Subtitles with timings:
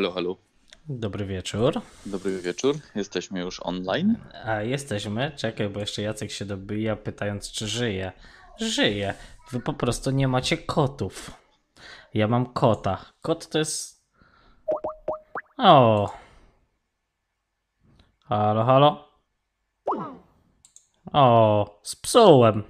[0.00, 0.36] Halo, halo.
[0.88, 1.80] Dobry wieczór.
[2.06, 2.76] Dobry wieczór.
[2.94, 4.16] Jesteśmy już online.
[4.44, 5.32] A jesteśmy.
[5.36, 8.12] Czekaj, bo jeszcze Jacek się dobija, pytając, czy żyje.
[8.60, 9.14] Żyje.
[9.52, 11.30] Wy po prostu nie macie kotów.
[12.14, 13.04] Ja mam kota.
[13.22, 14.04] Kot to jest.
[15.58, 16.10] O.
[18.24, 19.08] Halo, halo.
[21.12, 22.62] O, spsułem.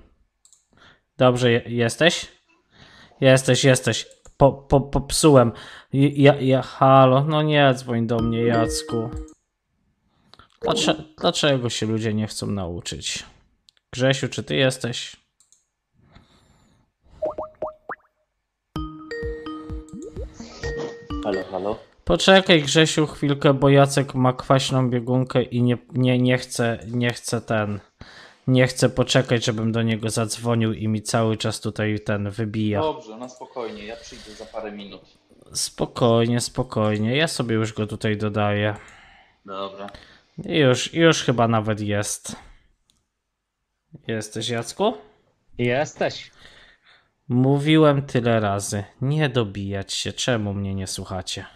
[1.17, 2.33] Dobrze, je- jesteś?
[3.21, 4.07] Jesteś, jesteś.
[4.41, 5.53] Po, po, popsułem.
[5.93, 9.11] Ja, ja, halo, no nie dzwoń do mnie, Jacku.
[10.63, 13.25] Dlaczego, dlaczego się ludzie nie chcą nauczyć?
[13.93, 15.17] Grzesiu, czy ty jesteś?
[21.25, 21.79] Halo, halo.
[22.05, 27.41] Poczekaj, Grzesiu, chwilkę, bo Jacek ma kwaśną biegunkę i nie, nie, nie chce, nie chce
[27.41, 27.81] ten.
[28.51, 32.81] Nie chce poczekać, żebym do niego zadzwonił i mi cały czas tutaj ten wybija.
[32.81, 33.87] Dobrze, na spokojnie.
[33.87, 35.03] Ja przyjdę za parę minut.
[35.53, 37.17] Spokojnie, spokojnie.
[37.17, 38.77] Ja sobie już go tutaj dodaję.
[39.47, 39.91] Dobra.
[40.45, 42.37] I już, już chyba nawet jest.
[44.07, 44.95] Jesteś, Jacku?
[45.59, 46.31] Jesteś.
[47.29, 48.85] Mówiłem tyle razy.
[49.01, 50.13] Nie dobijać się.
[50.13, 51.47] Czemu mnie nie słuchacie?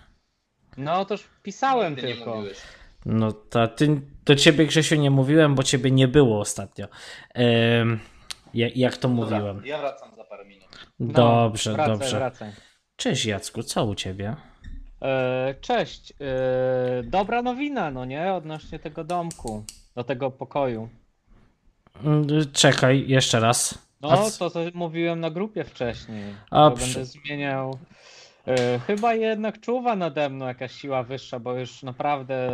[0.76, 2.34] No toż pisałem nie tylko.
[2.34, 2.58] mówiłeś.
[3.06, 6.86] No to ty, do ciebie Grzesiu nie mówiłem, bo ciebie nie było ostatnio.
[8.54, 9.62] Jak to Dobra, mówiłem?
[9.66, 10.68] ja wracam za parę minut.
[11.00, 12.16] No, Dobrze, wracaj, dobrze.
[12.16, 12.52] Wracaj.
[12.96, 14.36] Cześć Jacku, co u ciebie?
[15.02, 16.12] E, cześć.
[16.20, 18.32] E, dobra nowina, no nie?
[18.32, 19.64] Odnośnie tego domku.
[19.94, 20.88] Do tego pokoju.
[22.04, 23.78] Mm, Czekaj, jeszcze raz.
[24.00, 26.34] No, to co mówiłem na grupie wcześniej.
[26.50, 27.78] A, przy- będę zmieniał.
[28.46, 32.50] E, chyba jednak czuwa nade mną jakaś siła wyższa, bo już naprawdę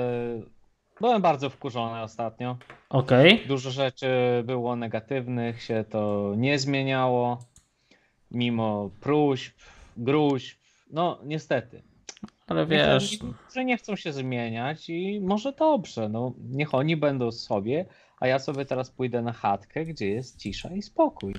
[1.01, 2.57] byłem bardzo wkurzony ostatnio.
[2.91, 3.47] Okej.
[3.49, 4.09] Dużo rzeczy
[4.45, 7.39] było negatywnych, się to nie zmieniało,
[8.31, 9.55] mimo próśb,
[9.97, 10.59] gruźb.
[10.91, 11.83] No, niestety.
[12.47, 17.33] Ale Wiesz, wiesz, że nie chcą się zmieniać i może dobrze, no niech oni będą
[17.33, 17.87] sobie,
[18.21, 21.35] a ja sobie teraz pójdę na chatkę, gdzie jest cisza i spokój.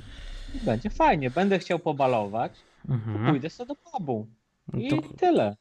[0.56, 2.51] I będzie fajnie, będę chciał pobalować,
[2.89, 3.28] mhm.
[3.29, 4.28] pójdę sobie do pubu.
[4.78, 5.56] I To- tyle.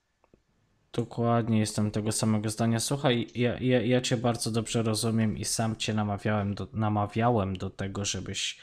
[0.93, 2.81] Dokładnie jestem tego samego zdania.
[2.81, 7.71] Słuchaj, ja, ja, ja cię bardzo dobrze rozumiem i sam cię namawiałem do, namawiałem do
[7.71, 8.59] tego, żebyś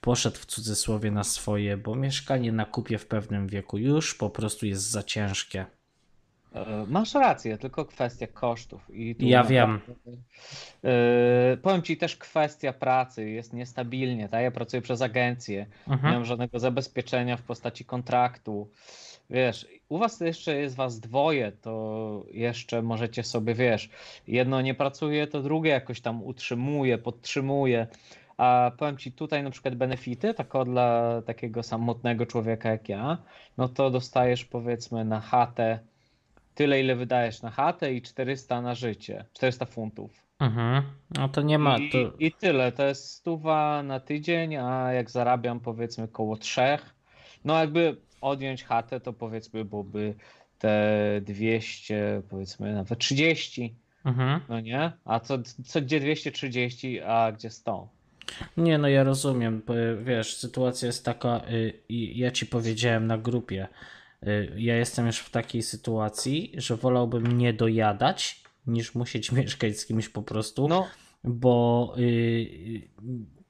[0.00, 4.66] poszedł w cudzysłowie na swoje, bo mieszkanie na kupie w pewnym wieku już po prostu
[4.66, 5.66] jest za ciężkie.
[6.54, 8.90] E, Masz rację, tylko kwestia kosztów.
[8.94, 9.78] I tu Ja naprawdę,
[10.84, 14.28] e, powiem ci też kwestia pracy jest niestabilnie.
[14.28, 14.42] Tak?
[14.42, 16.14] Ja pracuję przez agencję, nie Mhm.
[16.14, 18.70] mam żadnego zabezpieczenia w postaci kontraktu.
[19.30, 23.90] Wiesz, u was jeszcze jest was dwoje, to jeszcze możecie sobie, wiesz,
[24.26, 27.86] jedno nie pracuje, to drugie jakoś tam utrzymuje, podtrzymuje.
[28.36, 33.18] A powiem ci tutaj na przykład benefity, tak o dla takiego samotnego człowieka jak ja,
[33.56, 35.78] no to dostajesz powiedzmy na chatę
[36.58, 39.24] tyle, ile wydajesz na chatę i 400 na życie.
[39.32, 40.10] 400 funtów.
[40.40, 40.82] Mhm.
[41.10, 41.78] No to nie ma.
[41.78, 41.98] I, To...
[42.18, 42.72] I tyle.
[42.72, 46.94] To jest stuwa na tydzień, a jak zarabiam powiedzmy koło trzech,
[47.44, 50.14] no jakby odjąć chatę, to powiedzmy byłoby
[50.58, 53.74] te 200, powiedzmy nawet 30,
[54.04, 54.40] Mhm.
[54.48, 54.92] no nie?
[55.04, 57.88] A co, co gdzie 230, a gdzie 100?
[58.56, 59.62] Nie, no ja rozumiem.
[59.66, 59.74] bo,
[60.04, 63.68] Wiesz, sytuacja jest taka, y, i ja ci powiedziałem na grupie,
[64.26, 69.86] y, ja jestem już w takiej sytuacji, że wolałbym nie dojadać, niż musieć mieszkać z
[69.86, 70.86] kimś po prostu, No,
[71.24, 72.88] bo y,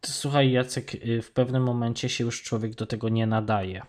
[0.06, 0.90] słuchaj Jacek,
[1.22, 3.82] w pewnym momencie się już człowiek do tego nie nadaje.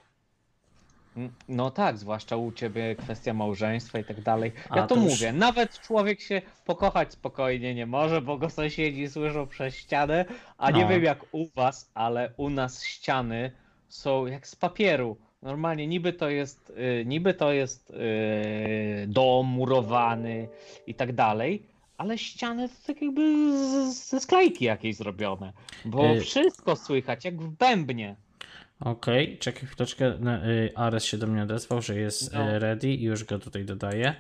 [1.50, 4.52] No tak, zwłaszcza u ciebie kwestia małżeństwa i tak dalej.
[4.70, 8.50] A, Ja to, to już- mówię, nawet człowiek się pokochać spokojnie nie może, bo go
[8.50, 10.26] sąsiedzi słyszą przez ścianę,
[10.58, 10.88] a nie No.
[10.90, 13.52] wiem jak u was, ale u nas ściany
[13.88, 15.18] są jak z papieru.
[15.42, 16.70] Normalnie niby to jest,
[17.02, 17.96] y, niby to jest y,
[19.08, 20.48] dom murowany
[20.88, 21.64] i tak dalej,
[21.98, 23.52] ale ściany to tak jakby
[23.94, 25.54] ze sklejki jakiejś zrobione,
[25.86, 28.16] bo Y- wszystko słychać jak w bębnie.
[28.80, 30.06] Okej, czekaj chwileczkę.
[30.46, 32.50] y, Ares się do mnie odezwał, że jest No.
[32.56, 34.16] y, ready i już go tutaj dodaję.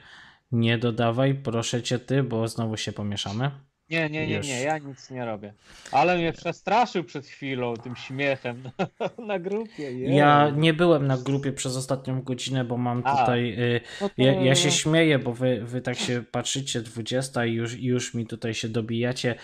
[0.51, 3.51] Nie dodawaj, proszę cię ty, bo znowu się pomieszamy.
[3.89, 4.47] Nie, nie, nie, Już.
[4.47, 5.53] nie, ja nic nie robię.
[5.91, 8.63] Ale mnie przestraszył przed chwilą tym śmiechem
[8.99, 9.91] na, na grupie.
[10.15, 13.17] Ja nie byłem na grupie przez ostatnią godzinę, bo mam A.
[13.17, 13.53] tutaj.
[13.59, 17.53] Y, No to- ja, ja się śmieję, bo wy, wy tak się patrzycie 20 i
[17.53, 19.35] już, i już mi tutaj się dobijacie.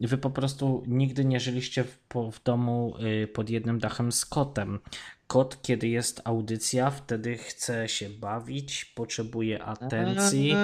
[0.00, 4.26] Wy po prostu nigdy nie żyliście w, po, w domu y, pod jednym dachem z
[4.26, 4.78] kotem.
[5.26, 10.54] Kot, kiedy jest audycja, wtedy chce się bawić, potrzebuje atencji.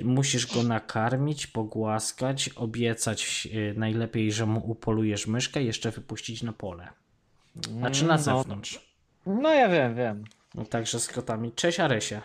[0.00, 6.52] Y, Musisz go nakarmić, pogłaskać, obiecać y, najlepiej, że mu upolujesz myszkę, jeszcze wypuścić na
[6.52, 6.88] pole.
[7.68, 8.22] Znaczy na No.
[8.22, 8.92] zewnątrz.
[9.26, 10.24] No ja wiem, wiem.
[10.54, 11.52] No, także z kotami.
[11.52, 12.20] Cześć Aresie.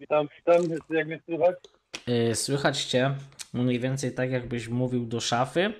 [0.00, 1.54] Witam, witam, jak mnie słychać?
[2.06, 3.14] Yy, Słychać cię
[3.52, 5.74] mniej więcej tak, jakbyś mówił do szafy.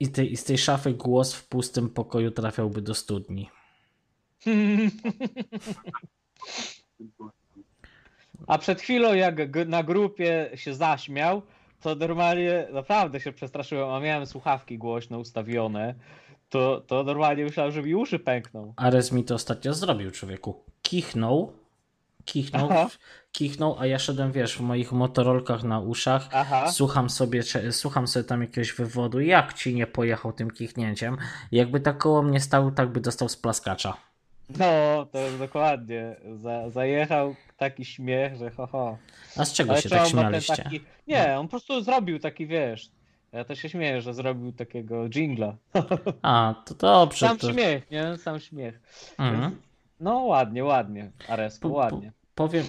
[0.00, 3.50] I, ty, I z tej szafy głos w pustym pokoju trafiałby do studni.
[8.46, 11.42] A przed chwilą, jak na grupie się zaśmiał,
[11.80, 15.94] to normalnie naprawdę się przestraszyłem, a miałem słuchawki głośno ustawione.
[16.48, 18.74] To, to normalnie myślałem, że mi uszy pękną.
[18.76, 20.64] Ares mi to ostatnio zrobił, człowieku.
[20.82, 21.52] Kichnął,
[22.32, 22.88] kichnął, Aha.
[23.32, 26.28] kichnął, a ja szedłem, wiesz, w moich motorolkach na uszach.
[26.32, 26.72] Aha.
[26.72, 29.20] Słucham sobie, słucham sobie tam jakiegoś wywodu.
[29.20, 31.16] Jak ci nie pojechał tym kichnięciem?
[31.52, 33.96] Jakby tak koło mnie stał, tak by dostał z plaskacza.
[34.58, 36.16] No, to jest dokładnie.
[36.36, 38.98] Za, zajechał taki śmiech, że ho, ho.
[39.36, 40.56] A z czego Ale się tak śmialiście?
[40.56, 40.80] Taki...
[41.06, 42.90] Nie, on po prostu zrobił taki, wiesz.
[43.32, 45.56] Ja to się śmieję, że zrobił takiego jingla.
[46.22, 47.28] A, to dobrze.
[47.28, 47.52] Sam to...
[47.52, 48.16] śmiech, nie?
[48.18, 48.80] Sam śmiech.
[49.18, 49.56] Mhm.
[50.00, 51.10] No ładnie, ładnie.
[51.28, 52.12] Aresko, po- ładnie.
[52.40, 52.64] Powiem,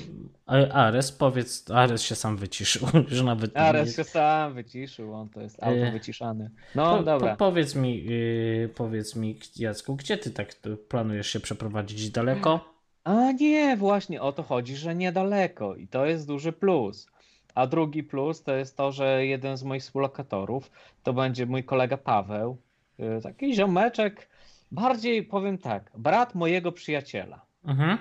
[0.73, 5.41] Ares, powiedz, Ares się sam wyciszył, że nawet nie- Ares się sam wyciszył, on to
[5.41, 6.49] jest auto E, wyciszany.
[6.75, 7.35] No Po, dobra.
[7.35, 10.55] po, powiedz mi, yy, powiedz mi, Jacku, gdzie ty tak
[10.87, 12.73] planujesz się przeprowadzić daleko?
[13.03, 17.07] A nie, właśnie o to chodzi, że niedaleko i to jest duży plus.
[17.55, 20.71] A drugi plus to jest to, że jeden z moich współlokatorów
[21.03, 22.57] to będzie mój kolega Paweł,
[22.99, 24.29] y, taki ziomeczek,
[24.71, 27.41] bardziej powiem tak, brat mojego przyjaciela.
[27.65, 27.97] Mhm.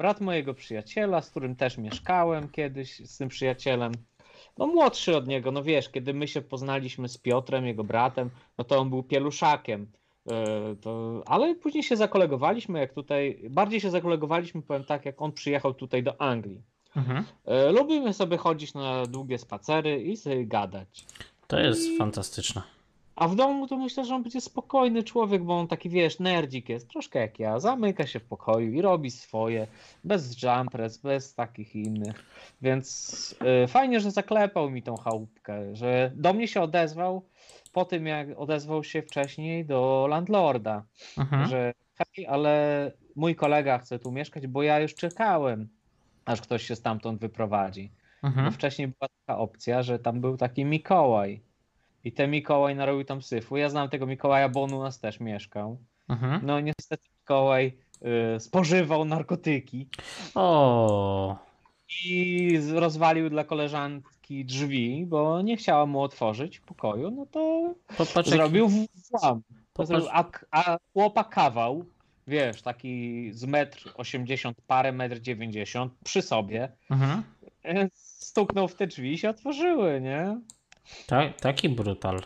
[0.00, 3.92] Brat mojego przyjaciela, z którym też mieszkałem kiedyś, z tym przyjacielem.
[4.58, 8.64] No młodszy od niego, no wiesz, kiedy my się poznaliśmy z Piotrem, jego bratem, no
[8.64, 9.86] to on był pieluszakiem.
[10.30, 15.32] E, To, ale później się zakolegowaliśmy, jak tutaj, bardziej się zakolegowaliśmy, powiem tak, jak on
[15.32, 16.62] przyjechał tutaj do Anglii.
[16.96, 17.24] Mhm.
[17.44, 21.04] E, Lubimy sobie chodzić na długie spacery i sobie gadać.
[21.46, 22.62] To jest fantastyczne.
[23.20, 26.68] A w domu to myślę, że on będzie spokojny człowiek, bo on taki, wiesz, nerdzik
[26.68, 27.60] jest, troszkę jak ja.
[27.60, 29.66] Zamyka się w pokoju i robi swoje,
[30.04, 32.24] bez jumpress, bez takich innych.
[32.62, 33.34] Więc
[33.64, 37.22] y, fajnie, że zaklepał mi tą chałupkę, że do mnie się odezwał
[37.72, 40.84] po tym, jak odezwał się wcześniej do landlorda,
[41.18, 41.48] Mhm.
[41.48, 41.72] że
[42.16, 45.68] hej, ale mój kolega chce tu mieszkać, bo ja już czekałem,
[46.24, 47.90] aż ktoś się stamtąd wyprowadzi.
[48.22, 48.52] Bo Mhm.
[48.52, 51.40] wcześniej była taka opcja, że tam był taki Mikołaj.
[52.04, 53.56] I ten Mikołaj narobił tam syfu.
[53.56, 55.78] Ja znam tego Mikołaja, bo on u nas też mieszkał.
[56.08, 56.40] Mhm.
[56.46, 57.72] No niestety Mikołaj
[58.36, 59.88] y, spożywał narkotyki
[60.34, 61.36] O,
[62.04, 68.68] i rozwalił dla koleżanki drzwi, bo nie chciała mu otworzyć pokoju, no to popatrz, zrobił
[69.10, 69.42] włam.
[69.74, 71.84] Popatrz- a, a chłopa kawał,
[72.26, 77.22] wiesz, taki z metr 80 parę, metr 90 przy sobie, Mhm.
[77.64, 80.40] y, stuknął w te drzwi i się otworzyły, nie?
[81.06, 82.20] Ta, taki brutal.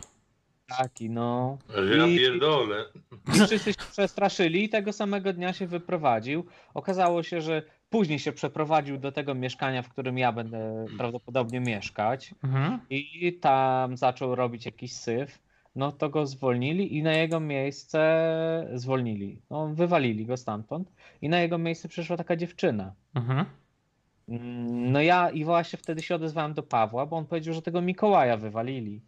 [0.77, 1.57] Taki, no.
[1.97, 2.85] Ja I- pierdolę.
[3.27, 6.45] I wszyscy się przestraszyli i tego samego dnia się wyprowadził.
[6.73, 12.33] Okazało się, że później się przeprowadził do tego mieszkania, w którym ja będę prawdopodobnie mieszkać
[12.43, 12.79] Mhm.
[12.89, 15.39] i tam zaczął robić jakiś syf.
[15.75, 17.99] No to go zwolnili i na jego miejsce
[18.73, 19.41] zwolnili.
[19.49, 22.93] No, wywalili go stamtąd i na jego miejsce przyszła taka dziewczyna.
[23.15, 23.45] Mhm.
[24.29, 27.81] Mm, No ja i właśnie wtedy się odezwałem do Pawła, bo on powiedział, że tego
[27.81, 29.01] Mikołaja wywalili.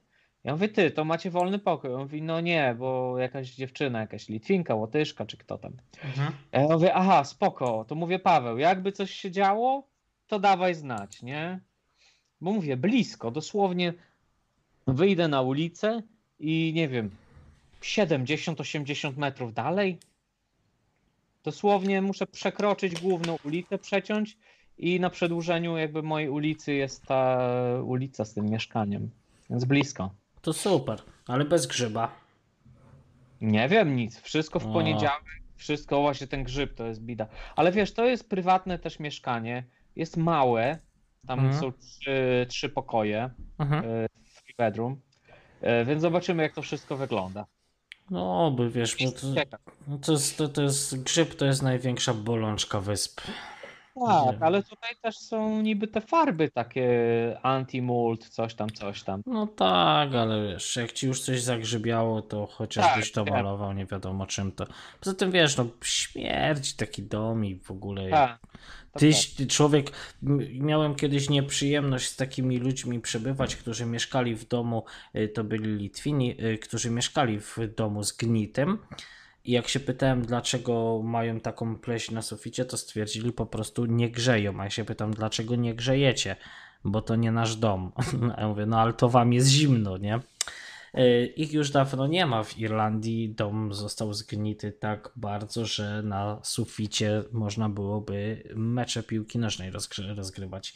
[0.43, 1.93] Ja mówię, ty, to macie wolny pokój.
[1.93, 5.73] On mówi, no nie, bo jakaś dziewczyna, jakaś Litwinka, Łotyszka, czy kto tam.
[6.05, 6.33] Mhm.
[6.51, 9.87] Ja mówię, aha, spoko, to mówię, Paweł, jakby coś się działo,
[10.27, 11.59] to dawaj znać, nie?
[12.41, 13.93] Bo mówię, blisko, dosłownie
[14.87, 16.01] wyjdę na ulicę
[16.39, 17.09] i nie wiem,
[17.81, 19.97] 70-80 metrów dalej.
[21.43, 24.37] Dosłownie muszę przekroczyć główną ulicę, przeciąć
[24.77, 27.39] i na przedłużeniu jakby mojej ulicy jest ta
[27.83, 29.09] ulica z tym mieszkaniem.
[29.49, 30.13] Więc blisko.
[30.41, 32.11] To super, ale bez grzyba.
[33.41, 34.19] Nie wiem nic.
[34.21, 35.23] Wszystko w poniedziałek,
[35.55, 37.27] wszystko właśnie ten grzyb to jest bida.
[37.55, 39.63] Ale wiesz, to jest prywatne też mieszkanie.
[39.95, 40.77] Jest małe.
[41.27, 41.59] Tam Mhm.
[41.61, 43.29] są trzy, trzy pokoje,
[43.59, 43.83] Mhm.
[44.43, 45.01] three bedroom.
[45.61, 47.45] E, Więc zobaczymy, jak to wszystko wygląda.
[48.09, 49.27] No, by wiesz, bo to,
[49.87, 53.21] no to, jest, to, to jest grzyb, to jest największa bolączka wysp.
[54.05, 56.87] Tak, ale tutaj też są niby te farby takie
[57.43, 59.21] anti-mold, coś tam, coś tam.
[59.25, 63.85] No tak, ale wiesz, jak ci już coś zagrzybiało, to chociażbyś Tak, to malował, nie
[63.85, 64.67] wiadomo czym to.
[64.99, 68.09] Poza tym wiesz, no śmierć taki dom i w ogóle.
[68.09, 68.39] Tak.
[68.91, 69.47] tak.
[69.47, 69.91] człowiek,
[70.59, 74.83] miałem kiedyś nieprzyjemność z takimi ludźmi przebywać, którzy mieszkali w domu,
[75.15, 78.77] y, to byli Litwini, y, którzy mieszkali w domu z gnitem.
[79.47, 84.11] I jak się pytałem, dlaczego mają taką pleśń na suficie, to stwierdzili po prostu nie
[84.11, 84.59] grzeją.
[84.59, 86.35] A ja się pytam, dlaczego nie grzejecie?
[86.83, 87.91] Bo to nie nasz dom.
[88.37, 90.19] A ja mówię, no ale to wam jest zimno, nie?
[90.97, 93.29] Y, Ich już dawno nie ma w Irlandii.
[93.35, 100.73] Dom został zgnity tak bardzo, że na suficie można byłoby mecze piłki nożnej rozgry- rozgrywać.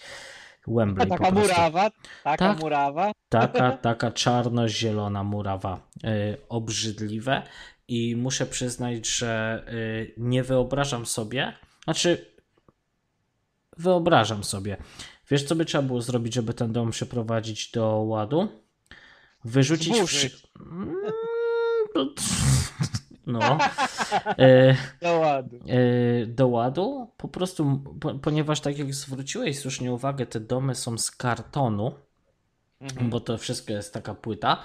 [0.68, 1.40] Wembley Taka prostu.
[1.40, 1.92] murawa,
[2.24, 2.60] taka Tak.
[2.60, 3.12] murawa.
[3.30, 5.88] Taka, taka czarno-zielona murawa.
[6.06, 7.42] Y, obrzydliwe.
[7.92, 12.26] I muszę przyznać, że y, nie wyobrażam sobie, znaczy
[13.78, 14.78] wyobrażam sobie.
[15.30, 18.48] Wiesz, co by trzeba było zrobić, żeby ten dom przyprowadzić do ładu?
[19.46, 19.94] Wyrzucić
[20.60, 20.96] Mm,
[23.28, 23.58] No.
[24.40, 25.56] Y, Do ładu.
[25.56, 27.12] y, do ładu.
[27.18, 31.92] Po prostu, po, ponieważ tak jak zwróciłeś słusznie uwagę, te domy są z kartonu,
[32.82, 33.10] Mhm.
[33.10, 34.64] bo to wszystko jest taka płyta.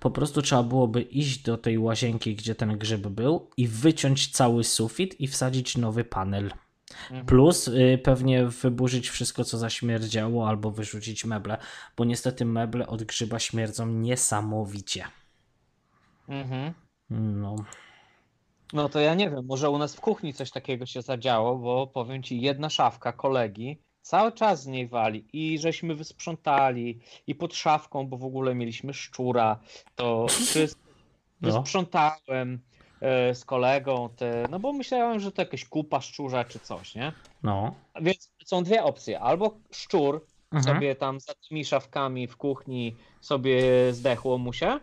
[0.00, 4.64] Po prostu trzeba byłoby iść do tej łazienki, gdzie ten grzyb był i wyciąć cały
[4.64, 6.50] sufit i wsadzić nowy panel.
[7.10, 7.26] Mhm.
[7.26, 11.58] Plus y, pewnie wyburzyć wszystko, co zaśmierdziało, albo wyrzucić meble,
[11.96, 15.04] bo niestety meble od grzyba śmierdzą niesamowicie.
[16.28, 16.72] Mhm.
[17.10, 17.56] No.
[18.72, 21.86] No to ja nie wiem, może u nas w kuchni coś takiego się zadziało, bo
[21.86, 27.54] powiem ci, jedna szafka kolegi cały czas z niej wali i żeśmy wysprzątali i pod
[27.54, 29.58] szafką, bo w ogóle mieliśmy szczura,
[29.96, 30.88] to wszystko
[31.40, 31.52] No.
[31.52, 32.58] wysprzątałem
[33.00, 37.12] e, z kolegą, te, no bo myślałem, że to jakaś kupa szczurza czy coś, nie?
[37.42, 37.74] No.
[38.00, 40.76] Więc są dwie opcje, albo szczur Mhm.
[40.76, 43.62] sobie tam za tymi szafkami w kuchni sobie
[43.92, 44.80] zdechło mu się,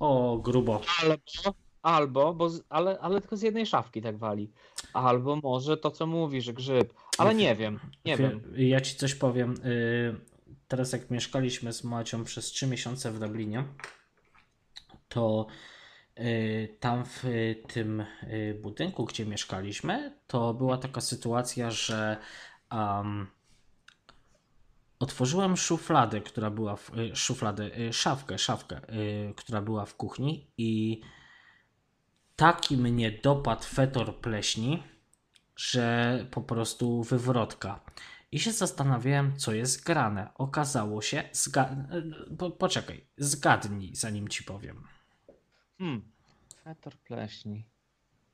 [0.00, 0.80] O, grubo.
[1.02, 4.50] Albo, albo bo z, ale, ale tylko z jednej szafki tak wali.
[4.92, 6.94] Albo może to, co mówi, że grzyb.
[7.20, 8.52] Ale nie wiem, nie Wie- wiem.
[8.56, 9.54] Ja ci coś powiem.
[9.64, 10.30] y,
[10.68, 13.64] Teraz jak mieszkaliśmy z Macią przez 3 miesiące w Dublinie,
[15.08, 15.46] to
[16.18, 17.24] y, tam w
[17.68, 22.16] tym y, budynku, gdzie mieszkaliśmy, to była taka sytuacja, że
[22.72, 23.26] um,
[24.98, 28.80] otworzyłem szufladę, która była w szufladę, szafkę, szafkę,
[29.36, 31.00] która była w kuchni i
[32.36, 34.82] taki mnie dopadł fetor pleśni,
[35.60, 37.80] że po prostu wywrotka.
[38.32, 40.30] I się zastanawiałem, co jest grane.
[40.34, 41.76] Okazało się, zga...
[42.38, 44.84] po, poczekaj, zgadnij, zanim ci powiem.
[45.78, 46.02] Hmm.
[46.64, 47.64] Fetor pleśni.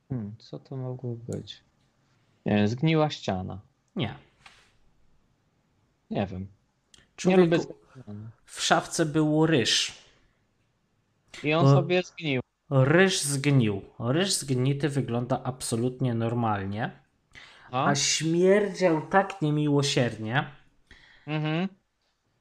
[0.08, 1.60] Hmm, co to mogło być?
[2.46, 3.60] Nie zgniła ściana.
[3.96, 4.14] Nie.
[6.10, 6.40] Nie wiem.
[6.40, 6.46] Nie
[7.16, 8.30] Człowieku, lubię zgniłej.
[8.44, 9.92] w szafce był ryż.
[11.42, 12.40] I on sobie zgnił.
[12.70, 13.82] Ryż zgnił.
[13.98, 17.05] Ryż zgnity wygląda absolutnie normalnie,
[17.70, 17.86] A?
[17.86, 20.50] a śmierdział tak niemiłosiernie.
[21.26, 21.68] Mhm.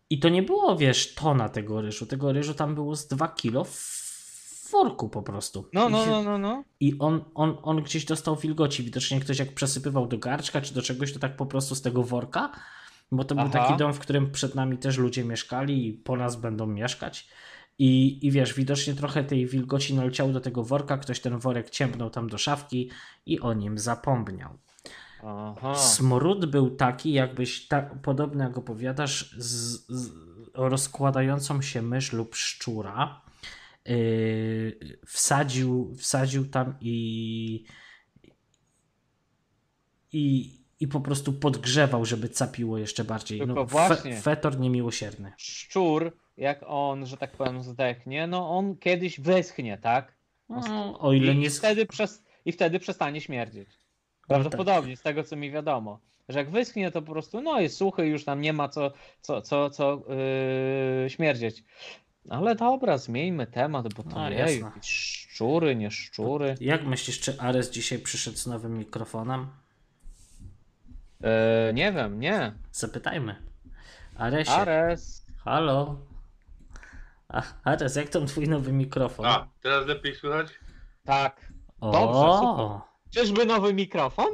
[0.09, 2.05] I to nie było, wiesz, tona tego ryżu.
[2.05, 5.69] Tego ryżu tam było z 2 kilo w worku po prostu.
[5.73, 6.63] No, no, no, no, no.
[6.79, 8.83] I on, on, on gdzieś dostał wilgoci.
[8.83, 12.03] Widocznie ktoś jak przesypywał do garczka czy do czegoś, to tak po prostu z tego
[12.03, 12.51] worka.
[13.11, 13.59] Bo to był Aha.
[13.59, 17.27] taki dom, w którym przed nami też ludzie mieszkali i po nas będą mieszkać.
[17.79, 22.09] I, I wiesz, widocznie trochę tej wilgoci naleciało do tego worka, ktoś ten worek ciągnął
[22.09, 22.89] tam do szafki
[23.25, 24.57] i o nim zapomniał.
[25.25, 25.75] Aha.
[25.75, 30.11] Smród był taki, jakbyś, tak, podobny jak opowiadasz, z, z
[30.53, 33.21] rozkładającą się mysz lub szczura.
[33.85, 37.65] Yy, wsadził, wsadził tam i,
[40.13, 43.39] i, i po prostu podgrzewał, żeby capiło jeszcze bardziej.
[43.39, 44.21] Tylko No, właśnie.
[44.21, 45.33] fetor niemiłosierny.
[45.37, 50.15] Szczur, jak on, że tak powiem, zdechnie, no on kiedyś wyschnie, tak?
[50.49, 51.49] No, o ile I, nie.
[51.49, 53.84] wtedy przez, I wtedy przestanie śmierdzieć.
[54.27, 55.99] Prawdopodobnie, z tego co mi wiadomo.
[56.29, 58.91] Że jak wyschnie, to po prostu no jest suchy, już tam nie ma co,
[59.21, 60.01] co, co, co
[61.03, 61.63] yy, śmierdzieć.
[62.29, 64.71] Ale dobra, zmieńmy temat, bo to No, nie jasne.
[64.81, 66.55] szczury, nie szczury.
[66.61, 69.47] Jak myślisz, czy Ares dzisiaj przyszedł z nowym mikrofonem?
[71.21, 71.27] Yy,
[71.73, 72.53] nie wiem, nie.
[72.71, 73.35] Zapytajmy.
[74.17, 74.51] Aresie.
[74.51, 75.25] Ares.
[75.43, 75.97] Halo.
[77.29, 79.25] A, Ares, jak tam twój nowy mikrofon?
[79.25, 80.47] A, teraz lepiej słychać?
[81.03, 81.51] Tak.
[81.81, 82.94] o, dobrze, super.
[83.15, 84.27] Czyżby nowy mikrofon?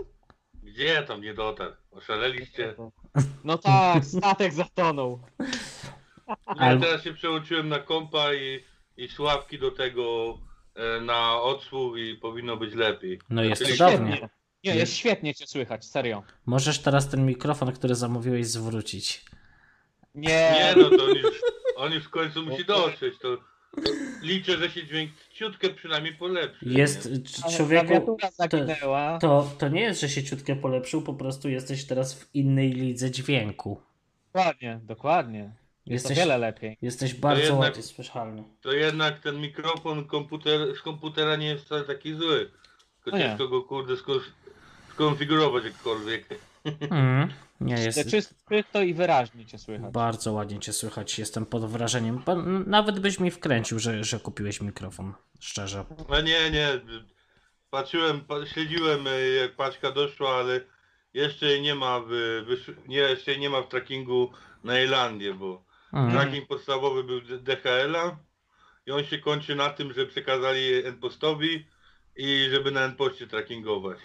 [0.63, 1.73] Gdzie tam nie dotarł?
[1.91, 2.75] Oszaleliście?
[3.43, 5.19] No tak, statek zatonął.
[6.29, 8.63] Ja Albo- teraz się przełączyłem na kompa i,
[8.97, 10.37] i sławki do tego
[10.75, 13.19] e, na odsłuch i powinno być lepiej.
[13.29, 14.11] No jest Czyli cudownie.
[14.17, 14.29] Świetnie.
[14.63, 16.23] Nie, jest świetnie cię słychać, serio.
[16.45, 19.25] Możesz teraz ten mikrofon, który zamówiłeś, zwrócić.
[20.15, 20.29] Nie,
[20.75, 21.41] Nie no, to on już,
[21.75, 23.19] on już w końcu musi dotrzeć.
[23.19, 23.37] To
[24.21, 26.65] liczę, że się dźwięk ciutkę przynajmniej polepszy.
[26.65, 27.55] Jest nie?
[27.57, 28.17] człowieku.
[28.49, 32.71] To, to, to nie jest, że się ciutkę polepszył, po prostu jesteś teraz w innej
[32.71, 33.81] lidze dźwięku.
[34.33, 35.39] Dokładnie, dokładnie.
[35.85, 36.77] Jest Jesteś- to wiele lepiej.
[36.81, 38.43] Jesteś bardzo jednak- ładnie słyszalny.
[38.61, 42.51] To jednak ten mikrofon komputer, z komputera nie jest wcale taki zły.
[43.03, 43.29] Tylko No nie.
[43.29, 44.19] ciężko go kurde skon,
[44.93, 46.25] skonfigurować jakkolwiek.
[46.91, 48.09] Mm, nie jest.
[48.11, 49.93] Czysto, czysto i wyraźnie cię słychać.
[49.93, 51.19] Bardzo ładnie cię słychać.
[51.19, 52.23] Jestem pod wrażeniem.
[52.67, 55.13] Nawet byś mi wkręcił, że, że kupiłeś mikrofon.
[55.39, 55.85] Szczerze.
[56.09, 56.69] No nie, nie.
[57.69, 60.59] Patrzyłem, pa- śledziłem e, jak paczka doszła, ale
[61.13, 62.09] jeszcze jej nie ma w,
[62.87, 64.31] nie, jeszcze nie ma w trackingu
[64.63, 66.11] na Irlandię, bo Mm.
[66.11, 68.17] tracking podstawowy był DHL-a
[68.85, 71.65] i on się kończy na tym, że przekazali NPostowi
[72.15, 73.97] i żeby na NPoście trackingować.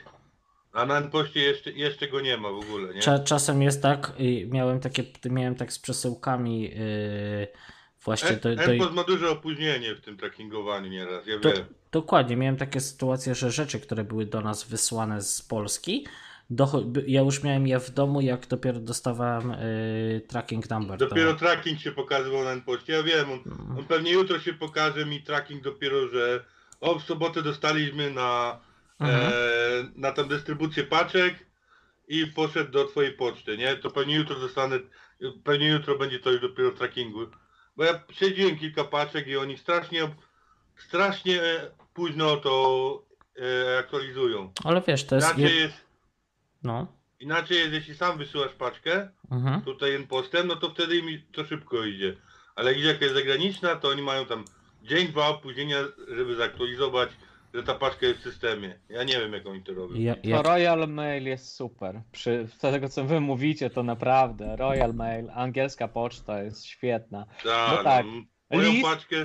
[0.77, 3.01] A na NPoście jeszcze, jeszcze go nie ma w ogóle, nie?
[3.01, 7.49] Cza, czasem jest tak, i miałem takie, miałem tak z przesyłkami yy,
[8.05, 11.65] właśnie N- do, do, ma duże opóźnienie w tym trackingowaniu nieraz, ja do, wiem.
[11.93, 16.07] Dokładnie, miałem takie sytuacje, że rzeczy, które były do nas wysłane z Polski,
[16.85, 20.99] by- ja już miałem je w domu, jak dopiero dostawałem yy, tracking number.
[20.99, 23.79] Dopiero to, tracking się pokazywał na NPoście, ja wiem, on, Mm.
[23.79, 26.45] on pewnie jutro się pokaże mi tracking dopiero, że
[26.81, 28.61] o w sobotę dostaliśmy na,
[29.01, 29.33] Mhm.
[29.33, 29.33] e,
[29.97, 31.35] na tam dystrybucję paczek
[32.09, 33.77] i poszedł do twojej poczty, nie?
[33.77, 34.79] To pewnie jutro dostanę,
[35.45, 37.27] pewnie jutro będzie to już dopiero w trackingu.
[37.77, 40.15] Bo ja śledziłem kilka paczek i oni strasznie,
[40.77, 41.41] strasznie
[41.95, 43.03] późno to
[43.75, 44.53] e, aktualizują.
[44.65, 45.29] Ale wiesz, to jest.
[45.29, 45.61] Inaczej Je...
[45.61, 45.75] jest,
[46.63, 46.87] No.
[47.21, 49.63] inaczej jest, jeśli sam wysyłasz paczkę, Mhm.
[49.63, 52.17] tutaj postem, no to wtedy mi to szybko idzie.
[52.55, 54.45] Ale jak jest zagraniczna, to oni mają tam
[54.83, 55.77] dzień, dwa opóźnienia,
[56.09, 57.11] żeby zaktualizować,
[57.57, 58.79] że ta paczka jest w systemie.
[58.89, 59.95] Ja nie wiem, jak oni to robią.
[59.97, 62.01] Ja, To ja, Royal Mail jest super.
[62.13, 67.27] Przy z tego co wy mówicie, to naprawdę Royal Mail, angielska poczta jest świetna.
[67.45, 68.07] Ta, no tak.
[68.07, 69.17] no, moją List- paczkę,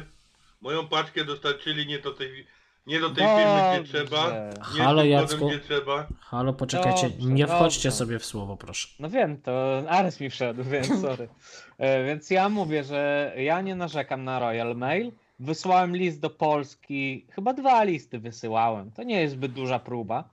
[0.61, 2.45] moją paczkę dostarczyli nie do tej,
[2.87, 4.05] nie do tej firmy, gdzie Dobrze.
[4.05, 5.47] trzeba, nie Halo, Jacku.
[5.47, 6.07] gdzie trzeba.
[6.19, 7.97] halo, poczekajcie, Dobrze, nie wchodźcie dobrze.
[7.97, 8.87] sobie w słowo, proszę.
[8.99, 11.29] No wiem, to Ares mi wszedł, więc sorry.
[11.77, 15.11] E, Więc ja mówię, że ja nie narzekam na Royal Mail.
[15.41, 18.91] Wysłałem list do Polski, chyba dwa listy wysyłałem.
[18.91, 20.29] To nie jest zbyt duża próba,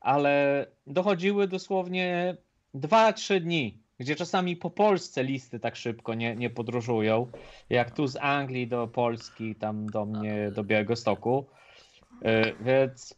[0.00, 2.36] ale dochodziły dosłownie
[2.74, 7.26] 2-3 dni, gdzie czasami po Polsce listy tak szybko nie, nie podróżują,
[7.70, 11.46] jak tu z Anglii do Polski, tam do mnie, do Białegostoku.
[12.22, 13.14] E, Więc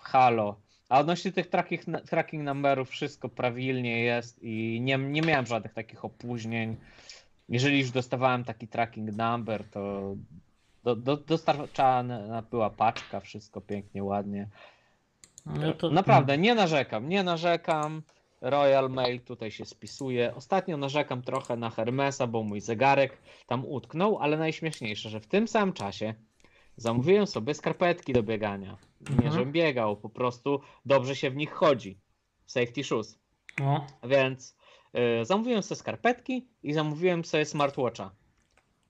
[0.00, 0.56] halo.
[0.88, 6.04] A odnośnie tych tracking, tracking numberów wszystko prawilnie jest i nie, nie miałem żadnych takich
[6.04, 6.76] opóźnień.
[7.48, 10.14] Jeżeli już dostawałem taki tracking number, to
[10.84, 14.48] do, do, dostarczana była paczka, wszystko pięknie, ładnie.
[15.46, 18.02] No to, Naprawdę, nie narzekam, nie narzekam.
[18.40, 20.34] Royal Mail tutaj się spisuje.
[20.34, 25.48] Ostatnio narzekam trochę na Hermesa, bo mój zegarek tam utknął, ale najśmieszniejsze, że w tym
[25.48, 26.14] samym czasie
[26.76, 28.76] zamówiłem sobie skarpetki do biegania.
[29.00, 29.32] Nie, Mhm.
[29.32, 31.98] żebym biegał, po prostu dobrze się w nich chodzi.
[32.46, 33.18] Safety shoes.
[33.60, 34.56] No, Więc
[35.20, 38.10] y, zamówiłem sobie skarpetki i zamówiłem sobie smartwatcha.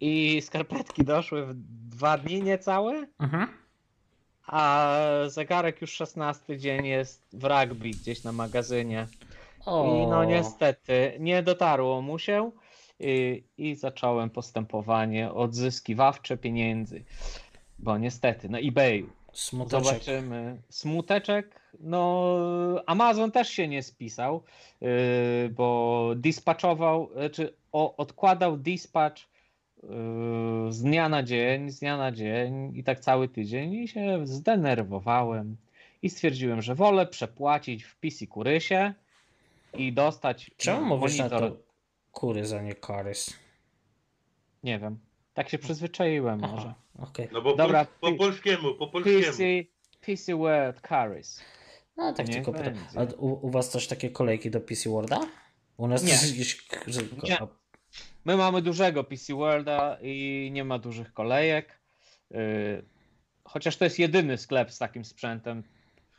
[0.05, 1.55] I skarpetki doszły w
[1.91, 3.49] dwa dni niecałe, mhm.
[4.47, 9.07] a zegarek już 16 dzień jest w rugby gdzieś na magazynie.
[9.67, 10.25] I no O.
[10.25, 12.51] niestety nie dotarło mu się
[13.01, 17.05] i, i zacząłem postępowanie odzyskiwawcze pieniędzy.
[17.79, 19.11] Bo niestety, na eBayu.
[19.33, 19.85] Smuteczek.
[19.85, 20.63] Zobaczymy.
[20.69, 21.61] Smuteczek.
[21.81, 22.37] No,
[22.87, 24.43] Amazon też się nie spisał,
[24.81, 24.89] yy,
[25.49, 29.32] bo dispatchował, czy o, odkładał dispatch
[30.69, 35.57] z dnia na dzień, z dnia na dzień i tak cały tydzień i się zdenerwowałem
[36.03, 38.95] i stwierdziłem, że wolę przepłacić w PC Kurysie
[39.75, 41.51] i dostać Czemu mówisz na monitor.
[41.51, 41.57] to
[42.13, 43.37] kury za nie karys?
[44.65, 44.99] Nie wiem.
[45.35, 46.55] Tak się przyzwyczaiłem może.
[46.55, 47.29] Aha, okej.
[47.33, 49.23] No bo Dobra, po, po polskiemu, po polskiemu.
[49.25, 49.43] PC,
[50.07, 51.41] PC Word Carries.
[51.97, 52.75] No tak Niech tylko pytam.
[52.97, 55.21] A u, u was też takie kolejki do PC Worda?
[55.77, 56.11] U nas Nie.
[56.11, 57.39] też że- Nie.
[58.25, 61.81] My mamy dużego PC Worlda i nie ma dużych kolejek.
[62.31, 62.85] Yy,
[63.45, 65.63] Chociaż to jest jedyny sklep z takim sprzętem,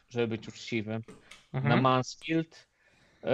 [0.10, 1.02] żeby być uczciwym.
[1.54, 1.82] Na Mhm.
[1.82, 2.68] Mansfield.
[3.24, 3.30] Yy,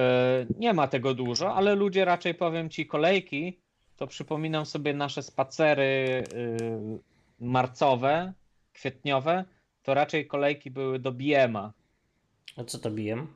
[0.57, 3.59] Nie ma tego dużo, ale ludzie raczej powiem ci kolejki,
[3.97, 6.99] to przypominam sobie nasze spacery yy,
[7.39, 8.33] marcowe,
[8.73, 9.45] kwietniowe,
[9.83, 11.73] to raczej kolejki były do BM-a.
[12.57, 13.27] A co to bijem?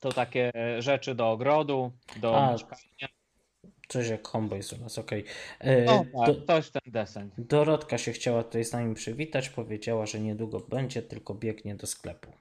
[0.00, 3.08] To takie rzeczy do ogrodu, do A, mieszkania.
[3.88, 5.24] Coś jak Homebase u nas, okej.
[5.60, 7.30] E, No, Do, tak, to jest ten desen.
[7.38, 12.32] Dorotka się chciała tutaj z nami przywitać, powiedziała, że niedługo będzie, tylko biegnie do sklepu.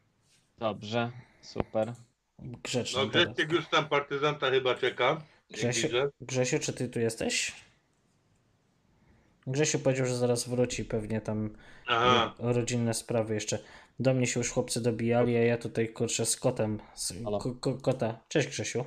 [0.58, 1.94] Dobrze, super.
[2.40, 3.08] Grzeczna No.
[3.08, 5.22] Grzesiek już tam partyzanta chyba czeka.
[5.52, 5.88] Grzesiu.
[6.22, 7.52] Grzesiu, czy ty tu jesteś?
[9.48, 11.56] Grzesiu powiedział, że zaraz wróci, pewnie tam
[11.88, 12.34] Aha.
[12.40, 13.60] o rodzinne sprawy jeszcze.
[14.00, 16.80] Do mnie się już chłopcy dobijali, a ja tutaj kurczę z kotem.
[16.96, 17.40] Z, Halo.
[17.40, 18.20] ko, ko, kota.
[18.30, 18.86] Cześć Grzesiu.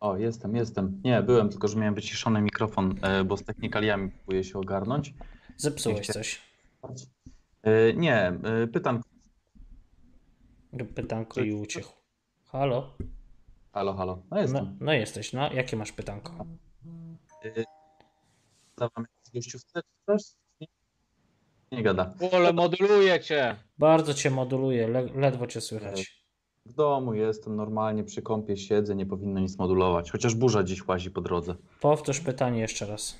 [0.00, 1.00] O, jestem, jestem.
[1.04, 5.14] Nie, byłem, tylko że miałem wyciszony mikrofon, e, bo z technikaliami próbuję się ogarnąć.
[5.56, 6.40] Zepsułeś chcia- coś.
[7.62, 9.02] E, Nie, e, pytam,
[10.94, 11.92] Pytanko i uciekł.
[12.46, 12.96] Halo?
[13.72, 14.16] Halo, halo.
[14.16, 14.76] No No, jestem.
[14.80, 15.52] no jesteś, no.
[15.52, 16.46] Jakie masz pytanko?
[18.78, 19.58] Zadawam czy
[20.06, 20.22] coś?
[21.72, 22.14] Nie, gada.
[22.32, 23.56] Ale moduluje cię.
[23.78, 26.19] Bardzo cię moduluje, le ledwo cię słychać.
[26.66, 30.10] W domu jestem, normalnie przy kąpie siedzę, nie powinno nic modulować.
[30.10, 31.54] Chociaż burza dziś łazi po drodze.
[31.80, 33.18] Powtórz pytanie jeszcze raz.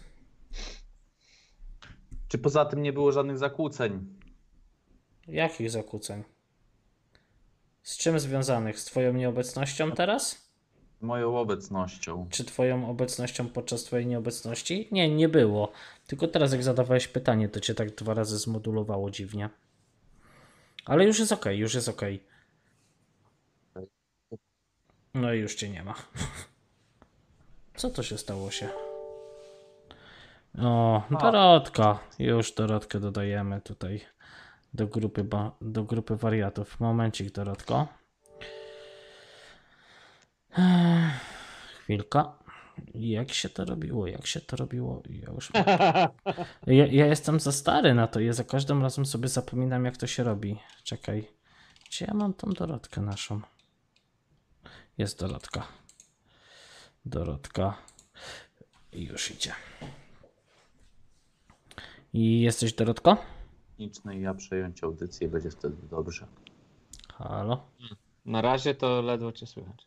[2.28, 4.06] Czy poza tym nie było żadnych zakłóceń?
[5.28, 6.24] Jakich zakłóceń?
[7.82, 8.80] Z czym związanych?
[8.80, 10.50] Z twoją nieobecnością teraz?
[11.00, 12.26] Moją obecnością.
[12.30, 14.88] Czy twoją obecnością podczas twojej nieobecności?
[14.92, 15.72] Nie, nie było.
[16.06, 19.50] Tylko teraz jak zadawałeś pytanie, to cię tak dwa razy zmodulowało dziwnie.
[20.84, 22.02] Ale już jest ok, już jest ok.
[25.14, 25.94] No i już cię nie ma.
[27.74, 28.68] Co to się stało się?
[30.58, 31.98] O, Dorotka.
[32.18, 34.00] Już Dorotkę dodajemy tutaj
[34.74, 35.26] do grupy,
[35.60, 36.80] do grupy wariatów.
[36.80, 37.86] Momencik, Dorotko.
[41.82, 42.32] Chwilka.
[42.94, 44.06] Jak się to robiło?
[44.06, 45.02] Jak się to robiło?
[45.10, 45.50] Ja już.
[46.66, 48.20] Ja, ja jestem za stary na to.
[48.20, 50.58] Ja za każdym razem sobie zapominam, jak to się robi.
[50.84, 51.28] Czekaj.
[51.86, 53.40] Gdzie ja mam tą Dorotkę naszą?
[55.00, 55.66] Jest Dorotka.
[57.04, 57.76] Dorotka.
[58.92, 59.52] I już idzie.
[62.12, 63.16] I jesteś Dorotko?
[63.68, 66.26] Techniczny i ja przejąć audycję będzie wtedy dobrze.
[67.14, 67.66] Halo?
[68.24, 69.86] Na razie to ledwo cię słychać.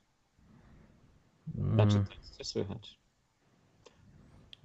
[1.56, 3.00] Znaczy, Mm, to jest cię słychać.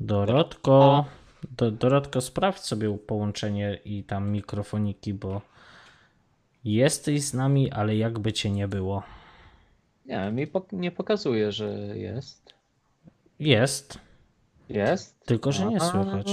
[0.01, 1.05] Dorotko.
[1.57, 5.43] Do, Dorotko, sprawdź sobie połączenie i tam mikrofoniki, bo
[6.65, 9.03] jesteś z nami, ale jakby cię nie było.
[10.09, 11.69] Nie, mi pok- nie pokazuje, że
[11.99, 12.55] jest.
[13.39, 13.99] Jest,
[14.69, 15.21] Jest.
[15.27, 16.31] tylko że nie słychać.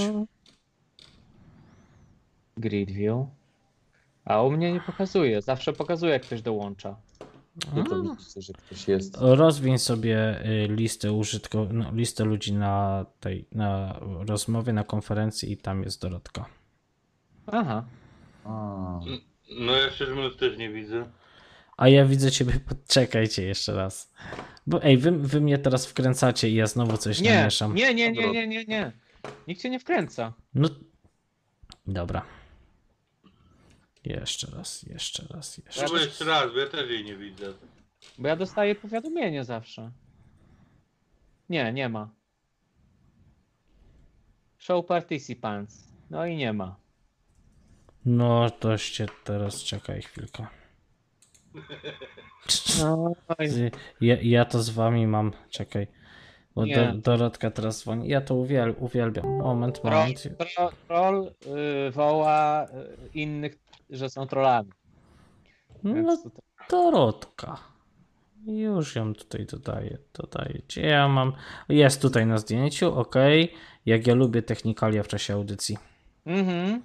[2.56, 3.26] Grid view.
[4.24, 5.42] A u mnie nie pokazuje.
[5.42, 6.96] Zawsze pokazuje, jak ktoś dołącza.
[7.74, 9.16] Wy to widzicie, że ktoś jest.
[9.20, 15.56] Rozwiń sobie y, listę użytko, no, listę ludzi na tej na rozmowie, na konferencji i
[15.56, 16.46] tam jest Dorotka.
[17.46, 17.84] Aha.
[18.44, 19.00] A,
[19.60, 21.06] No ja szczerze mówiąc też nie widzę.
[21.76, 22.52] A ja widzę ciebie,
[22.88, 24.12] czekajcie jeszcze raz.
[24.66, 27.74] Bo ej, wy, wy mnie teraz wkręcacie i ja znowu coś Nie, namieszam.
[27.74, 28.92] nie, nie, nie, nie, nie, nie.
[29.48, 30.32] Nikt cię nie wkręca.
[30.54, 30.68] No,
[31.86, 32.22] dobra.
[34.04, 36.04] Jeszcze raz, jeszcze raz, jeszcze Albo raz.
[36.04, 37.52] jeszcze raz, bo ja też jej nie widzę.
[38.18, 39.90] Bo ja dostaję powiadomienie zawsze.
[41.48, 42.08] Nie, nie ma.
[44.58, 45.84] Show participants.
[46.10, 46.76] No i nie ma.
[48.04, 50.46] No, toście teraz czekaj chwilkę.
[52.80, 53.12] No,
[54.00, 55.86] Ja, ja to z wami mam, czekaj.
[56.54, 56.76] Bo Nie.
[56.76, 58.08] do, Dorotka teraz dzwoni.
[58.08, 59.26] Ja to uwiel, uwielbiam.
[59.26, 60.22] Moment, Troll, moment.
[60.54, 61.32] tro, troll
[61.86, 62.68] y, woła y,
[63.18, 63.58] innych,
[63.90, 64.70] że są trollami.
[65.82, 66.42] No, tutaj...
[66.70, 67.56] Dorotka.
[68.46, 70.60] Już ją tutaj dodaję, dodaję.
[70.68, 71.32] Gdzie ja mam?
[71.68, 73.14] Jest tutaj na zdjęciu, ok.
[73.86, 75.78] Jak ja lubię technikalia w czasie audycji.
[76.26, 76.82] Mhm.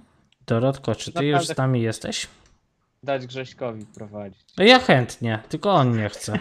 [0.47, 1.53] Dorotko, czy ty już Naprawdę.
[1.53, 2.27] z nami jesteś?
[3.03, 4.41] Dać Grześkowi prowadzić.
[4.57, 6.33] No Ja chętnie, tylko on nie chce.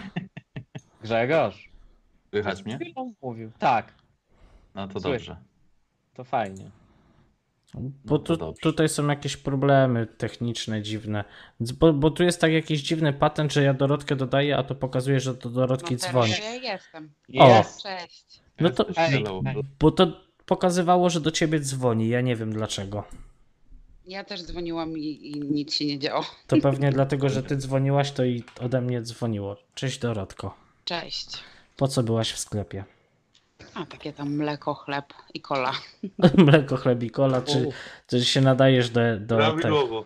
[1.03, 1.69] Grzegorz.
[2.29, 2.75] słychać mnie?
[2.75, 3.51] Chwilą mówił.
[3.59, 3.93] Tak,
[4.75, 5.17] No to Słyszę.
[5.27, 5.37] dobrze.
[6.13, 6.69] to fajnie.
[8.05, 8.61] Bo to tu, dobrze.
[8.61, 11.23] tutaj są jakieś problemy techniczne dziwne.
[11.59, 15.19] Bo, bo tu jest tak jakiś dziwny patent, że ja Dorotkę dodaję, a to pokazuje,
[15.19, 16.31] że do Dorotki No dzwoni.
[16.31, 17.11] ja jestem.
[17.39, 17.47] O.
[17.47, 17.83] Jest.
[17.83, 18.41] Cześć.
[18.59, 19.23] No to, ej.
[19.79, 20.07] bo to
[20.45, 22.09] pokazywało, że do ciebie dzwoni.
[22.09, 23.03] Ja nie wiem dlaczego.
[24.11, 26.25] Ja też dzwoniłam i, i nic się nie działo.
[26.47, 29.57] To pewnie dlatego, że ty dzwoniłaś, to i ode mnie dzwoniło.
[29.75, 30.55] Cześć Dorotko.
[30.85, 31.29] Cześć.
[31.77, 32.83] Po co byłaś w sklepie?
[33.73, 35.73] A takie tam mleko, chleb i kola.
[36.47, 37.69] Mleko, chleb i kola, czy,
[38.07, 39.37] czy się nadajesz do, do tego?
[39.37, 40.05] Prawidłowo.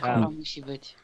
[0.00, 0.30] Kola tak.
[0.30, 0.94] musi być.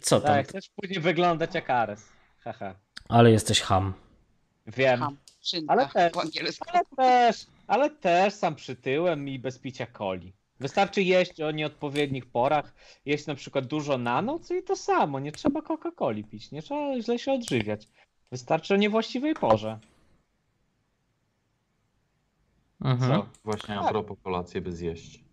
[0.00, 0.30] Co tam?
[0.30, 2.08] Tak, chcesz później wyglądać jak Ares.
[2.40, 2.74] Haha.
[3.08, 3.94] Ale jesteś ham.
[4.66, 5.00] Wiem.
[5.00, 6.12] Ham, szynka Ale też.
[6.12, 6.64] po angielsku.
[6.68, 10.32] Ale też, ale też sam przytyłem i bez picia coli.
[10.60, 12.74] Wystarczy jeść o nieodpowiednich porach,
[13.04, 15.20] jeść na przykład dużo na noc i to samo.
[15.20, 17.88] Nie trzeba Coca-Coli pić, nie trzeba źle się odżywiać.
[18.32, 19.78] Wystarczy o niewłaściwej porze.
[22.80, 23.12] Mhm.
[23.12, 23.28] Co?
[23.44, 25.24] Właśnie a propos kolację by zjeść.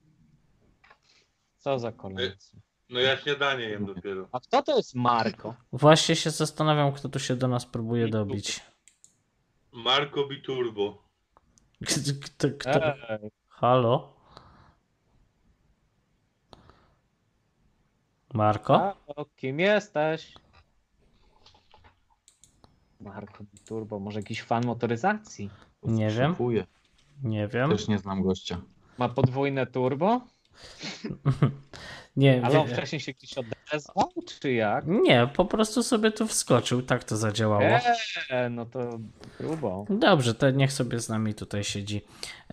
[1.57, 2.59] Co za kolacja.
[2.89, 4.27] No ja śniadanie jem dopiero.
[4.31, 5.55] A kto to jest Marko?
[5.71, 8.61] Właśnie się zastanawiam, kto tu się do nas próbuje dobić.
[9.71, 11.02] Marco Biturbo.
[11.83, 12.79] Kto, kto?
[13.49, 14.13] Halo?
[18.33, 18.77] Marko?
[18.77, 20.33] Halo, kim jesteś?
[22.99, 25.49] Marko Turbo, może jakiś fan motoryzacji?
[25.83, 26.35] Nie wiem.
[27.23, 27.69] Nie wiem.
[27.69, 28.61] Też nie znam gościa.
[28.97, 30.21] Ma podwójne turbo?
[32.15, 34.85] Nie Ale on wcześniej się gdzieś odezwał, czy jak?
[34.87, 37.63] Nie, po prostu sobie tu wskoczył, tak to zadziałało.
[37.63, 38.99] Eee, no to
[39.39, 39.85] grubo.
[39.89, 42.01] Dobrze, to niech sobie z nami tutaj siedzi.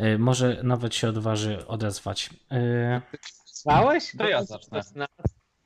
[0.01, 2.31] Y, Może nawet się odważy odezwać.
[2.53, 3.01] Y,
[3.45, 4.13] Słyszałeś?
[4.19, 4.81] To ja zacznę.
[4.95, 5.07] Na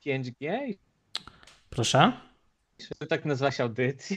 [0.06, 0.74] 5G?
[1.70, 2.12] Proszę?
[2.78, 4.16] Czy tak nazywa się audycję?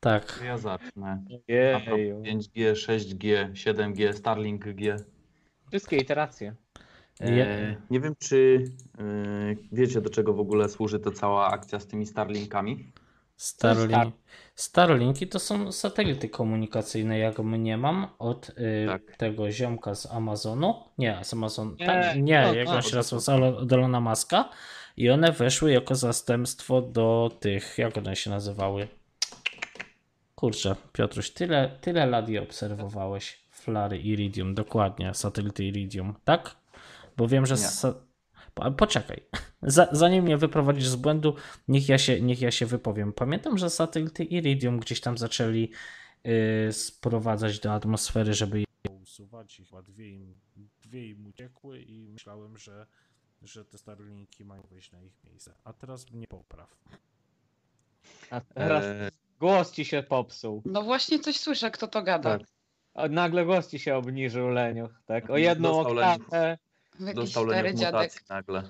[0.00, 0.40] Tak.
[0.44, 1.24] Ja zacznę.
[1.48, 2.22] Jeju.
[2.22, 4.96] 5G, 6G, 7G, Starlink G.
[5.68, 6.54] Wszystkie iteracje.
[7.20, 8.64] E, nie wiem, czy
[8.98, 9.02] e,
[9.72, 12.92] wiecie, do czego w ogóle służy ta cała akcja z tymi Starlinkami?
[13.36, 14.14] Starlink.
[14.54, 19.16] Starlinki to są satelity komunikacyjne, jak mnie mam, od y, Tak.
[19.16, 20.74] tego ziomka z Amazonu.
[20.98, 21.76] Nie, z Amazon.
[21.80, 24.48] Nie, tam, nie, no, jak no, on się nazywa, od Elona Muska.
[24.96, 28.88] I one weszły jako zastępstwo do tych, jak one się nazywały?
[30.34, 33.44] Kurczę, Piotruś, tyle, tyle lat je obserwowałeś.
[33.50, 36.56] Flary Iridium, dokładnie, satelity Iridium, tak?
[37.16, 37.56] Bo wiem, że.
[37.56, 37.94] Sa...
[38.54, 39.22] Po- Poczekaj.
[39.62, 41.36] Za, zanim mnie wyprowadzisz z błędu,
[41.68, 43.12] niech ja, się, niech ja się wypowiem.
[43.12, 45.70] Pamiętam, że satelity Iridium gdzieś tam zaczęli
[46.68, 48.66] y, sprowadzać do atmosfery, żeby je
[49.02, 50.34] usuwać i chyba dwie im,
[50.82, 52.86] dwie im uciekły i myślałem, że,
[53.42, 55.54] że te Starlinki mają wejść na ich miejsce.
[55.64, 56.76] A teraz mnie popraw.
[58.30, 60.62] A teraz E, głos ci się popsuł.
[60.64, 62.38] No właśnie coś słyszę, kto to gada.
[62.38, 63.10] Tak.
[63.10, 65.02] Nagle głos ci się obniżył, Leniuch.
[65.06, 65.30] Tak?
[65.30, 66.58] O jedną Dostał oktawę.
[67.00, 67.94] Jakiś dostał Leniuch dziadek.
[67.94, 68.62] mutacji nagle.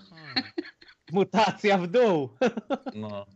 [1.13, 2.29] Mutacja w dół.
[2.95, 3.27] No.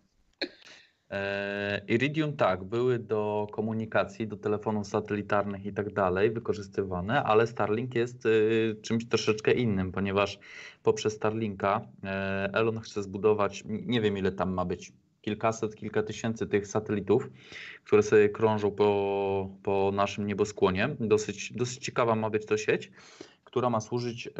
[1.11, 7.95] E, Iridium tak, były do komunikacji, do telefonów satelitarnych i tak dalej wykorzystywane, ale Starlink
[7.95, 10.39] jest y, czymś troszeczkę innym, ponieważ
[10.83, 16.47] poprzez Starlinka e, Elon chce zbudować, nie wiem ile tam ma być, kilkaset, kilka tysięcy
[16.47, 17.31] tych satelitów,
[17.85, 20.97] które sobie krążą po, po naszym nieboskłonie.
[21.01, 22.91] Dosyć, dosyć ciekawa ma być to sieć,
[23.49, 24.31] która ma służyć y,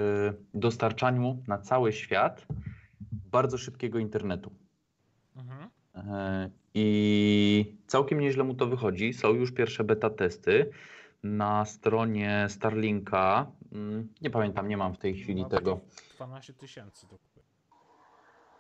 [0.55, 2.47] dostarczaniu na cały świat
[3.11, 4.53] bardzo szybkiego internetu.
[5.37, 5.71] Mhm.
[5.95, 9.13] E, I całkiem nieźle mu to wychodzi.
[9.13, 10.71] Są już pierwsze beta testy
[11.23, 13.51] na stronie Starlinka.
[13.73, 15.81] mm, Nie pamiętam, nie mam w tej chwili No, tego.
[16.15, 17.07] 12 tysięcy.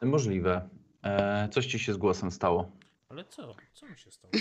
[0.02, 0.68] Możliwe.
[1.02, 2.70] E, Coś ci się z głosem stało.
[3.08, 3.54] Ale co?
[3.72, 4.32] Co mi się stało?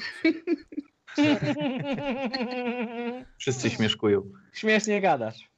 [3.37, 4.21] Wszyscy śmieszkują.
[4.53, 5.49] Śmiesznie gadasz.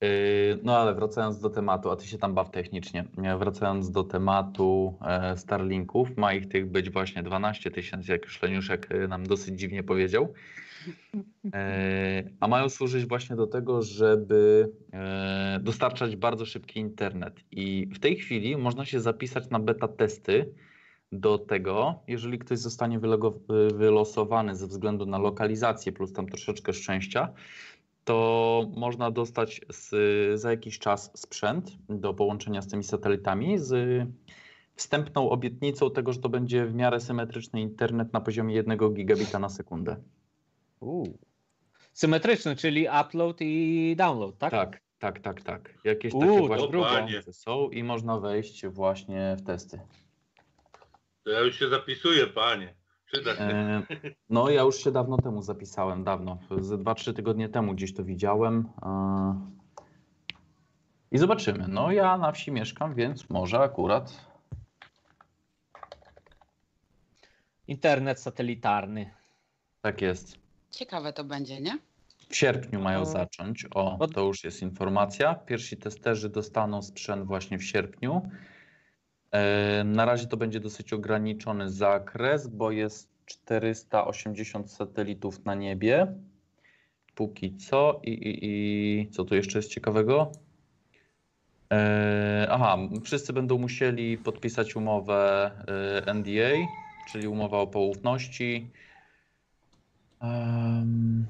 [0.00, 3.04] Yy, No ale wracając do tematu, a ty się tam baw technicznie.
[3.38, 8.92] Wracając do tematu e, Starlinków, ma ich tych być właśnie 12 tysięcy, jak już Leniuszek
[8.92, 10.32] e, nam dosyć dziwnie powiedział.
[11.54, 14.72] E, A mają służyć właśnie do tego, żeby
[15.60, 17.40] dostarczać bardzo szybki internet.
[17.50, 20.54] I w tej chwili można się zapisać na beta testy
[21.12, 23.00] do tego, jeżeli ktoś zostanie
[23.74, 27.32] wylosowany ze względu na lokalizację plus tam troszeczkę szczęścia,
[28.08, 29.90] to można dostać z,
[30.40, 34.06] za jakiś czas sprzęt do połączenia z tymi satelitami z
[34.76, 39.48] wstępną obietnicą tego, że to będzie w miarę symetryczny internet na poziomie 1 gigabita na
[39.48, 39.96] sekundę.
[40.80, 41.18] Uu.
[41.92, 44.50] Symetryczny, czyli upload i download, tak?
[44.50, 45.74] Tak, tak, tak, tak.
[45.84, 49.80] Jakieś U, takie właśnie różnice są i można wejść właśnie w testy.
[51.24, 52.77] To ja już się zapisuję, panie.
[53.12, 53.42] Przyda się.
[53.42, 53.82] E,
[54.30, 56.38] No, ja już się dawno temu zapisałem, dawno.
[56.60, 58.68] Ze 2-3 tygodnie temu gdzieś to widziałem.
[58.82, 59.40] e,
[61.10, 61.64] I zobaczymy.
[61.68, 64.28] No, ja na wsi mieszkam, więc może akurat.
[67.68, 69.10] Internet satelitarny.
[69.82, 70.38] Tak jest.
[70.70, 71.78] Ciekawe to będzie, nie?
[72.28, 73.04] W sierpniu mają No.
[73.06, 73.66] zacząć.
[73.74, 75.34] O, to już jest informacja.
[75.34, 78.30] Pierwsi testerzy dostaną sprzęt właśnie w sierpniu.
[79.32, 86.06] E, Na razie to będzie dosyć ograniczony zakres, bo jest 480 satelitów na niebie.
[87.14, 88.00] Póki co.
[88.04, 90.32] I, i, i co tu jeszcze jest ciekawego?
[91.72, 95.50] E, aha, wszyscy będą musieli podpisać umowę
[96.06, 96.66] e, NDA,
[97.12, 98.70] czyli umowę o poufności.
[100.20, 101.26] Em,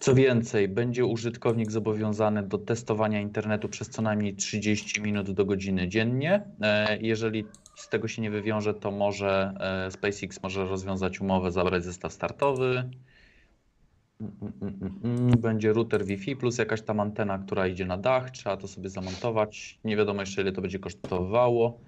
[0.00, 5.88] Co więcej, będzie użytkownik zobowiązany do testowania internetu przez co najmniej 30 minut do godziny
[5.88, 6.42] dziennie.
[6.60, 7.44] E, Jeżeli
[7.76, 12.90] z tego się nie wywiąże, to może e, SpaceX może rozwiązać umowę, zabrać zestaw startowy.
[14.20, 14.32] Mm,
[14.62, 15.30] mm, mm.
[15.40, 18.30] Będzie router Wi-Fi plus jakaś tam antena, która idzie na dach.
[18.30, 19.78] Trzeba to sobie zamontować.
[19.84, 21.80] Nie wiadomo jeszcze, ile to będzie kosztowało.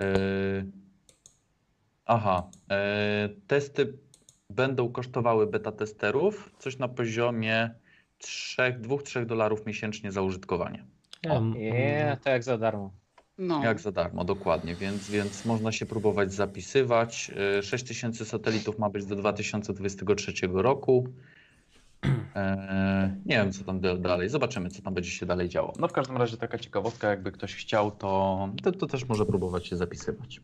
[0.00, 0.64] E,
[2.06, 2.50] Aha,
[3.46, 3.98] testy
[4.50, 7.70] będą kosztowały beta testerów coś na poziomie
[8.20, 10.84] 2-3 dolarów miesięcznie za użytkowanie.
[11.54, 12.92] Nie, to jak za darmo.
[13.38, 13.64] No.
[13.64, 17.30] Jak za darmo, dokładnie, więc, więc można się próbować zapisywać.
[17.58, 21.08] E, 6000 satelitów ma być do 2023 roku.
[22.36, 24.28] E, nie wiem, co tam da- dalej.
[24.28, 25.72] Zobaczymy, co tam będzie się dalej działo.
[25.78, 29.66] No w każdym razie taka ciekawostka, jakby ktoś chciał, to, to, to też może próbować
[29.66, 30.40] się zapisywać.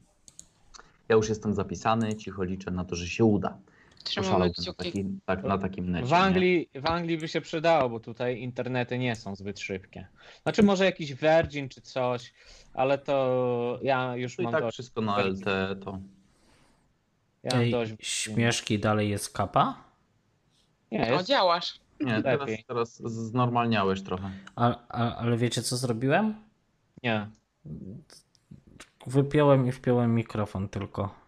[1.08, 3.58] Ja już jestem zapisany, cicho liczę na to, że się uda.
[4.06, 6.06] Trzymamy na, taki, tak, na takim necie.
[6.06, 6.16] W nie?
[6.16, 10.06] Anglii, w Anglii by się przydało, bo tutaj internety nie są zbyt szybkie.
[10.42, 12.32] Znaczy może jakiś Virgin czy coś,
[12.74, 14.74] ale to ja już To i mam tak dość.
[14.74, 15.98] wszystko na LTE to...
[17.42, 17.92] Ja Ej, dość.
[18.00, 19.84] śmieszki dalej jest kapa?
[20.92, 21.80] Nie, O, jest działasz.
[22.00, 24.30] Nie, teraz, teraz znormalniałeś trochę.
[24.56, 26.34] A, a, ale wiecie co zrobiłem?
[27.02, 27.26] nie.
[29.06, 31.25] Wypiąłem i wpiąłem mikrofon tylko.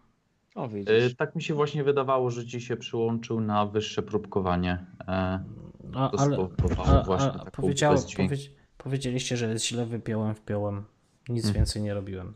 [0.59, 1.15] O Y, widzisz.
[1.15, 4.85] tak mi się właśnie wydawało, że ci się przyłączył na wyższe próbkowanie.
[5.07, 5.43] E,
[5.91, 6.37] No, to ale
[6.85, 8.37] a, właśnie a, powiedział, powie,
[8.77, 10.83] powiedzieliście, że jest źle, wypiąłem, wpiąłem.
[11.29, 11.55] Nic Hmm.
[11.55, 12.33] więcej nie robiłem.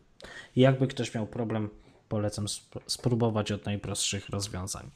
[0.55, 1.69] I jakby ktoś miał problem,
[2.09, 4.89] polecam sp- spróbować od najprostszych rozwiązań.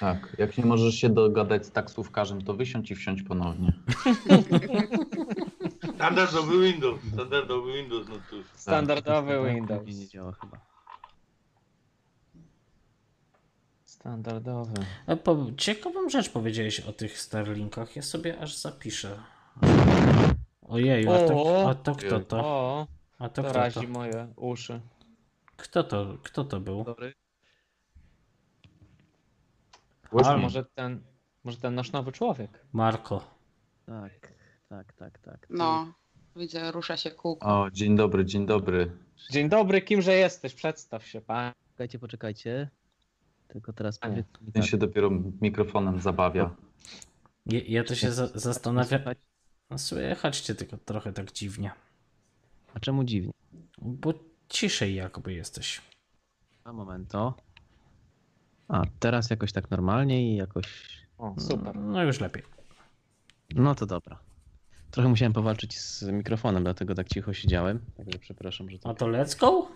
[0.00, 3.72] Tak, jak nie możesz się dogadać z taksówkarzem, to wysiądź i wsiądź ponownie.
[5.94, 8.46] Standardowy Windows, standardowy Windows, no cóż.
[8.54, 9.84] Standardowy Nie Windows.
[10.12, 10.73] działa chyba.
[14.04, 14.72] Standardowy.
[15.06, 17.96] A po, ciekawą rzecz powiedziałeś o tych Starlinkach.
[17.96, 19.22] Ja sobie aż zapiszę.
[20.62, 21.70] Ojeju, a to, O!
[21.70, 22.36] a to kto to?
[22.46, 22.86] O,
[23.18, 23.58] A to to kto to?
[23.58, 24.80] razi moje uszy.
[25.56, 26.84] Kto to, kto to był?
[26.84, 27.14] Dobry.
[30.24, 31.00] A może ten,
[31.44, 32.50] może ten nasz nowy człowiek.
[32.72, 33.24] Marko.
[33.86, 34.32] Tak,
[34.68, 35.46] tak, tak, tak.
[35.50, 35.92] No,
[36.36, 37.46] widzę, rusza się kółko.
[37.62, 38.90] O, dzień dobry, dzień dobry.
[39.30, 40.54] Dzień dobry, kimże jesteś?
[40.54, 41.52] Przedstaw się, pan.
[41.66, 42.70] Poczekajcie, poczekajcie.
[43.48, 44.14] Tylko teraz A nie.
[44.14, 44.70] powiedz mi Ten tak.
[44.70, 46.50] się dopiero mikrofonem zabawia.
[47.46, 49.00] Ja, ja to się za, zastanawiam.
[49.70, 51.70] No, Słychać cię tylko trochę tak dziwnie.
[52.74, 53.32] A czemu dziwnie?
[53.78, 54.14] Bo
[54.48, 55.80] ciszej jakby jesteś.
[56.64, 57.34] A momento.
[58.68, 60.66] A, teraz jakoś tak normalnie i jakoś...
[61.18, 61.76] O, super.
[61.76, 62.42] No już lepiej.
[63.54, 64.18] No to dobra.
[64.90, 67.80] Trochę musiałem powalczyć z mikrofonem, dlatego tak cicho siedziałem.
[67.96, 69.68] Także przepraszam, że A tak to let's go?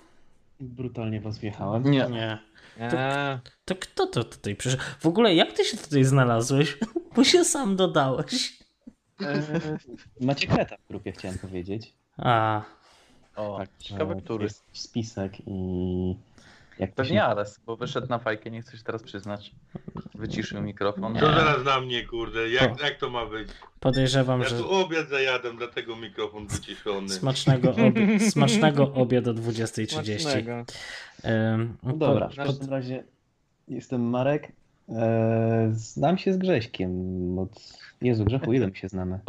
[0.60, 1.90] Brutalnie was wjechałem.
[1.90, 2.38] Nie, Nie.
[2.80, 4.82] Eee, To kto to tutaj przyszedł?
[5.00, 6.78] W ogóle jak ty się tutaj znalazłeś?
[7.16, 8.58] Bo się sam dodałeś.
[9.20, 9.36] Eee,
[10.20, 11.94] Macie kreta w grupie, chciałem powiedzieć.
[12.16, 12.62] A,
[13.36, 14.44] o, Tak, ciekawe, że który.
[14.44, 16.16] Jest spisek i...
[16.78, 17.22] Jak to Pewnie się...
[17.22, 19.50] Ares, bo wyszedł na fajkę, nie chcesz teraz przyznać.
[20.14, 21.12] Wyciszył mikrofon.
[21.12, 21.20] Nie.
[21.20, 23.48] To zaraz na mnie, kurde, jak, jak to ma być?
[23.80, 27.08] podejrzewam, Ja że tu obiad zajadam, dlatego mikrofon wyciszony.
[27.08, 30.18] smacznego, obie- smacznego obiadu o 20.30.
[30.20, 30.64] smacznego.
[31.24, 33.04] Ym, No dobra, w każdym razie
[33.68, 34.52] jestem Marek.
[34.88, 34.96] Eee,
[35.72, 36.90] znam się z Grześkiem
[37.38, 37.50] od...
[38.00, 39.20] Jezu, Grzechu, ile my się znamy?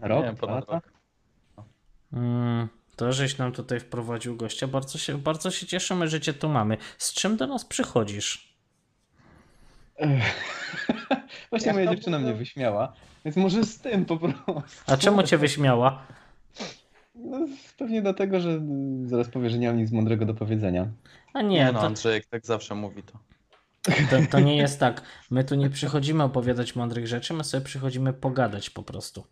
[0.00, 0.24] Rok?
[0.26, 0.72] Nie, dwa ponad lata?
[0.72, 0.92] rok.
[2.12, 6.48] Mm, To, żeś nam tutaj wprowadził gościa, bardzo się, bardzo się cieszymy, że cię tu
[6.48, 6.76] mamy.
[6.98, 8.54] Z czym do nas przychodzisz?
[11.50, 12.92] Właśnie moja dziewczyna mnie wyśmiała,
[13.24, 14.62] więc może z tym po prostu.
[14.86, 16.06] A czemu cię wyśmiała?
[17.14, 17.46] No,
[17.78, 18.60] pewnie dlatego, że
[19.06, 20.88] zaraz powie, że nie mam nic mądrego do powiedzenia.
[21.34, 23.18] A Nie, nie, no, to, Andrzejek tak zawsze mówi to.
[24.10, 25.02] to, to nie jest tak.
[25.30, 29.24] My tu nie przychodzimy opowiadać mądrych rzeczy, my sobie przychodzimy pogadać po prostu.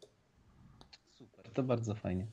[1.18, 2.26] Super, to bardzo fajnie.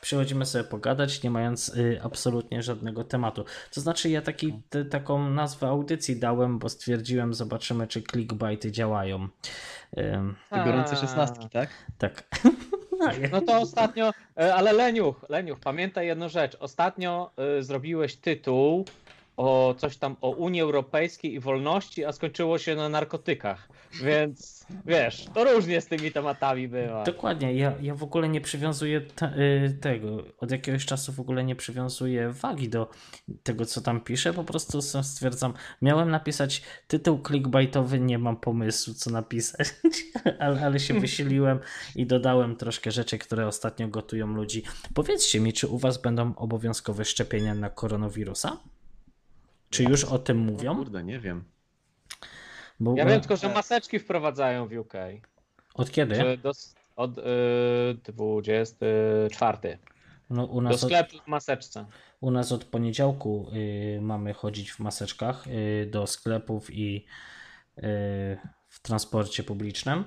[0.00, 3.44] Przychodzimy sobie pogadać, nie mając y, absolutnie żadnego tematu.
[3.74, 9.28] To znaczy, ja taki, t, taką nazwę audycji dałem, bo stwierdziłem, zobaczymy, czy clickbaity działają.
[9.98, 11.70] Ym, Te gorące szesnastki, tak?
[11.98, 12.24] tak.
[13.32, 16.56] No to ostatnio, e, ale Leniuch, Leniuch, pamiętaj jedną rzecz.
[16.60, 18.84] Ostatnio e, zrobiłeś tytuł
[19.40, 23.68] o coś tam o Unii Europejskiej i wolności, a skończyło się na narkotykach.
[24.02, 27.04] Więc wiesz, to różnie z tymi tematami bywa.
[27.04, 31.56] Dokładnie, ja, ja w ogóle nie przywiązuję y, tego, od jakiegoś czasu w ogóle nie
[31.56, 32.90] przywiązuję wagi do
[33.42, 39.10] tego, co tam piszę, po prostu stwierdzam, miałem napisać tytuł clickbaitowy, nie mam pomysłu, co
[39.10, 39.74] napisać,
[40.38, 41.58] ale, ale się wysiliłem
[41.96, 44.62] i dodałem troszkę rzeczy, które ostatnio gotują ludzi.
[44.94, 48.56] Powiedzcie mi, czy u was będą obowiązkowe szczepienia na koronawirusa?
[49.70, 50.76] Czy już o tym mówią?
[50.76, 51.44] Kurde, nie wiem.
[52.80, 54.92] Bo, Ja wiem tylko, że maseczki wprowadzają w UK.
[55.74, 56.14] Od kiedy?
[56.14, 56.52] Że do,
[56.96, 57.22] od y,
[58.04, 59.78] 24.
[60.30, 60.90] No, u Do nas od...
[60.90, 61.86] sklepu w maseczce.
[62.20, 63.50] U nas od poniedziałku
[63.96, 67.06] y, mamy chodzić w maseczkach y, do sklepów i
[67.78, 67.82] y,
[68.68, 70.04] w transporcie publicznym.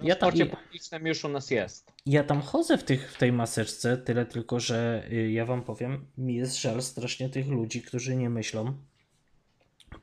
[0.00, 1.92] W Ja tam, ja, publicznym już u nas jest.
[2.06, 6.06] ja tam chodzę w, tych, w tej maseczce, tyle tylko, że y, ja wam powiem,
[6.18, 8.76] mi jest żal strasznie tych ludzi, którzy nie myślą,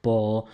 [0.03, 0.45] bo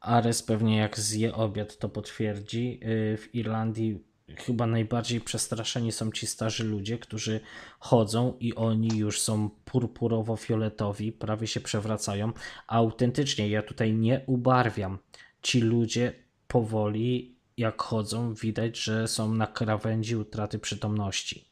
[0.00, 2.80] Ares pewnie jak zje obiad to potwierdzi.
[2.82, 4.04] Y, W Irlandii
[4.36, 7.40] chyba najbardziej przestraszeni są ci starzy ludzie, którzy
[7.78, 12.32] chodzą i oni już są purpurowo-fioletowi, prawie się przewracają.
[12.66, 14.98] A autentycznie, ja tutaj nie ubarwiam.
[15.42, 16.12] Ci ludzie
[16.48, 21.44] powoli jak chodzą, widać, że są na krawędzi utraty przytomności.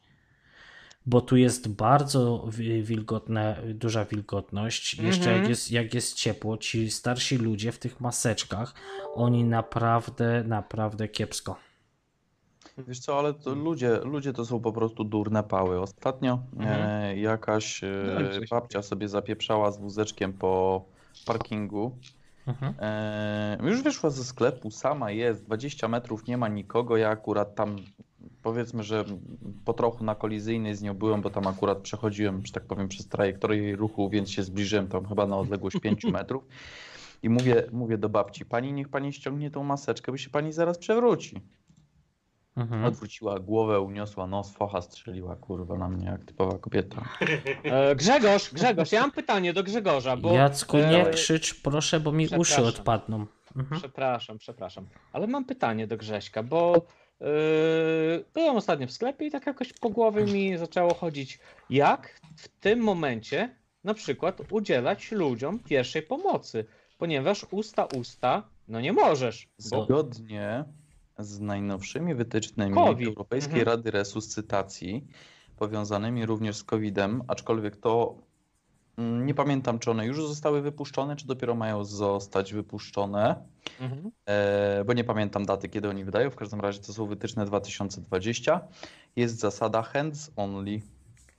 [1.07, 4.95] Bo tu jest bardzo wi- wilgotna, duża wilgotność.
[4.95, 5.41] Jeszcze Mhm.
[5.41, 8.75] jak jest, jak jest ciepło, ci starsi ludzie w tych maseczkach,
[9.15, 11.57] oni naprawdę, naprawdę kiepsko.
[12.79, 15.81] Wiesz co, ale to ludzie, ludzie to są po prostu durne pały.
[15.81, 20.85] Ostatnio e, jakaś No, e, babcia sobie zapieprzała z wózeczkiem po
[21.27, 21.99] parkingu.
[22.47, 22.75] Mhm.
[22.79, 26.97] E, już wyszła ze sklepu, sama jest, 20 metrów, nie ma nikogo.
[26.97, 27.77] Ja akurat tam
[28.43, 29.05] powiedzmy, że
[29.65, 33.09] po trochu na kolizyjnej z nią byłem, bo tam akurat przechodziłem, że tak powiem, przez
[33.09, 36.45] trajektorię ruchu, więc się zbliżyłem tam chyba na odległość 5 metrów.
[37.23, 40.79] I mówię, mówię do babci, pani niech pani ściągnie tą maseczkę, bo się pani zaraz
[40.79, 41.41] przewróci.
[42.57, 42.85] Mhm.
[42.85, 47.09] Odwróciła głowę, uniosła nos, focha strzeliła, kurwa, na mnie jak typowa kobieta.
[47.65, 50.33] E, Grzegorz, Grzegorz, ja mam pytanie do Grzegorza, bo...
[50.33, 53.27] Jacku, nie e, krzycz, proszę, bo mi uszy odpadną.
[53.57, 53.81] Mhm.
[53.81, 54.87] Przepraszam, przepraszam.
[55.13, 56.87] Ale mam pytanie do Grześka, bo
[57.21, 57.27] yy,
[58.35, 61.39] byłem ostatnio w sklepie i tak jakoś po głowie mi zaczęło chodzić,
[61.71, 66.65] jak w tym momencie na przykład udzielać ludziom pierwszej pomocy,
[66.99, 70.65] ponieważ usta usta, no nie możesz, bo Zgodnie
[71.19, 73.09] z najnowszymi wytycznymi COVID.
[73.09, 73.77] Europejskiej Mhm.
[73.77, 75.07] Rady Resuscytacji,
[75.57, 78.15] powiązanymi również z COVID-em, aczkolwiek to
[78.99, 83.45] mm, nie pamiętam, czy one już zostały wypuszczone, czy dopiero mają zostać wypuszczone,
[83.81, 84.11] Mhm.
[84.27, 86.31] e, bo nie pamiętam daty, kiedy oni wydają.
[86.31, 88.61] W każdym razie to są wytyczne 2020.
[89.17, 90.81] Jest zasada hands only.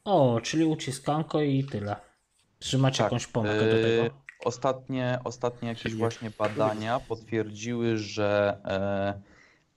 [0.06, 1.96] O, czyli uciskanko i tyle.
[2.60, 4.16] Czy macie Tak, jakąś pompkę do e, tego?
[4.46, 9.33] Ostatnie, ostatnie jakieś właśnie badania potwierdziły, że e,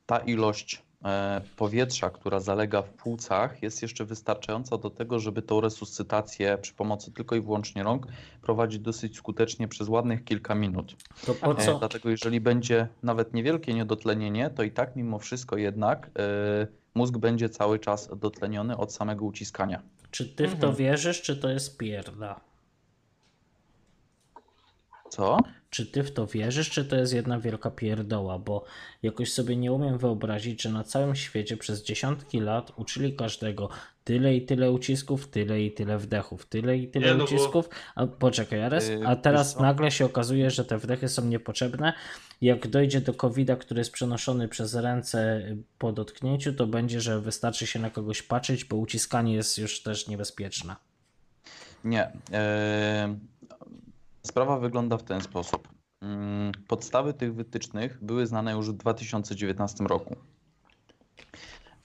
[0.07, 5.61] ta ilość e, powietrza, która zalega w płucach, jest jeszcze wystarczająca do tego, żeby tą
[5.61, 8.07] resuscytację przy pomocy tylko i wyłącznie rąk
[8.43, 10.97] prowadzić dosyć skutecznie przez ładnych kilka minut.
[11.27, 11.79] To po E, co?
[11.79, 17.49] Dlatego jeżeli będzie nawet niewielkie niedotlenienie, to i tak mimo wszystko jednak e, mózg będzie
[17.49, 19.83] cały czas dotleniony od samego uciskania.
[20.11, 20.77] Czy ty w to Mhm.
[20.77, 22.41] wierzysz, czy to jest pierda?
[25.11, 25.39] Co?
[25.77, 28.39] Czy ty w to wierzysz, czy to jest jedna wielka pierdoła?
[28.39, 28.65] Bo
[29.03, 33.69] jakoś sobie nie umiem wyobrazić, że na całym świecie przez dziesiątki lat uczyli każdego
[34.05, 37.69] tyle i tyle ucisków, tyle i tyle wdechów, tyle i tyle Nie, no bo- ucisków.
[37.95, 41.93] A poczekaj, Ares, Yy, a teraz nagle się okazuje, że te wdechy są niepotrzebne.
[42.41, 45.43] Jak dojdzie do COVID-a, który jest przenoszony przez ręce
[45.79, 50.09] po dotknięciu, to będzie, że wystarczy się na kogoś patrzeć, bo uciskanie jest już też
[50.09, 50.77] niebezpieczne.
[51.85, 52.11] Nie.
[52.33, 53.19] e,
[54.27, 55.69] Sprawa wygląda w ten sposób.
[56.01, 60.17] Mm, Podstawy tych wytycznych były znane już w 2019 roku.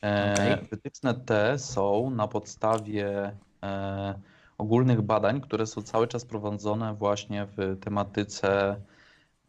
[0.03, 0.67] E, Okej.
[0.71, 3.31] Wytyczne te są na podstawie
[3.63, 4.19] e,
[4.57, 8.81] ogólnych badań, które są cały czas prowadzone właśnie w tematyce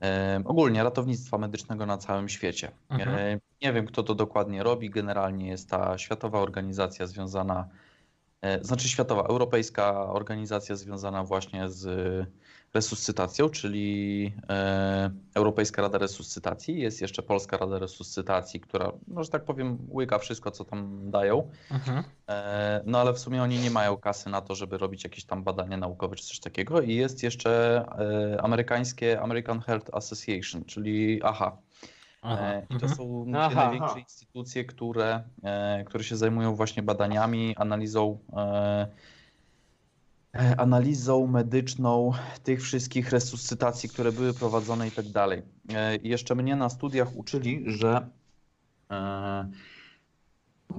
[0.03, 2.71] e, ogólnie ratownictwa medycznego na całym świecie.
[2.91, 3.41] Mhm.
[3.63, 4.91] Nie wiem, kto to dokładnie robi.
[4.91, 7.69] Generalnie jest ta światowa organizacja związana,
[8.61, 11.87] znaczy światowa, europejska organizacja związana właśnie z
[12.75, 16.81] resuscytacją, czyli e, Europejska Rada Resuscytacji.
[16.81, 21.51] Jest jeszcze Polska Rada Resuscytacji, która, no, że tak powiem, łyka wszystko, co tam dają.
[21.71, 22.05] Mhm.
[22.29, 25.43] E, No ale w sumie oni nie mają kasy na to, żeby robić jakieś tam
[25.45, 26.81] badania naukowe czy coś takiego.
[26.81, 27.85] I jest jeszcze
[28.35, 31.57] e, amerykańskie American Heart Association, czyli AHA.
[32.25, 32.53] Aha.
[32.65, 32.95] I to Mhm.
[32.95, 33.65] są dwie Aha.
[33.71, 38.19] największe instytucje, które, e, które się zajmują właśnie badaniami, analizą,
[40.57, 42.13] analizą medyczną
[42.43, 45.43] tych wszystkich resuscytacji, które były prowadzone i tak dalej.
[45.75, 48.07] E, jeszcze mnie na studiach uczyli, że
[48.91, 49.51] e,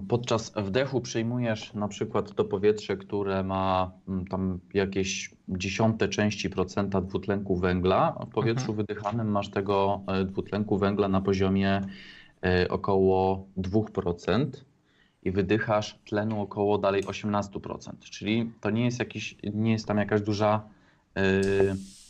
[0.07, 7.01] podczas wdechu przyjmujesz na przykład to powietrze, które ma mm, tam jakieś dziesiąte części procenta
[7.01, 8.77] dwutlenku węgla, a w powietrzu Mhm.
[8.77, 11.81] wydychanym masz tego e, dwutlenku węgla na poziomie
[12.43, 14.47] e, około 2%
[15.25, 20.21] i wydychasz tlenu około dalej 18%, czyli to nie jest jakiś, nie jest tam jakaś
[20.21, 20.61] duża
[21.15, 21.41] e,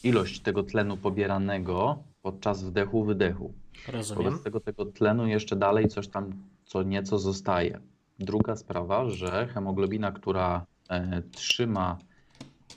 [0.04, 3.54] ilość tego tlenu pobieranego podczas wdechu, wydechu.
[3.88, 4.24] Rozumiem.
[4.24, 6.32] Wobec tego, tego tlenu jeszcze dalej coś tam
[6.66, 7.80] co nieco zostaje.
[8.20, 11.98] Druga sprawa, że hemoglobina, która e, trzyma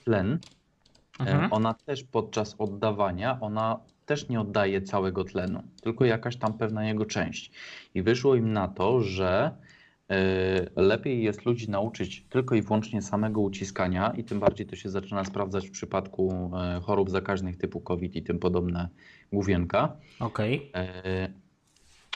[0.03, 0.39] tlen,
[1.19, 1.53] e, Mhm.
[1.53, 7.05] ona też podczas oddawania, ona też nie oddaje całego tlenu, tylko jakaś tam pewna jego
[7.05, 7.51] część.
[7.93, 9.51] I wyszło im na to, że
[10.75, 15.25] lepiej jest ludzi nauczyć tylko i wyłącznie samego uciskania i tym bardziej to się zaczyna
[15.25, 18.89] sprawdzać w przypadku e, chorób zakaźnych typu COVID i tym podobne
[19.33, 20.71] główienka Okej.
[20.75, 21.29] e,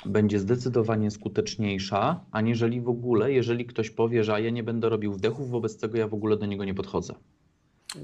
[0.06, 5.50] będzie zdecydowanie skuteczniejsza, aniżeli w ogóle, jeżeli ktoś powie, że ja nie będę robił wdechów,
[5.50, 7.14] wobec tego ja w ogóle do niego nie podchodzę.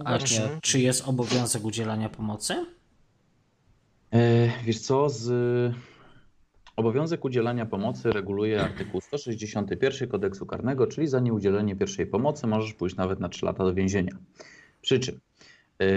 [0.06, 2.66] A czy, czy jest obowiązek udzielania pomocy?
[4.12, 5.30] E, wiesz co, z,
[6.78, 12.96] Obowiązek udzielania pomocy reguluje artykuł 161 kodeksu karnego, czyli za nieudzielenie pierwszej pomocy możesz pójść
[12.96, 14.12] nawet na 3 lata do więzienia.
[14.82, 15.20] Przy czym
[15.80, 15.88] yy,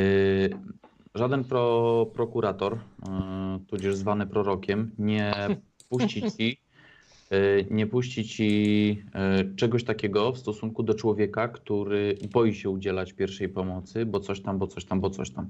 [1.14, 5.35] żaden pro, prokurator, yy, tudzież zwany prorokiem, nie
[5.89, 6.61] puści ci,
[7.70, 13.49] nie puści ci yy, czegoś takiego w stosunku do człowieka, który boi się udzielać pierwszej
[13.49, 15.47] pomocy, bo coś tam, bo coś tam, bo coś tam.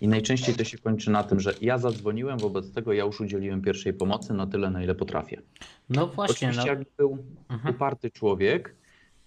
[0.00, 3.62] I najczęściej to się kończy na tym, że ja zadzwoniłem, wobec tego ja już udzieliłem
[3.62, 5.42] pierwszej pomocy na tyle, na ile potrafię.
[5.90, 6.78] No właśnie, Oczywiście no.
[6.78, 7.18] jak był
[7.48, 7.74] Mhm.
[7.74, 8.74] uparty człowiek,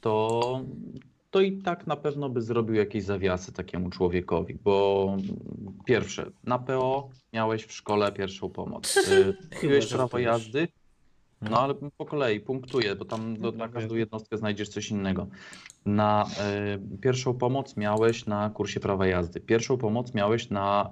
[0.01, 0.62] to,
[1.32, 5.18] to i tak na pewno by zrobił jakieś zawiasy takiemu człowiekowi, bo
[5.86, 9.10] pierwsze, na PO miałeś w szkole pierwszą pomoc.
[9.64, 10.68] Miałeś prawo jazdy,
[11.41, 15.27] no ale po kolei punktuję, bo tam do, na No, każdą jednostkę znajdziesz coś innego.
[15.85, 16.25] Na
[16.95, 19.39] y, pierwszą pomoc miałeś na kursie prawa jazdy.
[19.39, 20.89] Pierwszą pomoc miałeś na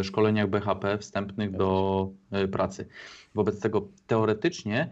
[0.00, 2.10] y, szkoleniach BHP wstępnych do
[2.44, 2.88] y, pracy.
[3.34, 4.90] Wobec tego teoretycznie,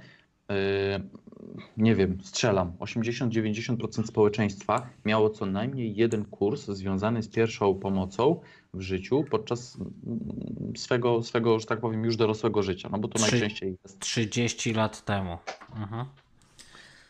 [1.76, 8.40] nie wiem, strzelam, 80-90% społeczeństwa miało co najmniej jeden kurs związany z pierwszą pomocą
[8.74, 12.88] w życiu podczas mm, swego, swego, że tak powiem, już dorosłego życia.
[12.92, 15.38] No bo to Trzy- najczęściej jest 30 lat temu.
[15.76, 16.06] Mhm.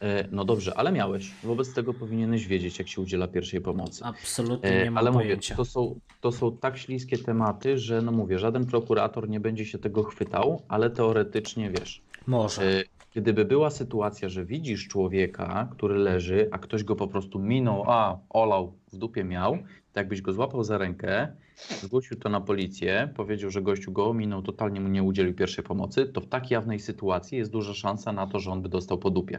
[0.01, 1.31] E, No dobrze, ale miałeś.
[1.45, 4.05] Wobec tego powinieneś wiedzieć, jak się udziela pierwszej pomocy.
[4.05, 5.55] Absolutnie E, nie mam ale mówię, pojęcia.
[5.57, 9.79] to są, to są tak śliskie tematy, że no mówię, żaden prokurator nie będzie się
[9.79, 12.03] tego chwytał, ale teoretycznie wiesz.
[12.27, 12.63] Może.
[12.81, 12.85] e,
[13.15, 18.19] Gdyby była sytuacja, że widzisz człowieka, który leży, a ktoś go po prostu minął, a
[18.31, 19.59] olał, w dupie miał,
[19.93, 21.29] to jakbyś go złapał za rękę,
[21.83, 26.07] zgłosił to na policję, powiedział, że gościu go minął, totalnie mu nie udzielił pierwszej pomocy,
[26.07, 29.11] to w tak jawnej sytuacji jest duża szansa na to, że on by dostał po
[29.11, 29.39] dupie.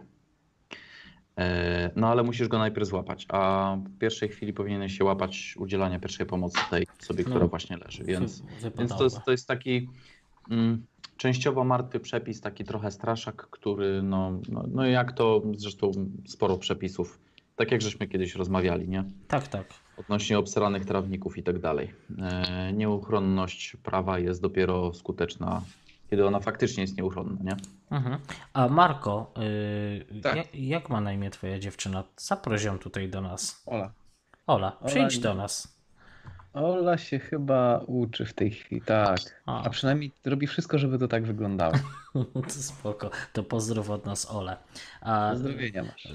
[1.37, 5.99] E, No ale musisz go najpierw złapać, a w pierwszej chwili powinieneś się łapać udzielania
[5.99, 8.43] pierwszej pomocy tej osobie, która No, właśnie leży, więc,
[8.77, 9.89] więc to, jest, to jest taki
[10.51, 10.85] mm,
[11.17, 15.91] częściowo martwy przepis, taki trochę straszak, który no, no, no jak to zresztą
[16.27, 17.19] sporo przepisów,
[17.55, 19.03] tak jak żeśmy kiedyś rozmawiali, nie?
[19.27, 19.80] Tak, tak.
[19.97, 21.93] Odnośnie obsranych trawników i tak dalej.
[22.19, 25.61] E, nieuchronność prawa jest dopiero skuteczna,
[26.09, 27.55] kiedy ona faktycznie jest nieuchronna, nie?
[27.91, 28.17] Mhm.
[28.53, 29.33] A Marko,
[30.11, 30.35] yy, Tak.
[30.35, 32.03] jak, jak ma na imię twoja dziewczyna?
[32.17, 33.63] Zaproś ją tutaj do nas.
[33.65, 33.91] Ola.
[34.47, 35.81] Ola, Ola przyjdź nie- do nas.
[36.53, 39.19] Ola się chyba uczy w tej chwili, tak.
[39.45, 39.63] A.
[39.63, 41.73] A przynajmniej robi wszystko, żeby to tak wyglądało.
[42.33, 43.09] To spoko.
[43.33, 44.57] To pozdrów od nas Ole.
[45.01, 46.07] A, Pozdrowienia masz.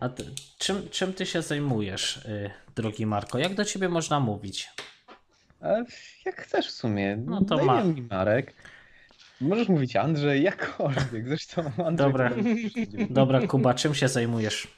[0.00, 0.24] a ty,
[0.58, 3.38] czym, czym ty się zajmujesz, yy, drogi Marko?
[3.38, 4.70] Jak do ciebie można mówić?
[6.26, 7.16] Jak chcesz w sumie.
[7.16, 8.54] No to Daj ma- mi Marek.
[9.40, 11.28] Możesz mówić Andrzej, jakkolwiek.
[11.28, 11.94] Zresztą Andrzej...
[11.96, 12.30] Dobra.
[13.10, 14.68] Dobra, Kuba, czym się zajmujesz?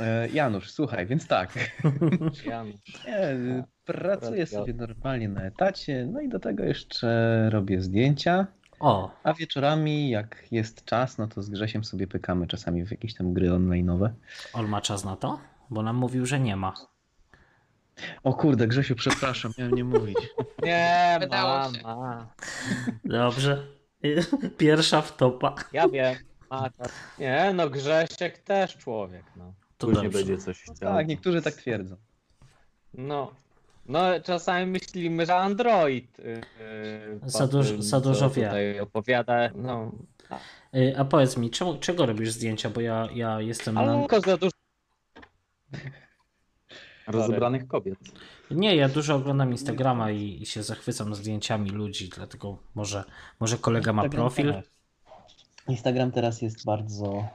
[0.00, 1.52] E, Janusz, słuchaj, więc tak.
[2.46, 2.74] Janusz.
[3.06, 8.46] Nie, pracuję sobie normalnie na etacie, no i do tego jeszcze robię zdjęcia,
[8.80, 13.14] O, a wieczorami jak jest czas, no to z Grzesiem sobie pykamy czasami w jakieś
[13.14, 14.08] tam gry online'owe.
[14.52, 15.38] on ma czas na to?
[15.70, 16.74] Bo nam mówił, że nie ma.
[18.22, 20.16] O kurde, Grzesiu, przepraszam, miałem nie mówić.
[20.62, 21.82] Nie, Wydało się.
[21.82, 22.34] mama.
[23.04, 23.66] Dobrze.
[24.58, 25.54] Pierwsza wtopa.
[25.72, 26.14] Ja wiem.
[26.50, 26.92] A, tak.
[27.18, 29.52] Nie, no Grzesiek też człowiek, no.
[29.78, 30.18] To Później dobrze.
[30.18, 30.94] będzie coś No chciał.
[30.94, 31.96] tak, niektórzy tak twierdzą.
[32.94, 33.32] No.
[33.86, 36.40] No, czasami myślimy, że Android yy,
[37.22, 38.46] po Za dużo- tym, za dużo co wie.
[38.46, 39.50] tutaj opowiada.
[39.54, 39.92] No,
[40.74, 42.70] Y, A powiedz mi, czemu, czego robisz zdjęcia?
[42.70, 43.80] Bo ja, ja jestem na...
[43.80, 44.52] ale tylko za dużo.
[47.18, 47.98] Rozebranych kobiet.
[48.50, 53.04] Nie, ja dużo oglądam Instagrama i, i się zachwycam zdjęciami ludzi, dlatego może,
[53.40, 54.46] może kolega ma Instagram profil.
[54.46, 54.64] teraz-
[55.68, 57.28] Instagram teraz jest bardzo,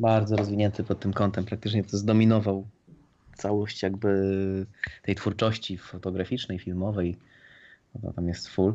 [0.00, 1.44] bardzo rozwinięty pod tym kątem.
[1.44, 2.66] Praktycznie to zdominował
[3.36, 4.66] całość jakby
[5.02, 7.16] tej twórczości fotograficznej, filmowej.
[7.94, 8.74] No to tam jest full.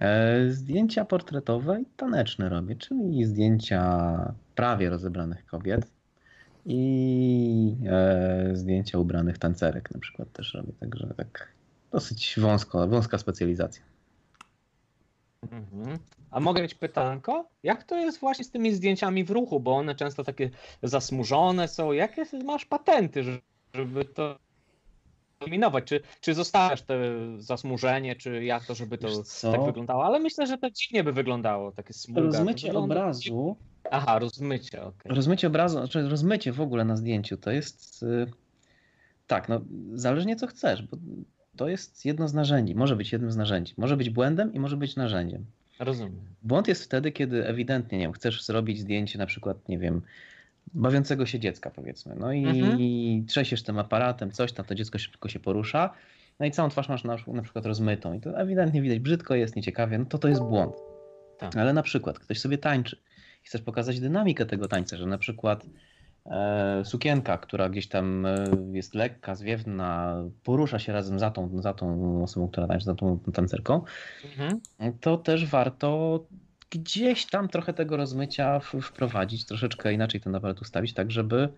[0.00, 5.90] E, Zdjęcia portretowe i taneczne robię, czyli zdjęcia prawie rozebranych kobiet
[6.66, 11.52] i e, zdjęcia ubranych tancerek na przykład też robię, także tak
[11.92, 13.82] dosyć wąsko, wąska specjalizacja.
[15.52, 15.98] Mhm.
[16.30, 17.48] A mogę mieć pytanko?
[17.62, 20.50] Jak to jest właśnie z tymi zdjęciami w ruchu, bo one często takie
[20.82, 21.92] zasmużone są.
[21.92, 23.38] Jakie masz patenty, że-
[23.74, 24.38] żeby to
[25.40, 25.84] eliminować?
[25.84, 26.94] Czy, czy zostawiasz to
[27.38, 29.08] zasmużenie, czy jak to, żeby to
[29.52, 30.04] tak wyglądało?
[30.04, 32.20] Ale myślę, że to dziwnie by wyglądało, takie smuga.
[32.20, 33.56] Rozmycie obrazu
[33.90, 35.12] Aha, rozmycie, okej.
[35.14, 38.02] Rozmycie obrazu, znaczy rozmycie w ogóle na zdjęciu to jest.
[38.02, 38.26] y,
[39.26, 39.60] Tak, no
[39.94, 40.96] zależnie co chcesz, bo
[41.56, 42.74] to jest jedno z narzędzi.
[42.74, 43.74] Może być jednym z narzędzi.
[43.76, 45.44] Może być błędem i może być narzędziem.
[45.78, 46.20] Rozumiem.
[46.42, 50.02] Błąd jest wtedy, kiedy ewidentnie, nie wiem, chcesz zrobić zdjęcie na przykład, nie wiem,
[50.74, 52.16] bawiącego się dziecka powiedzmy.
[52.18, 53.26] No i Mhm.
[53.26, 55.90] trzesiesz tym aparatem, coś tam, to dziecko szybko się porusza.
[56.40, 59.56] No i całą twarz masz na, na przykład rozmytą i to ewidentnie widać, brzydko jest,
[59.56, 60.74] nieciekawie, no to to jest błąd.
[61.38, 61.56] Tak.
[61.56, 62.96] Ale na przykład ktoś sobie tańczy
[63.42, 65.66] chcesz pokazać dynamikę tego tańca, że na przykład
[66.26, 71.74] e, sukienka, która gdzieś tam e, jest lekka, zwiewna, porusza się razem za tą, za
[71.74, 73.82] tą osobą, która tańczy, za tą tancerką,
[74.24, 74.60] Mhm.
[75.00, 76.20] to też warto
[76.70, 81.48] gdzieś tam trochę tego rozmycia wprowadzić, troszeczkę inaczej ten aparat ustawić, tak żeby,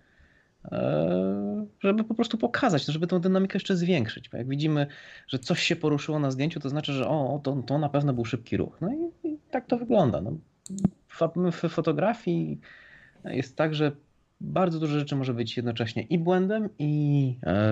[0.72, 4.28] e, żeby po prostu pokazać, żeby tą dynamikę jeszcze zwiększyć.
[4.28, 4.86] Bo jak widzimy,
[5.28, 8.24] że coś się poruszyło na zdjęciu, to znaczy, że o, to, to na pewno był
[8.24, 8.78] szybki ruch.
[8.80, 10.20] No i, i tak to wygląda.
[10.20, 10.36] No.
[11.52, 12.60] W, fotografii
[13.24, 13.92] jest tak, że
[14.40, 17.66] bardzo dużo rzeczy może być jednocześnie i błędem, i e,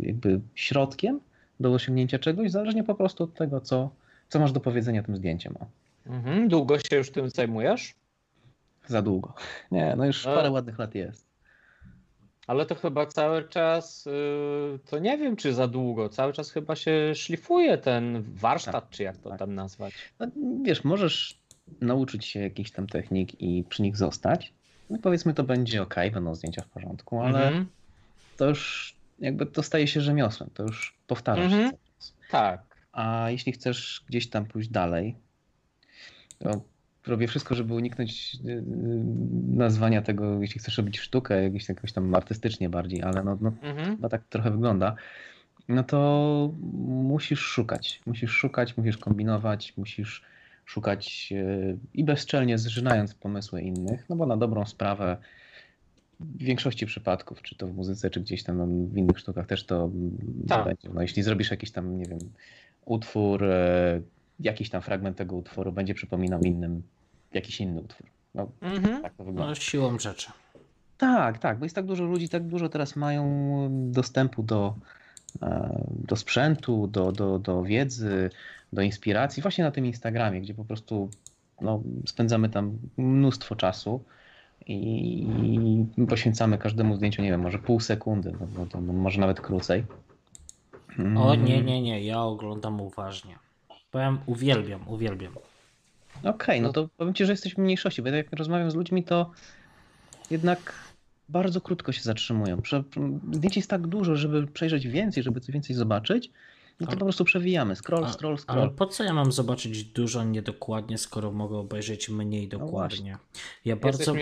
[0.00, 1.20] jakby środkiem
[1.60, 3.90] do osiągnięcia czegoś, zależnie po prostu od tego, co,
[4.28, 5.54] co masz do powiedzenia tym zdjęciem.
[6.06, 6.48] Mhm.
[6.48, 7.94] Długo się już tym zajmujesz?
[8.88, 9.34] za długo.
[9.70, 11.28] Nie, no już A- parę ładnych lat jest.
[12.46, 14.10] Ale to chyba cały czas, y,
[14.90, 19.16] to nie wiem czy za długo, cały czas chyba się szlifuje ten warsztat, czy jak
[19.16, 19.38] to tak.
[19.38, 19.94] tam nazwać.
[20.20, 20.26] No,
[20.62, 21.38] wiesz, możesz
[21.80, 24.52] nauczyć się jakichś tam technik i przy nich zostać.
[24.90, 27.66] No powiedzmy, to będzie ok, będą zdjęcia w porządku, ale Mhm.
[28.36, 32.14] to już jakby to staje się rzemiosłem, to już powtarzasz się cały czas.
[32.30, 32.62] Tak.
[32.92, 35.16] A jeśli chcesz gdzieś tam pójść dalej,
[36.38, 36.62] to
[37.06, 38.62] robię wszystko, żeby uniknąć yy,
[39.46, 43.96] nazwania tego, jeśli chcesz robić sztukę, jakieś, jakoś tam artystycznie bardziej, ale no, no Mhm.
[43.96, 44.94] chyba tak trochę wygląda,
[45.68, 46.52] no to
[46.86, 48.00] musisz szukać.
[48.06, 50.22] Musisz szukać, musisz kombinować, musisz
[50.68, 55.16] szukać yy, i bezczelnie zżynając pomysły innych, no bo na dobrą sprawę
[56.20, 59.64] w większości przypadków, czy to w muzyce, czy gdzieś tam no, w innych sztukach też
[59.64, 59.90] to
[60.48, 60.64] Tak.
[60.64, 60.88] będzie.
[60.94, 62.18] No jeśli zrobisz jakiś tam, nie wiem,
[62.84, 64.00] utwór, e,
[64.40, 66.82] jakiś tam fragment tego utworu będzie przypominał innym
[67.34, 68.06] jakiś inny utwór.
[68.34, 69.02] No Mhm.
[69.02, 69.48] tak to wygląda.
[69.50, 70.30] No, siłą rzeczy.
[70.98, 74.74] Tak, tak, bo jest tak dużo ludzi, tak dużo teraz mają dostępu do,
[75.42, 78.30] e, do sprzętu, do, do, do wiedzy,
[78.72, 81.10] do inspiracji, właśnie na tym Instagramie, gdzie po prostu
[81.60, 84.04] no, spędzamy tam mnóstwo czasu
[84.66, 89.84] i, poświęcamy każdemu zdjęciu, nie wiem, może pół sekundy, no, to, może nawet krócej.
[90.98, 93.38] O Mm, nie, nie, nie, ja oglądam uważnie.
[93.90, 95.32] Powiem, uwielbiam, uwielbiam.
[96.24, 99.30] Okej, no to powiem Ci, że jesteś w mniejszości, bo jak rozmawiam z ludźmi, to
[100.30, 100.74] jednak
[101.28, 102.62] bardzo krótko się zatrzymują.
[103.32, 106.30] Zdjęć jest tak dużo, żeby przejrzeć więcej, żeby coś więcej zobaczyć,
[106.80, 107.76] no to A- po prostu przewijamy.
[107.76, 108.70] Scroll, a- scroll, Ale scroll.
[108.74, 113.18] po co ja mam zobaczyć dużo niedokładnie, skoro mogę obejrzeć mniej No dokładnie?
[113.64, 114.14] Ja Jesteś bardzo,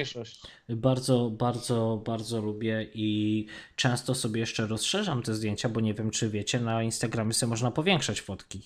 [0.68, 3.46] bardzo, bardzo, bardzo lubię i
[3.76, 7.70] często sobie jeszcze rozszerzam te zdjęcia, bo nie wiem, czy wiecie, na Instagramie sobie można
[7.70, 8.62] powiększać fotki.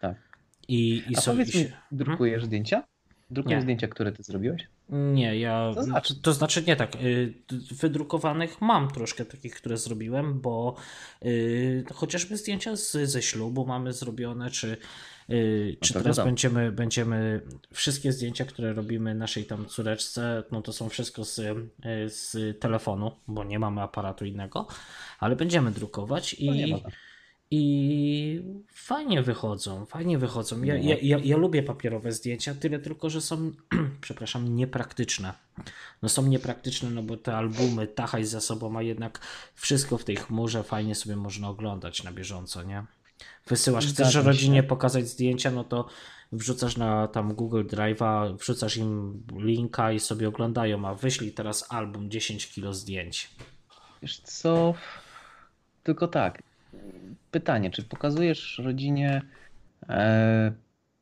[0.00, 0.16] Tak.
[0.68, 1.72] I, i A sobie powiedz mi, się...
[1.92, 2.84] drukujesz zdjęcia?
[3.30, 3.62] Drukujesz Nie.
[3.62, 4.68] zdjęcia, które Ty zrobiłeś?
[4.92, 5.72] Nie, ja.
[5.74, 6.14] To znaczy?
[6.14, 6.96] To znaczy nie tak.
[7.02, 7.34] y,
[7.80, 10.76] Wydrukowanych mam troszkę takich, które zrobiłem, bo
[11.24, 14.76] y, chociażby zdjęcia z, ze ślubu mamy zrobione, czy,
[15.30, 16.26] y, czy to teraz wiadomo.
[16.26, 17.40] będziemy, będziemy.
[17.72, 21.40] Wszystkie zdjęcia, które robimy naszej tam córeczce, no to są wszystko z,
[22.06, 24.66] z telefonu, bo nie mamy aparatu innego,
[25.18, 26.82] ale będziemy drukować No i.
[27.54, 28.42] I
[28.72, 30.62] fajnie wychodzą, fajnie wychodzą.
[30.62, 30.80] Ja, No.
[30.82, 33.52] ja, ja, ja lubię papierowe zdjęcia, tyle tylko, że są,
[34.00, 35.32] przepraszam, niepraktyczne.
[36.02, 39.20] No są niepraktyczne, no bo te albumy tachaj za sobą, a jednak
[39.54, 42.84] wszystko w tej chmurze fajnie sobie można oglądać na bieżąco, nie?
[43.46, 45.88] Wysyłasz, chcesz rodzinie pokazać zdjęcia, no to
[46.32, 52.10] wrzucasz na tam Google Drive'a, wrzucasz im linka i sobie oglądają, a wyślij teraz album
[52.10, 53.30] 10 kilo zdjęć.
[54.02, 54.74] Wiesz co?
[55.82, 56.42] Tylko tak.
[57.32, 59.22] Pytanie, czy pokazujesz rodzinie
[59.88, 60.52] e,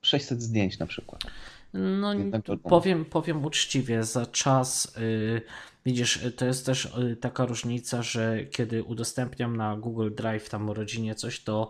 [0.03, 1.20] 600 zdjęć na przykład?
[1.74, 2.14] No,
[2.62, 5.43] powiem, powiem uczciwie, za czas, y,
[5.87, 10.70] widzisz, y, to jest też y, taka różnica, że kiedy udostępniam na Google Drive tam
[10.70, 11.68] rodzinie coś, to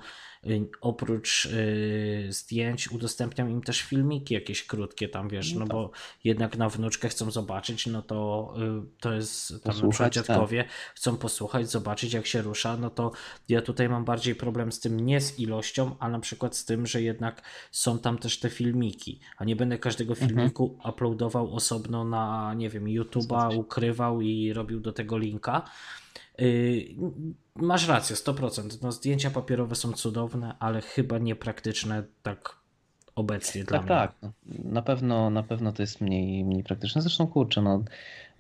[0.81, 5.73] oprócz y, zdjęć udostępniam im też filmiki jakieś krótkie tam, wiesz, No no tak.
[5.73, 5.91] bo
[6.25, 10.27] jednak na wnuczkę chcą zobaczyć, no to y, to jest tam na Posłuchać, tak.
[10.27, 10.65] dziadkowie
[10.95, 13.13] chcą posłuchać, zobaczyć jak się rusza, no to
[13.49, 16.87] ja tutaj mam bardziej problem z tym nie z ilością, a na przykład z tym,
[16.87, 20.29] że jednak są tam też te filmiki, a nie będę każdego Mhm.
[20.31, 25.63] filmiku uploadował osobno na, nie wiem, YouTube'a, ukrywał i robił do tego linka.
[26.41, 26.85] Yy,
[27.57, 28.79] masz rację, 100%.
[28.83, 32.57] No, zdjęcia papierowe są cudowne, ale chyba niepraktyczne tak
[33.15, 33.97] obecnie dla Tak, mnie.
[33.97, 34.15] tak.
[34.23, 34.33] no,
[34.73, 37.03] Na pewno, na pewno to jest mniej, mniej praktyczne.
[37.03, 37.83] Zresztą kurczę, no,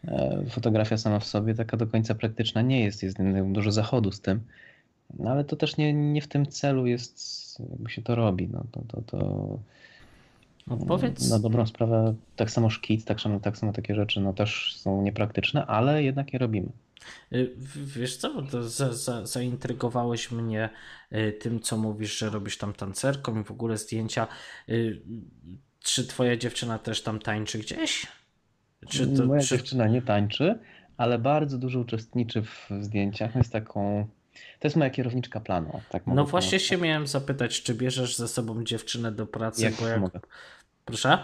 [0.04, 3.02] e, fotografia sama w sobie taka do końca praktyczna nie jest.
[3.02, 3.18] Jest
[3.52, 4.40] dużo zachodu z tym.
[5.18, 7.20] No ale to też nie, nie w tym celu jest,
[7.70, 8.48] jakby się to robi.
[8.48, 9.18] No, to, to, to,
[10.66, 14.32] No, powiedz, na dobrą sprawę tak samo szkic, tak samo, tak samo takie rzeczy no,
[14.32, 16.68] też są niepraktyczne, ale jednak je robimy.
[17.32, 20.70] Y, Wiesz co, za, za, zaintrygowałeś mnie
[21.12, 24.26] y, tym, co mówisz, że robisz tam tancerką i w ogóle zdjęcia.
[24.68, 25.02] Y,
[25.80, 28.06] czy twoja dziewczyna też tam tańczy gdzieś?
[28.88, 29.48] Czy to, Moja czy...
[29.56, 30.58] dziewczyna nie tańczy,
[30.96, 33.36] ale bardzo dużo uczestniczy w zdjęciach.
[33.36, 34.08] Jest taką.
[34.60, 35.80] To jest moja kierowniczka planu.
[35.90, 36.68] Tak No właśnie powiedzieć.
[36.68, 40.00] się miałem zapytać, czy bierzesz ze sobą dziewczynę do pracy, Jak jak...
[40.00, 40.20] mogę.
[40.84, 41.18] Proszę?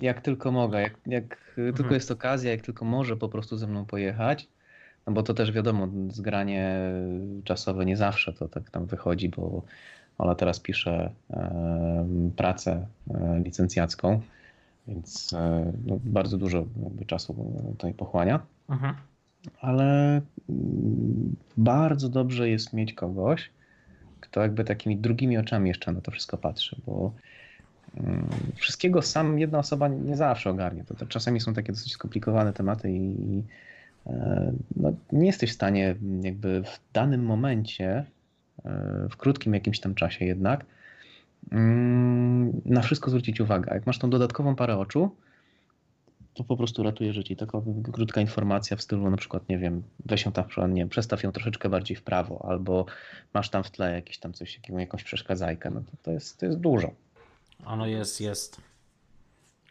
[0.00, 1.74] Jak tylko mogę, jak, jak Mhm.
[1.74, 4.48] tylko jest okazja, jak tylko może po prostu ze mną pojechać.
[5.08, 6.80] No bo to też wiadomo, zgranie
[7.44, 9.62] czasowe nie zawsze to tak tam wychodzi, bo
[10.18, 11.10] Ola teraz pisze
[12.36, 14.20] pracę e, licencjacką,
[14.88, 18.40] więc e, no, bardzo dużo jakby czasu tutaj pochłania.
[18.68, 18.94] Mhm.
[19.60, 23.50] ale mm, bardzo dobrze jest mieć kogoś,
[24.20, 27.12] kto jakby takimi drugimi oczami jeszcze na to wszystko patrzy, bo
[27.96, 30.84] mm, wszystkiego sam jedna osoba nie zawsze ogarnie.
[30.84, 33.42] To, to czasami są takie dosyć skomplikowane tematy i i,
[34.76, 38.04] no, nie jesteś w stanie jakby w danym momencie,
[38.64, 40.64] e, w krótkim jakimś tam czasie jednak,
[41.52, 43.74] mm, na wszystko zwrócić uwagę.
[43.74, 45.10] Jak masz tą dodatkową parę oczu,
[46.34, 47.36] to po prostu ratuje życie.
[47.36, 47.58] Taka
[47.92, 51.32] krótka informacja w stylu na przykład, nie wiem, weź ją tam, nie wiem, przestaw ją
[51.32, 52.86] troszeczkę bardziej w prawo, albo
[53.34, 56.90] masz tam w tle jakieś tam coś, jakąś przeszkadzajkę, no to, jest, to jest dużo.
[57.64, 58.60] Ano jest, jest.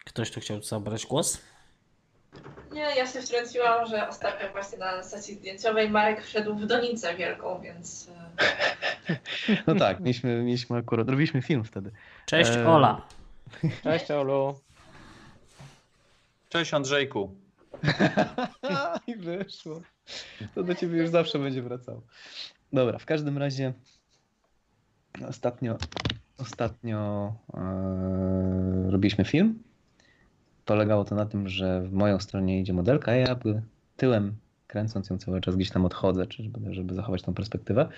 [0.05, 1.41] Ktoś tu chciał zabrać głos?
[2.71, 7.61] Nie, ja się wtrąciłam, że ostatnio właśnie na sesji zdjęciowej Marek wszedł w donicę wielką,
[7.61, 8.09] więc
[9.09, 9.17] e,
[9.67, 11.91] No tak, mieliśmy, mieliśmy akurat, robiliśmy film wtedy.
[12.25, 13.01] Cześć E, Ola.
[13.83, 14.59] Cześć Olu.
[16.49, 17.35] Cześć Andrzejku.
[19.07, 19.81] I wyszło.
[20.55, 22.01] To do ciebie już zawsze będzie wracało.
[22.73, 23.73] Dobra, w każdym razie
[25.27, 25.77] ostatnio,
[26.38, 29.63] ostatnio e, robiliśmy film.
[30.68, 33.36] Polegało to na tym, że w moją stronę idzie modelka, a ja
[33.97, 34.36] tyłem
[34.68, 37.89] kręcąc ją cały czas gdzieś tam odchodzę, żeby, żeby zachować tą perspektywę.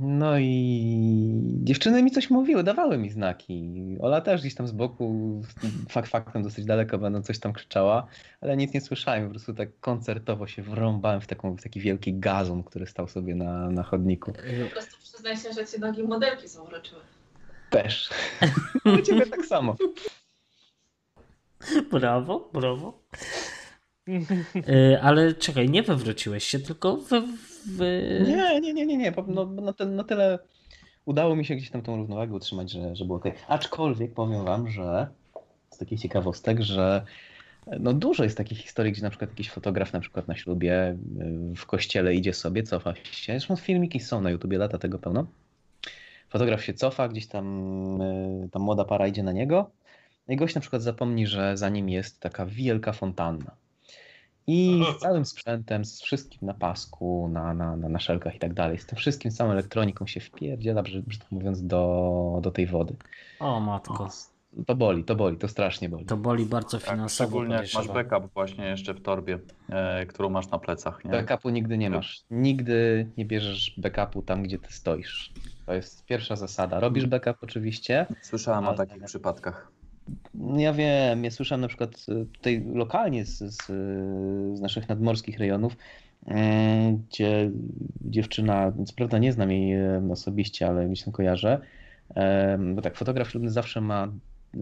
[0.00, 3.96] No i dziewczyny mi coś mówiły, dawały mi znaki.
[4.00, 5.42] Ola też gdzieś tam z boku,
[5.88, 8.06] fakt faktem dosyć daleko będą coś tam krzyczała,
[8.40, 9.24] ale nic nie słyszałem.
[9.24, 13.34] Po prostu tak koncertowo się wrąbałem w, taką, w taki wielki gazon, który stał sobie
[13.34, 14.32] na, na chodniku.
[14.32, 17.00] po prostu przyznaj się, że cię nogi modelki zauroczyły.
[17.70, 18.10] Też.
[18.98, 19.76] U ciebie tak samo.
[21.92, 23.02] Brawo, brawo.
[24.08, 26.98] Y, Ale czekaj, nie wywróciłeś się, tylko
[27.66, 28.20] wy...
[28.26, 29.12] Nie, nie, nie, nie, nie.
[29.26, 30.38] No, te, no tyle
[31.04, 33.24] udało mi się gdzieś tam tą równowagę utrzymać, że, że było ok.
[33.48, 35.08] Aczkolwiek powiem wam, że
[35.70, 37.04] z takich ciekawostek, że
[37.80, 40.96] no dużo jest takich historii, gdzie na przykład jakiś fotograf na przykład na ślubie
[41.52, 43.32] y, w kościele idzie sobie, cofa się.
[43.32, 45.26] Zresztą filmiki są na YouTubie, lata tego pełno.
[46.28, 47.46] Fotograf się cofa, gdzieś tam
[48.02, 49.70] y, ta młoda para idzie na niego.
[50.30, 53.50] No i gość na przykład zapomni, że za nim jest taka wielka fontanna.
[54.46, 58.54] I z całym sprzętem, z wszystkim na pasku, na, na, na, na szelkach i tak
[58.54, 62.96] dalej, z tym wszystkim, z całą elektroniką się wpierdziela, brzydko mówiąc, do, do tej wody.
[63.40, 64.08] O matko,
[64.66, 66.04] To boli, to boli, to strasznie boli.
[66.06, 67.08] to boli bardzo Tak, finansowo.
[67.28, 71.04] szczególnie jak masz backup właśnie jeszcze w torbie, e, którą masz na plecach.
[71.04, 71.10] Nie?
[71.10, 72.22] Backupu nigdy nie masz.
[72.30, 75.32] Nigdy nie bierzesz backupu tam, gdzie ty stoisz.
[75.66, 76.80] To jest pierwsza zasada.
[76.80, 78.06] Robisz backup oczywiście.
[78.22, 79.72] Słyszałem o Ale- takich przypadkach.
[80.56, 83.66] Ja wiem, ja słyszałem na przykład y, tutaj lokalnie z, z,
[84.58, 85.76] z naszych nadmorskich rejonów,
[86.26, 87.50] mm, gdzie
[88.00, 89.78] dziewczyna, co prawda nie znam jej
[90.10, 91.60] osobiście, ale gdzieś tam kojarzę,
[92.74, 94.08] bo tak, fotograf ślubny zawsze ma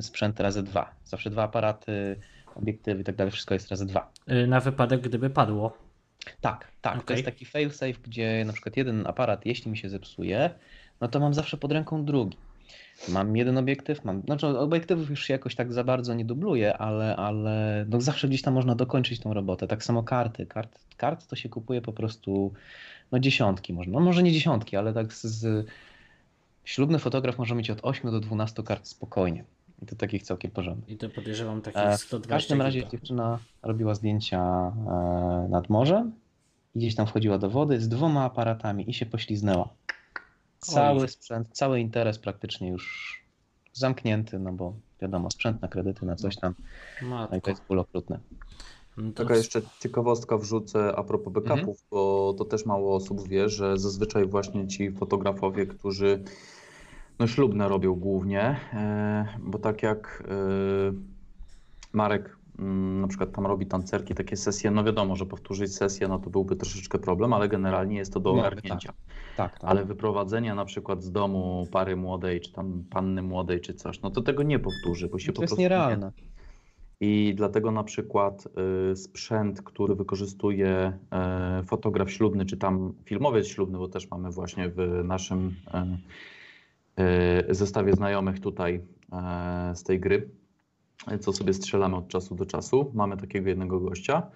[0.00, 0.94] sprzęt razy dwa.
[1.04, 2.16] Zawsze dwa aparaty,
[2.54, 4.12] obiektywy i tak dalej, wszystko jest razy dwa.
[4.30, 5.78] Y, Na wypadek, gdyby padło.
[6.40, 6.94] Tak, tak.
[6.94, 7.14] To Okej.
[7.16, 10.50] jest taki failsafe, gdzie na przykład jeden aparat, jeśli mi się zepsuje,
[11.00, 12.36] no to mam zawsze pod ręką drugi.
[13.08, 14.22] Mam jeden obiektyw, mam.
[14.22, 18.42] Znaczy, obiektywów już się jakoś tak za bardzo nie dubluje, ale, ale no zawsze gdzieś
[18.42, 19.68] tam można dokończyć tą robotę.
[19.68, 20.46] Tak samo karty.
[20.46, 22.52] Kart, kart to się kupuje po prostu
[23.12, 23.92] no dziesiątki można.
[23.92, 25.66] No może nie dziesiątki, ale tak z, z
[26.64, 29.44] ślubny fotograf może mieć od 8 do 12 kart spokojnie.
[29.82, 30.88] I to takich całkiem porządnych.
[30.88, 36.12] I to podejrzewam takich E, 120 W każdym razie dziewczyna robiła zdjęcia e, nad morzem
[36.74, 39.68] i gdzieś tam wchodziła do wody z dwoma aparatami i się pośliznęła.
[40.58, 43.14] Cały sprzęt, cały interes praktycznie już
[43.72, 46.54] zamknięty, no bo wiadomo, sprzęt na kredyty, na coś tam,
[47.02, 48.20] no i to jest ból okrutny.
[48.96, 51.76] No Taka jeszcze ciekawostka wrzucę a propos backupów, Mhm.
[51.90, 56.22] bo to też mało osób wie, że zazwyczaj właśnie ci fotografowie, którzy
[57.18, 60.34] no ślubne robią głównie, e, bo tak jak e,
[61.92, 62.37] Marek
[63.00, 66.56] na przykład tam robi tancerki, takie sesje, no wiadomo, że powtórzyć sesję, no to byłby
[66.56, 68.92] troszeczkę problem, ale generalnie jest to do ogarnięcia.
[69.36, 69.70] Tak, tak.
[69.70, 74.10] Ale wyprowadzenie na przykład z domu pary młodej, czy tam panny młodej, czy coś, no
[74.10, 76.12] to tego nie powtórzy, bo się to po jest prostu nie nierealne.
[77.00, 78.48] i dlatego na przykład
[78.92, 80.98] y, sprzęt, który wykorzystuje
[81.62, 85.54] y, fotograf ślubny, czy tam filmowiec ślubny, bo też mamy właśnie w naszym
[87.48, 88.80] y, zestawie znajomych tutaj
[89.74, 90.28] z tej gry,
[91.20, 92.90] co sobie strzelamy od czasu do czasu.
[92.94, 94.30] Mamy takiego jednego gościa.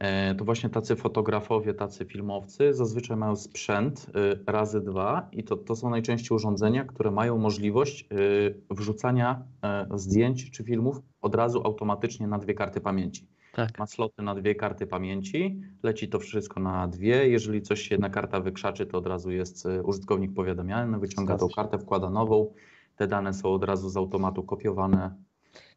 [0.00, 5.56] E, To właśnie tacy fotografowie, tacy filmowcy zazwyczaj mają sprzęt y, razy dwa i to,
[5.56, 11.62] to są najczęściej urządzenia, które mają możliwość y, wrzucania e, zdjęć czy filmów od razu
[11.64, 13.28] automatycznie na dwie karty pamięci.
[13.52, 13.78] Tak.
[13.78, 17.28] Ma sloty na dwie karty pamięci, leci to wszystko na dwie.
[17.28, 21.78] Jeżeli coś się jedna karta wykrzaczy, to od razu jest użytkownik powiadamiany, wyciąga tą kartę,
[21.78, 22.52] wkłada nową.
[22.96, 25.14] Te dane są od razu z automatu kopiowane.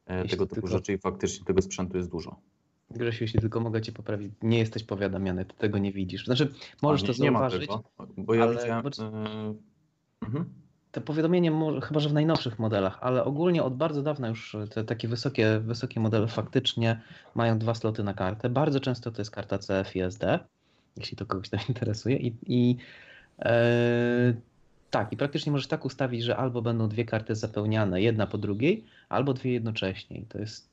[0.08, 2.36] E, Jeśli Tego typu tylko- rzeczy i faktycznie tego sprzętu jest dużo.
[2.90, 6.26] Grzesiu, jeśli tylko mogę cię poprawić, nie jesteś powiadamiany, ty tego nie widzisz.
[6.26, 7.84] Znaczy, możesz A, to nie, nie ma zauważyć, tego,
[8.18, 8.84] bo ja ale- widziałem.
[8.84, 9.54] bo- e,
[10.22, 10.46] mhm.
[10.92, 11.52] te powiadomienie,
[11.84, 16.00] chyba że w najnowszych modelach, ale ogólnie od bardzo dawna już te takie wysokie, wysokie
[16.00, 17.02] modele faktycznie
[17.36, 18.50] mają dwa sloty na kartę.
[18.50, 20.40] Bardzo często to jest karta CF i SD,
[20.98, 22.18] jeśli to kogoś tam interesuje.
[22.18, 22.78] I, i
[23.40, 24.34] e,
[24.94, 28.84] tak, i praktycznie możesz tak ustawić, że albo będą dwie karty zapełniane, jedna po drugiej,
[29.10, 30.18] albo dwie jednocześnie.
[30.18, 30.70] I to jest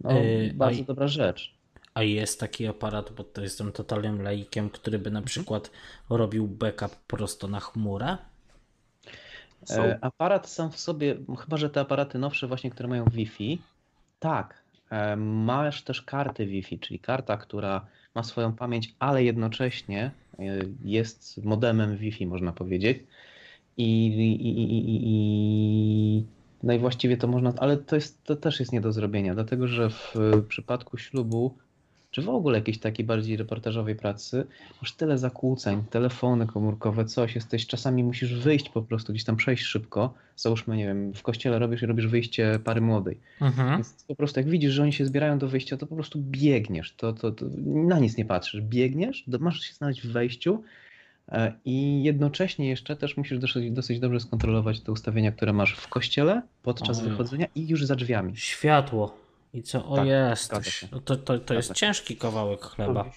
[0.00, 1.54] no, Yy, bardzo dobra rzecz.
[1.94, 5.24] A jest taki aparat, bo to jestem totalnym laikiem, który by na Mhm.
[5.26, 5.70] przykład
[6.10, 8.16] robił backup prosto na chmurę.
[9.64, 9.82] Są.
[9.82, 13.58] E, Aparat sam w sobie, chyba że te aparaty nowsze właśnie, które mają Wi-Fi,
[14.20, 20.42] tak, e, masz też karty Wi-Fi, czyli karta, która ma swoją pamięć, ale jednocześnie e,
[20.84, 22.98] jest modemem Wi-Fi, można powiedzieć.
[23.78, 26.24] I, i, i, i, i,
[26.62, 29.68] no i właściwie to można, ale to, jest, to też jest nie do zrobienia, dlatego
[29.68, 30.14] że w
[30.48, 31.54] przypadku ślubu,
[32.10, 34.46] czy w ogóle jakiejś takiej bardziej reportażowej pracy,
[34.82, 39.64] masz tyle zakłóceń, telefony komórkowe, coś, jesteś, czasami musisz wyjść po prostu, gdzieś tam przejść
[39.64, 43.70] szybko, załóżmy, nie wiem, w kościele robisz i robisz wyjście pary młodej, Mhm.
[43.70, 46.94] więc po prostu jak widzisz, że oni się zbierają do wyjścia, to po prostu biegniesz,
[46.96, 50.62] to, to, to na nic nie patrzysz, biegniesz, masz się znaleźć w wejściu
[51.64, 56.42] i jednocześnie jeszcze też musisz dosyć, dosyć dobrze skontrolować te ustawienia, które masz w kościele
[56.62, 57.02] podczas O.
[57.02, 58.36] wychodzenia i już za drzwiami.
[58.36, 59.14] Światło.
[59.54, 59.86] I co?
[59.86, 60.52] O Tak, jest.
[60.92, 63.10] No to, to, to jest ciężki kawałek chleba.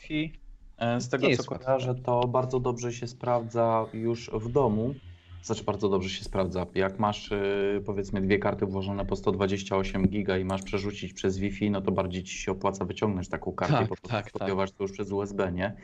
[0.78, 4.96] E, z tego co kojarzę, to bardzo dobrze się sprawdza już w domu.
[5.44, 6.66] Znaczy bardzo dobrze się sprawdza.
[6.76, 7.42] Jak masz e,
[7.86, 12.24] powiedzmy dwie karty włożone po 128 giga i masz przerzucić przez Wi-Fi, no to bardziej
[12.24, 14.30] ci się opłaca wyciągnąć taką kartę Tak, po prostu tak, tak.
[14.30, 15.76] skopiować to już przez USB, nie?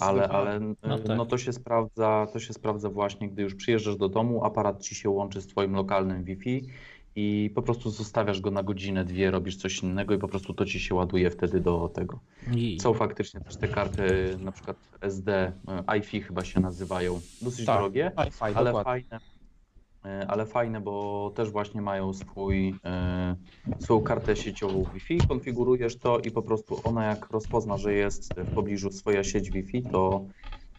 [0.00, 1.28] Ale, ale e, No no, tak.
[1.28, 5.10] to się sprawdza, to się sprawdza właśnie, gdy już przyjeżdżasz do domu, aparat ci się
[5.10, 6.66] łączy z twoim lokalnym Wi-Fi
[7.14, 10.64] i po prostu zostawiasz go na godzinę, dwie, robisz coś innego i po prostu to
[10.64, 12.20] ci się ładuje wtedy do tego.
[12.46, 15.52] I, Są faktycznie też te karty, na przykład SD,
[15.88, 18.12] e, iFi chyba się nazywają, dosyć Tak, drogie,
[18.50, 18.82] ale dokładnie.
[18.82, 19.20] fajne.
[20.04, 23.36] e, Ale fajne, bo też właśnie mają swój, e,
[23.78, 28.50] swoją kartę sieciową Wi-Fi, konfigurujesz to i po prostu ona jak rozpozna, że jest w
[28.52, 30.26] pobliżu swoja sieć Wi-Fi, to,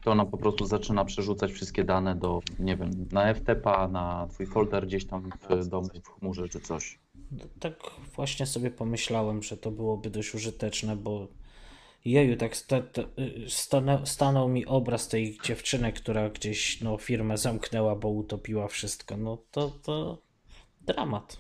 [0.04, 4.46] to ona po prostu zaczyna przerzucać wszystkie dane do, nie wiem, na FTP, na twój
[4.46, 7.00] folder gdzieś tam w domu, w chmurze czy coś.
[7.60, 7.74] tak
[8.16, 11.28] właśnie sobie pomyślałem, że to byłoby dość użyteczne, bo
[12.06, 13.02] jeju, tak sta, ta-
[13.48, 19.18] stanę, stanął mi obraz tej dziewczyny, która gdzieś no, firmę zamknęła, bo utopiła wszystko.
[19.18, 20.18] No to, to
[20.82, 21.38] dramat.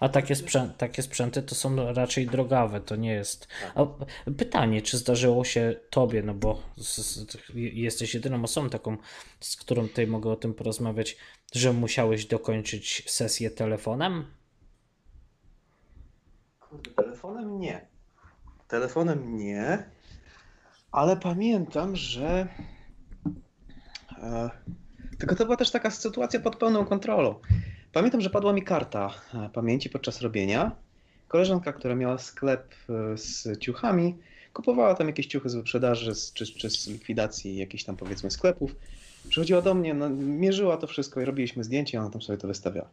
[0.00, 3.48] A takie, sprzę takie sprzęty to są raczej drogawe, to nie jest.
[3.74, 3.86] A
[4.38, 6.62] pytanie, czy zdarzyło się tobie, no bo
[7.54, 8.96] jesteś jedyną osobą taką,
[9.40, 11.16] z którą tutaj mogę o tym porozmawiać,
[11.52, 14.26] że musiałeś dokończyć sesję telefonem?
[16.60, 17.86] Kurde, telefonem nie.
[18.68, 19.90] Telefonem nie,
[20.92, 22.48] ale pamiętam, że.
[24.22, 24.50] E,
[25.18, 27.40] tylko to była też taka sytuacja pod pełną kontrolą.
[27.94, 30.70] Pamiętam, że padła mi karta e, pamięci podczas robienia.
[31.28, 34.14] Koleżanka, która miała sklep e, z ciuchami,
[34.52, 38.76] kupowała tam jakieś ciuchy z wyprzedaży z, czy, czy z likwidacji jakichś tam powiedzmy sklepów.
[39.28, 42.88] Przychodziła do mnie, no, mierzyła to wszystko i robiliśmy zdjęcie, ona tam sobie to wystawiała.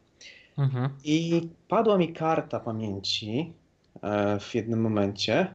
[0.58, 0.90] Mhm.
[1.04, 3.54] I padła mi karta pamięci
[4.02, 5.54] e, w jednym momencie,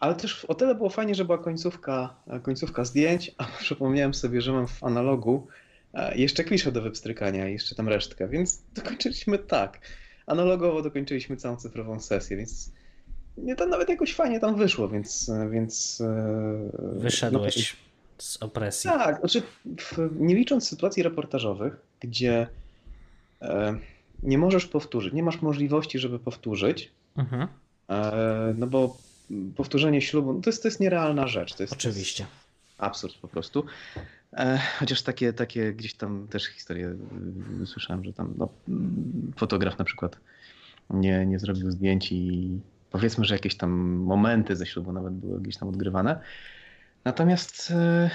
[0.00, 4.52] ale też o tyle było fajnie, że była końcówka, końcówka zdjęć, a przypomniałem sobie, że
[4.52, 5.46] mam w analogu
[6.14, 9.80] jeszcze kliszę do wypstrykania i jeszcze tam resztkę, więc dokończyliśmy tak.
[10.26, 12.70] Analogowo dokończyliśmy całą cyfrową sesję, więc
[13.38, 15.30] nie to nawet jakoś fajnie tam wyszło, więc.
[15.50, 16.04] więc e,
[16.82, 17.76] no, Wyszedłeś
[18.18, 18.90] z opresji.
[18.90, 19.42] tak, znaczy
[20.18, 22.46] nie licząc sytuacji reportażowych, gdzie
[23.42, 23.76] e,
[24.22, 27.48] nie możesz powtórzyć, nie masz możliwości, żeby powtórzyć, Mhm.
[27.90, 28.96] e, no bo
[29.56, 31.54] powtórzenie ślubu no to, jest, to jest nierealna rzecz.
[31.54, 32.24] To jest, Oczywiście.
[32.24, 33.64] To jest absurd po prostu.
[34.36, 36.96] E, chociaż takie, takie gdzieś tam też historie
[37.62, 38.48] y, słyszałem, że tam no,
[39.36, 40.20] fotograf na przykład
[40.90, 42.50] nie, nie zrobił zdjęć i
[42.90, 46.20] powiedzmy, że jakieś tam momenty ze ślubu nawet były gdzieś tam odgrywane.
[47.04, 48.10] Natomiast e,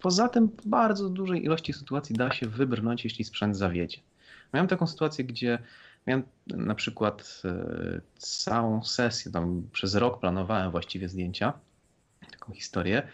[0.00, 3.98] poza tym w bardzo dużej ilości sytuacji da się wybrnąć, jeśli sprzęt zawiedzie.
[4.54, 5.58] Miałem taką sytuację, gdzie
[6.06, 11.52] Miałem na przykład e, całą sesję, tam przez rok planowałem właściwie zdjęcia,
[12.30, 13.08] taką historię.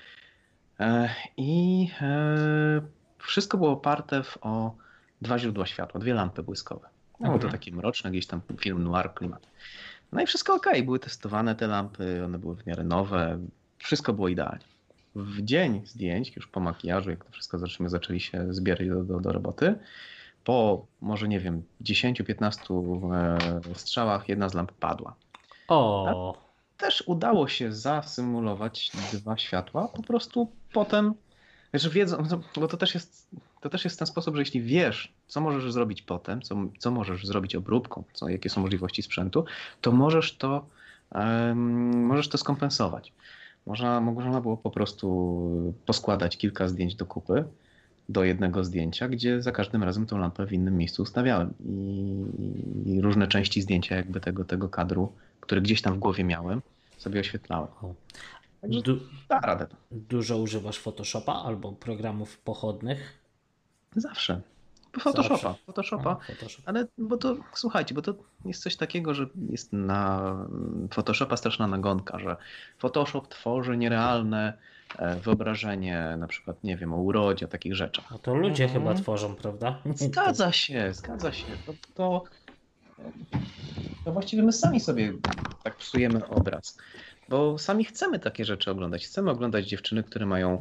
[0.80, 2.80] E, I e,
[3.18, 4.74] wszystko było oparte w, o
[5.22, 6.88] dwa źródła światła, dwie lampy błyskowe.
[7.20, 7.52] No, to Mhm.
[7.52, 9.46] takie mroczne, gdzieś tam film noir klimat.
[10.12, 13.38] No i wszystko ok, były testowane te lampy, one były w miarę nowe,
[13.78, 14.64] wszystko było idealnie.
[15.14, 19.20] W dzień zdjęć, już po makijażu, jak to wszystko zaczęliśmy, zaczęli się zbierać do, do,
[19.20, 19.74] do roboty,
[20.44, 25.14] po może nie wiem, 10-15 e, strzałach jedna z lamp padła.
[25.68, 26.38] O,
[26.78, 31.14] Też udało się zasymulować dwa światła, po prostu potem,
[31.74, 33.28] że wiedzą, no, bo to też jest,
[33.60, 37.26] to też jest ten sposób, że jeśli wiesz, co możesz zrobić potem, co, co możesz
[37.26, 39.44] zrobić obróbką, co, jakie są możliwości sprzętu,
[39.80, 40.66] to możesz to,
[41.12, 43.12] em, możesz to skompensować.
[43.66, 47.44] Można, można było po prostu poskładać kilka zdjęć do kupy,
[48.08, 52.24] do jednego zdjęcia, gdzie za każdym razem tą lampę w innym miejscu ustawiałem i,
[52.86, 55.12] i różne części zdjęcia jakby tego, tego kadru,
[55.48, 56.62] który gdzieś tam w głowie miałem,
[56.98, 57.68] sobie oświetlałem.
[58.60, 63.18] Także du, da radę dużo używasz Photoshopa albo programów pochodnych?
[63.96, 64.40] Zawsze.
[65.00, 65.54] Photoshopa, Zawsze.
[65.66, 66.10] Photoshopa.
[66.10, 66.62] O, Photoshop.
[66.66, 70.34] Ale bo to, słuchajcie, bo to jest coś takiego, że jest na
[70.92, 72.36] Photoshopa straszna nagonka, że
[72.78, 74.52] Photoshop tworzy nierealne
[74.98, 78.10] e, wyobrażenie, na przykład, nie wiem, o urodzie, o takich rzeczach.
[78.10, 78.82] No to ludzie Mhm.
[78.82, 79.78] chyba tworzą, prawda?
[79.94, 81.46] Zgadza się, zgadza się.
[81.66, 82.24] To, to,
[84.04, 85.12] to właściwie my sami sobie
[85.62, 86.78] tak psujemy obraz,
[87.28, 89.04] bo sami chcemy takie rzeczy oglądać.
[89.04, 90.60] Chcemy oglądać dziewczyny, które mają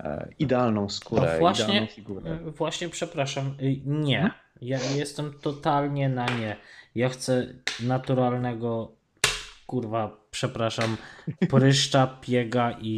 [0.00, 2.38] e, idealną skórę, No właśnie, idealną figurę.
[2.48, 4.16] y, właśnie przepraszam, y, nie.
[4.22, 4.32] Mhm.
[4.60, 6.56] Ja jestem totalnie na nie.
[6.94, 7.46] Ja chcę
[7.80, 8.92] naturalnego,
[9.66, 10.96] kurwa, przepraszam,
[11.50, 12.90] pryszcza, piega i,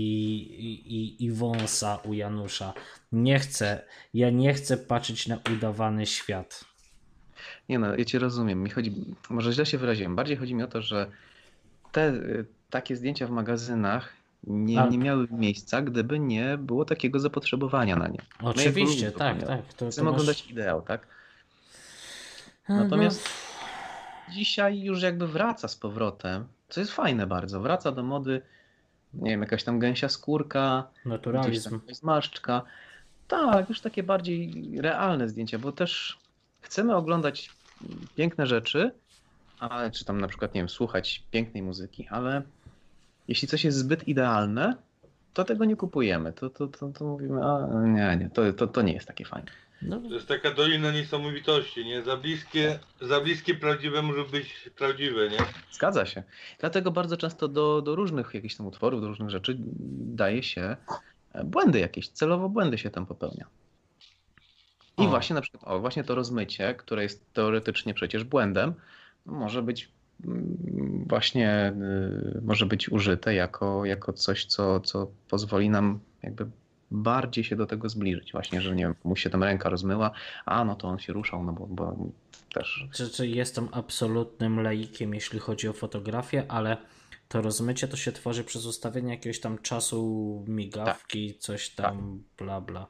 [0.86, 2.72] i, i wąsa u Janusza.
[3.12, 3.82] Nie chcę,
[4.14, 6.64] ja nie chcę patrzeć na udawany świat.
[7.68, 8.62] Nie no, ja cię rozumiem.
[8.62, 8.94] Mi chodzi,
[9.30, 10.16] może źle się wyraziłem.
[10.16, 11.06] Bardziej chodzi mi o to, że
[11.92, 14.08] te y, takie zdjęcia w magazynach
[14.44, 18.18] nie, A- nie miały miejsca, gdyby nie było takiego zapotrzebowania na nie.
[18.42, 19.66] Oczywiście, jako tak, tak.
[19.66, 21.06] To, to Chcemy masz- oglądać ideał, tak?
[22.68, 22.84] Mhm.
[22.88, 23.28] Natomiast
[24.32, 27.60] dzisiaj już jakby wraca z powrotem, co jest fajne bardzo.
[27.60, 28.42] Wraca do mody,
[29.14, 31.80] nie wiem, jakaś tam gęsia skórka, Naturalizm.
[31.90, 32.62] zmarszczka.
[33.28, 36.18] Tak, już takie bardziej realne zdjęcia, bo też
[36.66, 37.50] chcemy oglądać
[38.16, 38.90] piękne rzeczy,
[39.60, 42.42] ale czy tam na przykład, nie wiem, słuchać pięknej muzyki, ale
[43.28, 44.76] jeśli coś jest zbyt idealne,
[45.34, 46.32] to tego nie kupujemy.
[46.32, 49.50] To, to, to, to mówimy, a nie, nie, to, to, to nie jest takie fajne.
[49.82, 52.02] No, To jest taka dolina niesamowitości, nie?
[52.02, 55.38] Za bliskie, za bliskie prawdziwe może być prawdziwe, nie?
[55.72, 56.22] Zgadza się.
[56.58, 59.56] Dlatego bardzo często do, do różnych jakichś tam utworów, do różnych rzeczy
[59.98, 60.76] daje się
[61.44, 63.46] błędy jakieś, celowo błędy się tam popełnia.
[64.98, 65.08] I O.
[65.08, 68.74] właśnie na przykład, o, właśnie to rozmycie, które jest teoretycznie przecież błędem,
[69.26, 69.88] może być
[70.24, 71.72] mm, właśnie,
[72.36, 76.46] y, może być użyte jako, jako coś, co, co pozwoli nam jakby
[76.90, 78.32] bardziej się do tego zbliżyć.
[78.32, 80.10] Właśnie, że nie wiem, mu się tam ręka rozmyła,
[80.46, 81.96] a no to on się ruszał, no bo, bo
[82.54, 86.76] też Czy, czy jestem absolutnym laikiem, jeśli chodzi o fotografię, ale
[87.28, 92.86] to rozmycie to się tworzy przez ustawienie jakiegoś tam czasu migawki, coś tam, bla bla.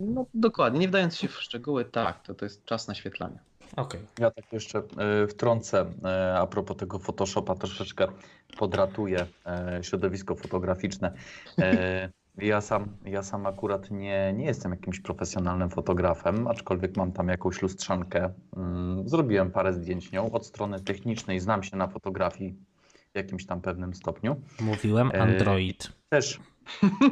[0.00, 3.38] No dokładnie, nie wdając się w szczegóły, tak, to, to jest czas naświetlania.
[3.76, 4.00] Okej.
[4.18, 8.06] Ja tak jeszcze e, wtrącę e, a propos tego Photoshopa, troszeczkę
[8.58, 11.12] podratuję e, środowisko fotograficzne.
[12.38, 17.62] Ja sam, ja sam akurat nie, nie jestem jakimś profesjonalnym fotografem, aczkolwiek mam tam jakąś
[17.62, 18.32] lustrzankę.
[18.56, 20.32] Mm, Zrobiłem parę zdjęć nią.
[20.32, 22.54] Od strony technicznej znam się na fotografii
[23.12, 24.40] w jakimś tam pewnym stopniu.
[24.60, 25.92] Mówiłem Android.
[26.08, 26.40] Też,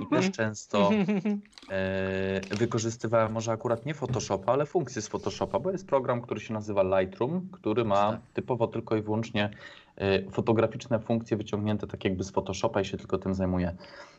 [0.02, 0.90] i też często
[1.70, 6.54] e, wykorzystywałem może akurat nie Photoshopa, ale funkcje z Photoshopa, bo jest program, który się
[6.54, 8.20] nazywa Lightroom, który ma Tak.
[8.34, 9.50] typowo tylko i wyłącznie
[9.96, 13.74] e, fotograficzne funkcje wyciągnięte tak jakby z Photoshopa i się tylko tym zajmuje.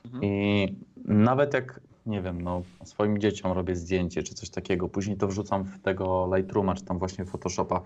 [0.05, 0.23] Mhm.
[0.23, 0.75] I
[1.05, 5.63] nawet jak, nie wiem, no, swoim dzieciom robię zdjęcie czy coś takiego, później to wrzucam
[5.63, 7.81] w tego Lightrooma czy tam właśnie Photoshopa,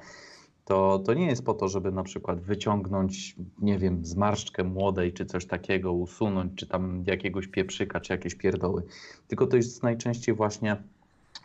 [0.69, 5.25] to, to nie jest po to, żeby na przykład wyciągnąć, nie wiem, zmarszczkę młodej czy
[5.25, 8.83] coś takiego, usunąć, czy tam jakiegoś pieprzyka, czy jakieś pierdoły.
[9.27, 10.77] Tylko to jest najczęściej właśnie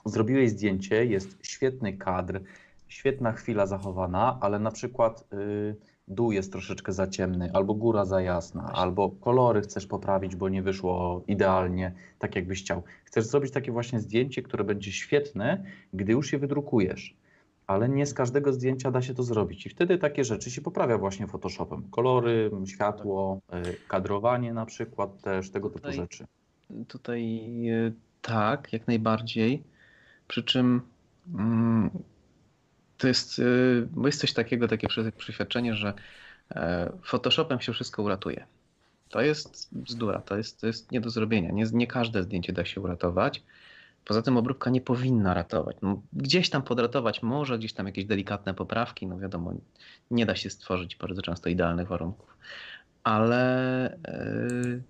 [0.05, 2.41] zrobiłeś zdjęcie, jest świetny kadr,
[2.89, 5.77] świetna chwila zachowana, ale na przykład y,
[6.09, 10.63] dół jest troszeczkę za ciemny, albo góra za jasna, albo kolory chcesz poprawić, bo nie
[10.63, 12.83] wyszło idealnie, tak jakbyś chciał.
[13.05, 17.24] Chcesz zrobić takie właśnie zdjęcie, które będzie świetne, gdy już je wydrukujesz
[17.67, 19.67] ale nie z każdego zdjęcia da się to zrobić.
[19.67, 21.83] I wtedy takie rzeczy się poprawia właśnie Photoshopem.
[21.91, 26.27] Kolory, światło, y, kadrowanie na przykład też, tego typu Tutaj- rzeczy.
[26.89, 27.93] Tutaj e,
[28.23, 29.63] tak, jak najbardziej.
[30.29, 30.81] Przy czym
[31.35, 31.91] mm,
[32.99, 35.95] to jest, y, bo jest coś takiego, takie prze- przeświadczenie, że
[36.51, 38.47] e, Photoshopem się wszystko uratuje.
[39.09, 41.51] To jest bzdura, to jest, to jest nie do zrobienia.
[41.51, 43.43] Nie, nie każde zdjęcie da się uratować.
[44.05, 45.77] Poza tym obróbka nie powinna ratować.
[45.83, 49.55] No, gdzieś tam podratować może, gdzieś tam jakieś delikatne poprawki, no wiadomo,
[50.11, 52.37] nie da się stworzyć bardzo często idealnych warunków.
[53.03, 54.83] Ale y,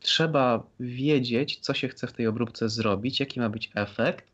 [0.00, 4.30] trzeba wiedzieć, co się chce w tej obróbce zrobić, jaki ma być efekt,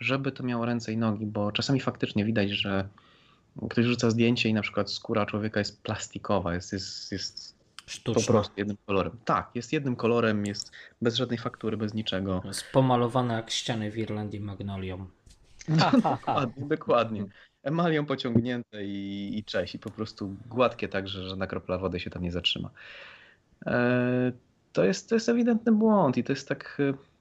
[0.00, 2.88] żeby to miało ręce i nogi, bo czasami faktycznie widać, że
[3.70, 7.55] ktoś rzuca zdjęcie i na przykład skóra człowieka jest plastikowa, jest, jest, jest
[8.04, 9.18] po prostu jednym kolorem.
[9.24, 10.72] Tak, jest jednym kolorem, jest
[11.02, 12.42] bez żadnej faktury, bez niczego.
[12.44, 15.06] Jest pomalowane jak ściany w Irlandii magnolią.
[16.02, 17.24] Dokładnie, dokładnie.
[17.62, 22.10] Emalią pociągnięte i, i cześć, i po prostu gładkie tak, że żadna kropla wody się
[22.10, 22.70] tam nie zatrzyma.
[23.66, 24.32] E,
[24.72, 26.78] to, jest, to jest ewidentny błąd i to jest tak...
[26.80, 27.16] e,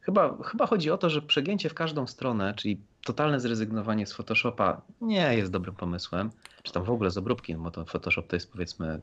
[0.00, 4.82] Chyba, chyba chodzi o to, że przegięcie w każdą stronę, czyli totalne zrezygnowanie z Photoshopa
[5.00, 6.30] nie jest dobrym pomysłem,
[6.62, 9.00] czy tam w ogóle z obróbki, no bo to Photoshop to jest powiedzmy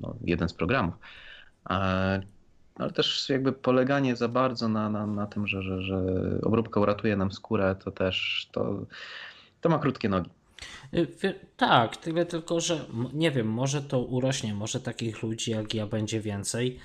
[0.00, 0.94] no, jeden z programów.
[1.64, 2.22] Ale
[2.94, 6.04] też jakby poleganie za bardzo na, na, na tym, że, że, że
[6.42, 8.86] obróbka uratuje nam skórę, to też to,
[9.60, 10.30] to ma krótkie nogi.
[10.94, 15.86] Y, Tak, tyle tylko, że nie wiem, może to urośnie, może takich ludzi jak ja
[15.86, 16.78] będzie więcej.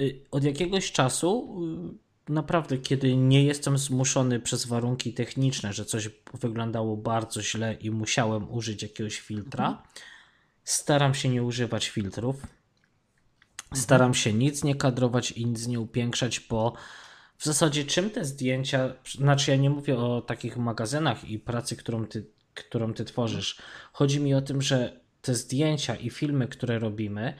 [0.00, 1.58] Y, Od jakiegoś czasu,
[1.92, 7.90] y, naprawdę, kiedy nie jestem zmuszony przez warunki techniczne, że coś wyglądało bardzo źle i
[7.90, 9.82] musiałem użyć jakiegoś filtra,
[10.64, 12.46] staram się nie używać filtrów.
[13.74, 16.74] Staram się nic nie kadrować i nic nie upiększać, bo
[17.38, 22.06] w zasadzie czym te zdjęcia, znaczy ja nie mówię o takich magazynach i pracy, którą
[22.06, 23.58] ty, którą ty tworzysz.
[23.92, 27.34] Chodzi mi o tym, że te zdjęcia i filmy, które robimy,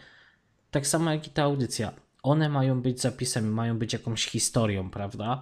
[0.71, 1.93] tak samo jak i ta audycja,
[2.27, 5.41] one mają być zapisem, mają być jakąś historią, prawda?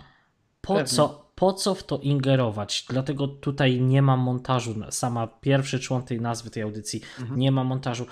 [0.60, 0.88] Po Pewnie.
[0.88, 2.84] co, po co w to ingerować?
[2.88, 4.74] Dlatego tutaj nie ma montażu.
[4.90, 7.00] Sama pierwszy człon tej nazwy tej audycji
[7.36, 8.06] nie ma montażu.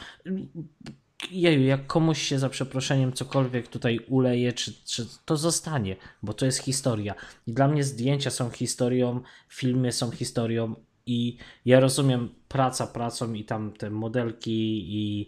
[1.30, 6.46] Jeju, jak komuś się za przeproszeniem cokolwiek tutaj uleje, czy, czy to zostanie, bo to
[6.46, 7.14] jest historia.
[7.46, 10.74] I dla mnie zdjęcia są historią, filmy są historią
[11.06, 15.26] i ja rozumiem praca pracą i tam te modelki i,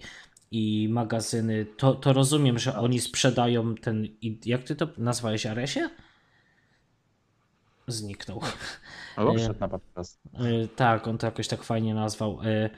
[0.54, 5.90] i magazyny, to, to rozumiem, że oni sprzedają ten, i- jak ty to nazwałeś, Aresie?
[7.86, 8.40] Zniknął.
[9.16, 10.20] Albo wszedł na podcast.
[10.64, 12.42] Y, Tak, on to jakoś tak fajnie nazwał.
[12.42, 12.70] y,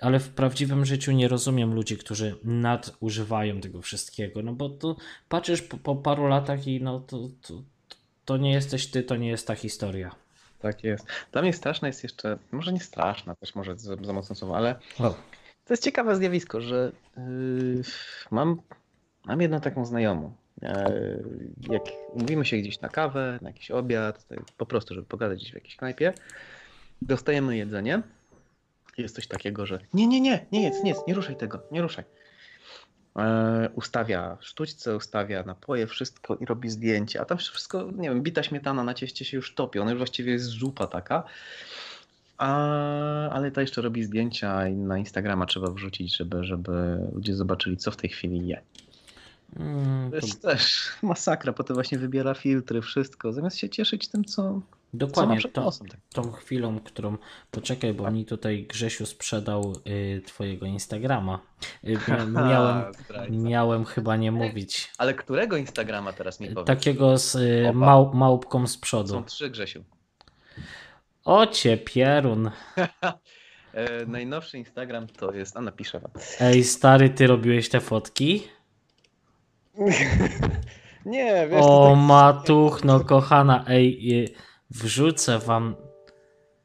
[0.00, 4.42] Ale w prawdziwym życiu nie rozumiem ludzi, którzy nadużywają tego wszystkiego.
[4.42, 4.96] No bo tu
[5.28, 7.62] patrzysz po, po paru latach i no to, to,
[8.24, 10.14] to nie jesteś ty, to nie jest ta historia.
[10.58, 11.06] Tak jest.
[11.32, 14.74] Dla mnie straszne jest jeszcze, może nie straszna, też może za, za mocno słowo, ale
[15.64, 17.82] to jest ciekawe zjawisko, że yy,
[18.30, 18.60] mam,
[19.24, 20.34] mam jedną taką znajomą.
[20.62, 20.70] Yy,
[21.70, 25.54] jak umówimy się gdzieś na kawę, na jakiś obiad, po prostu, żeby pogadać gdzieś w
[25.54, 26.12] jakiejś knajpie,
[27.02, 28.02] dostajemy jedzenie.
[28.98, 31.82] Jest coś takiego, że nie, nie, nie, nie jedz, nie jedz, nie ruszaj tego, nie
[31.82, 32.04] ruszaj.
[33.18, 37.20] E, ustawia sztućce, ustawia napoje, wszystko i robi zdjęcia.
[37.22, 39.78] A tam wszystko, nie wiem, bita śmietana na cieście się już topi.
[39.78, 41.24] Ona już właściwie jest zupa taka.
[42.38, 42.48] A,
[43.30, 47.90] ale ta jeszcze robi zdjęcia i na Instagrama trzeba wrzucić, żeby, żeby ludzie zobaczyli, co
[47.90, 48.60] w tej chwili je.
[49.56, 54.24] Mm, To to jest też masakra, potem właśnie wybiera filtry, wszystko, zamiast się cieszyć tym,
[54.24, 54.62] co, co ma
[54.94, 55.88] dokładnie to, nosem.
[55.88, 56.00] Tak.
[56.12, 57.16] tą chwilą, którą.
[57.50, 61.38] Poczekaj, bo mi tutaj Grzesiu sprzedał y, twojego Instagrama.
[61.84, 62.84] Y, mia- miałem,
[63.30, 64.92] miałem chyba nie mówić.
[64.98, 66.66] Ale którego Instagrama teraz mi powiesz?
[66.66, 69.08] Takiego z y, mał, małpką z przodu.
[69.12, 69.84] Są trzy, Grzesiu.
[71.24, 72.50] Ocie, Pierun.
[73.74, 76.10] E, najnowszy Instagram to jest, a napiszę wam.
[76.40, 78.48] Ej, stary, ty robiłeś te fotki?
[81.06, 84.28] Nie, wiesz, O, tak matuch, no kochana, ej, y,
[84.70, 85.76] wrzucę wam.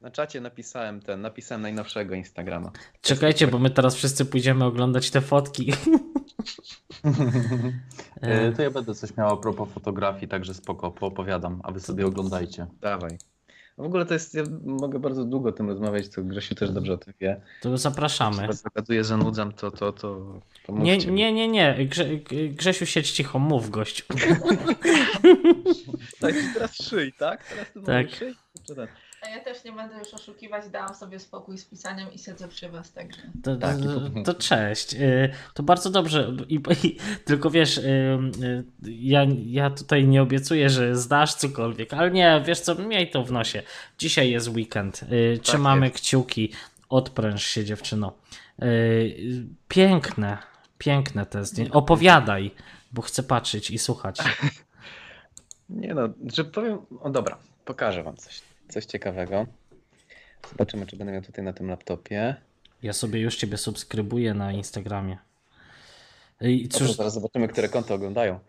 [0.01, 2.71] na czacie napisałem ten, napisałem najnowszego Instagrama.
[3.01, 5.73] Czekajcie, bo my teraz wszyscy pójdziemy oglądać te fotki.
[8.21, 12.05] E, To ja będę coś miał a propos fotografii, także spoko, poopowiadam, a wy sobie
[12.05, 12.67] oglądajcie.
[12.81, 13.17] Dawaj.
[13.79, 16.93] W ogóle to jest, ja mogę bardzo długo o tym rozmawiać, to Grzesiu też dobrze
[16.93, 17.41] o tym wie.
[17.61, 18.41] To zapraszamy.
[18.41, 21.85] Jak zagaduję, zanudzam, to, to, to, to Nie, nie, nie, nie.
[21.85, 22.05] Grze,
[22.49, 24.03] Grzesiu, siedź cicho, mów gościu.
[26.19, 27.47] Tak, teraz szyj, tak?
[27.49, 28.09] Teraz ty Tak.
[28.09, 28.35] szyj?
[29.21, 29.29] Tak?
[29.29, 32.69] A ja też nie będę już oszukiwać, dałam sobie spokój z pisaniem i siedzę przy
[32.69, 33.21] was, także.
[33.43, 34.93] To, Tak, to, to cześć.
[34.93, 36.31] Y, To bardzo dobrze.
[36.49, 37.81] I, i, tylko wiesz, y,
[38.43, 43.23] y, ja, ja tutaj nie obiecuję, że zdasz cokolwiek, ale nie, wiesz co, miej to
[43.23, 43.63] w nosie.
[43.97, 45.03] Dzisiaj jest weekend.
[45.11, 45.97] Y, Trzymamy jest.
[45.97, 46.51] kciuki.
[46.89, 48.13] Odpręż się, dziewczyno.
[49.67, 50.37] Piękne,
[50.77, 51.73] piękne te zdjęcia.
[51.73, 52.51] Opowiadaj,
[52.91, 54.17] bo chcę patrzeć i słuchać.
[55.69, 59.45] Nie no, że powiem, o dobra, pokażę wam coś, coś ciekawego.
[60.51, 62.35] Zobaczymy, czy będę miał tutaj na tym laptopie.
[62.83, 65.17] Ja sobie już ciebie subskrybuję na Instagramie.
[66.41, 68.39] I Cóż, zaraz zobaczymy, które konto oglądają.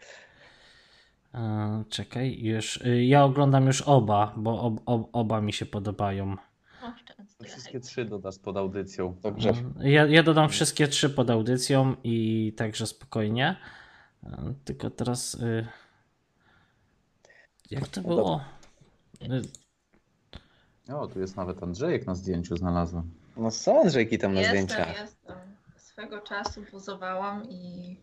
[1.34, 2.76] e, czekaj, już.
[2.76, 6.36] y, Ja oglądam już oba, bo ob, ob, oba mi się podobają.
[7.44, 9.16] Wszystkie trzy dodasz pod audycją.
[9.22, 9.72] To Grzesiu.
[9.80, 13.56] Ja, ja dodam wszystkie trzy pod audycją i także spokojnie.
[14.24, 15.34] E, Tylko teraz.
[15.34, 15.66] y,
[17.70, 18.44] Jak to No było?
[20.94, 23.10] O, tu jest nawet Andrzejek na zdjęciu znalazłem.
[23.36, 25.00] No są Andrzejki tam na Jestem, zdjęciach.
[25.00, 25.36] jestem.
[25.76, 27.96] Swego czasu pozowałam i...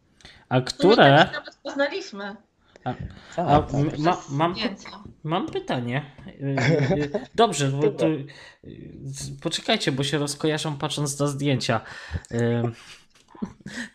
[0.50, 0.96] A które?
[0.96, 2.36] tak się nawet poznaliśmy.
[2.84, 2.94] A,
[3.36, 3.98] Tak, tak.
[4.00, 4.56] ma, mam,
[5.24, 6.06] mam pytanie.
[6.28, 6.32] Y,
[6.92, 8.28] y, Dobrze, bo to, y,
[9.42, 11.82] poczekajcie, bo się rozkojarzą patrząc na zdjęcia.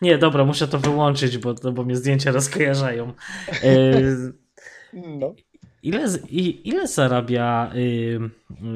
[0.01, 3.13] Nie, dobra, muszę to wyłączyć, bo, bo mnie zdjęcia rozkojarzają.
[4.93, 5.33] No.
[5.83, 6.29] Ile, z-
[6.65, 7.79] ile zarabia y,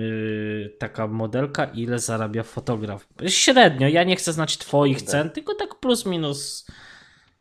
[0.01, 3.07] y, taka modelka, ile zarabia fotograf?
[3.27, 6.67] Średnio, ja nie chcę znać twoich cen, tylko tak plus minus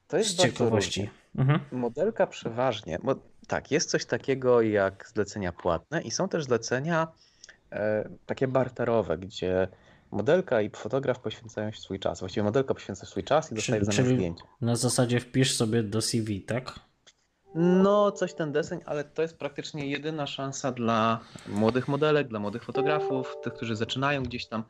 [0.09, 1.11] To z jest bardzo ciekawości.
[1.37, 1.61] Mhm.
[1.73, 3.15] Modelka przeważnie, bo
[3.47, 7.09] tak, jest coś takiego jak zlecenia płatne i są też zlecenia
[7.73, 9.69] e, takie barterowe, gdzie
[10.11, 12.21] modelka i fotograf poświęcają swój czas.
[12.21, 14.43] Właściwie modelka poświęca swój czas i dostaje w zamian czyli- zdjęcie.
[14.61, 16.81] Na zasadzie wpisz sobie do CV, tak?
[17.57, 22.65] No, coś ten deseń, ale to jest praktycznie jedyna szansa dla młodych modelek, dla młodych
[22.65, 24.65] fotografów, tych, którzy zaczynają gdzieś tam,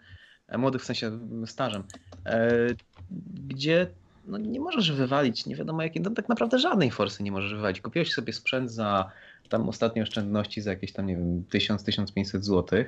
[0.49, 1.83] e, młodych w sensie stażem,
[2.27, 2.51] e,
[3.49, 3.87] gdzie
[4.27, 7.81] no, nie możesz wywalić, nie wiadomo jakiej, no, tak naprawdę żadnej forsy nie możesz wywalić.
[7.81, 9.11] Kupiłeś sobie sprzęt za
[9.49, 12.85] tam ostatnie oszczędności za jakieś tam, nie wiem, 1000-1500 zł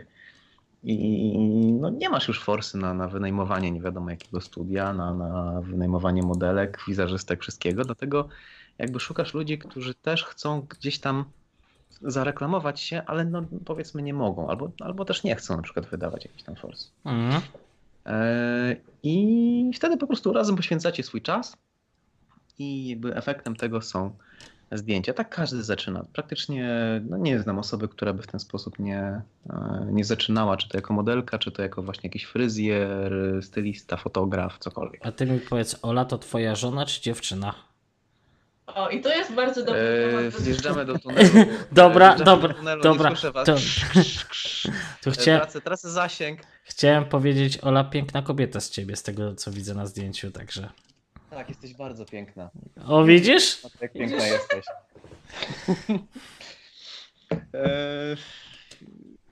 [0.85, 1.39] i
[1.81, 6.23] no, nie masz już forsy na, na wynajmowanie nie wiadomo jakiego studia, na, na wynajmowanie
[6.23, 8.29] modelek, wizerzystek, wszystkiego, dlatego
[8.79, 11.25] jakby szukasz ludzi, którzy też chcą gdzieś tam
[12.03, 16.25] zareklamować się, ale no powiedzmy nie mogą, albo, albo też nie chcą na przykład wydawać
[16.25, 16.89] jakiś tam forsy.
[17.05, 17.43] Mhm.
[19.03, 21.57] I wtedy po prostu razem poświęcacie swój czas
[22.59, 24.11] i jakby efektem tego są
[24.73, 25.15] zdjęcia.
[25.15, 26.05] Tak każdy zaczyna.
[26.13, 26.71] Praktycznie
[27.09, 30.79] no nie znam osoby, która by w ten sposób nie, e, nie zaczynała, czy to
[30.79, 35.07] jako modelka, czy to jako właśnie jakiś fryzjer, stylista, fotograf, cokolwiek.
[35.07, 37.55] A ty mi powiedz, Ola to twoja żona czy dziewczyna?
[38.79, 40.33] O, i to jest bardzo dobry E, temat.
[40.35, 41.29] do wjeżdżamy do tunelu.
[41.73, 43.47] Dobra, Wjeżdżamy dobra, do tunelu, dobra, Nie słyszę was.
[43.47, 43.57] to-
[45.03, 46.41] Tu E, chcia, Tracę, tracę zasięg.
[46.65, 50.69] chciałem powiedzieć, Ola, piękna kobieta z ciebie, z tego co widzę na zdjęciu, także.
[51.31, 52.51] Tak, jesteś bardzo piękna.
[52.87, 53.59] O, widzisz?
[53.81, 54.65] Jak piękna jesteś.
[57.55, 58.17] E,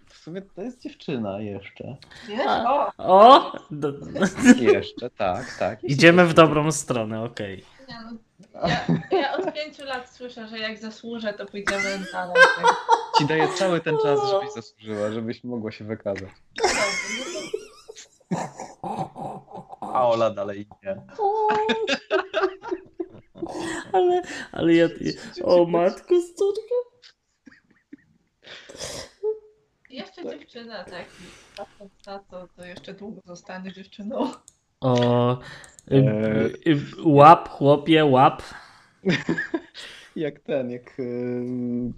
[0.06, 1.97] w sumie to jest dziewczyna jeszcze.
[2.28, 2.47] Wiesz?
[2.47, 3.52] O, O!
[3.70, 3.93] Do,
[4.60, 5.85] Jeszcze, tak, tak.
[5.85, 7.64] idziemy w dobrą stronę, okej.
[7.89, 8.13] No.
[8.69, 8.87] Ja,
[9.19, 12.37] ja od pięciu lat słyszę, że jak zasłużę, to pójdziemy dalej.
[12.57, 12.77] Tak.
[13.19, 16.31] Ci daję cały ten czas, żebyś zasłużyła, żebyś mogła się wykazać.
[16.63, 16.69] No
[19.81, 20.97] A Ola dalej nie.
[23.93, 24.23] Ale,
[24.53, 24.89] ale ja.
[25.45, 26.75] O matko, córka.
[29.91, 31.07] jeszcze dziewczyna, tak.
[31.57, 34.33] Patrząc na to, to jeszcze długo zostanę dziewczyną.
[34.87, 35.39] O.
[35.91, 36.73] Y, Eee.
[36.73, 38.43] y, łap, chłopie, łap.
[40.17, 41.45] Jak ten, jak y,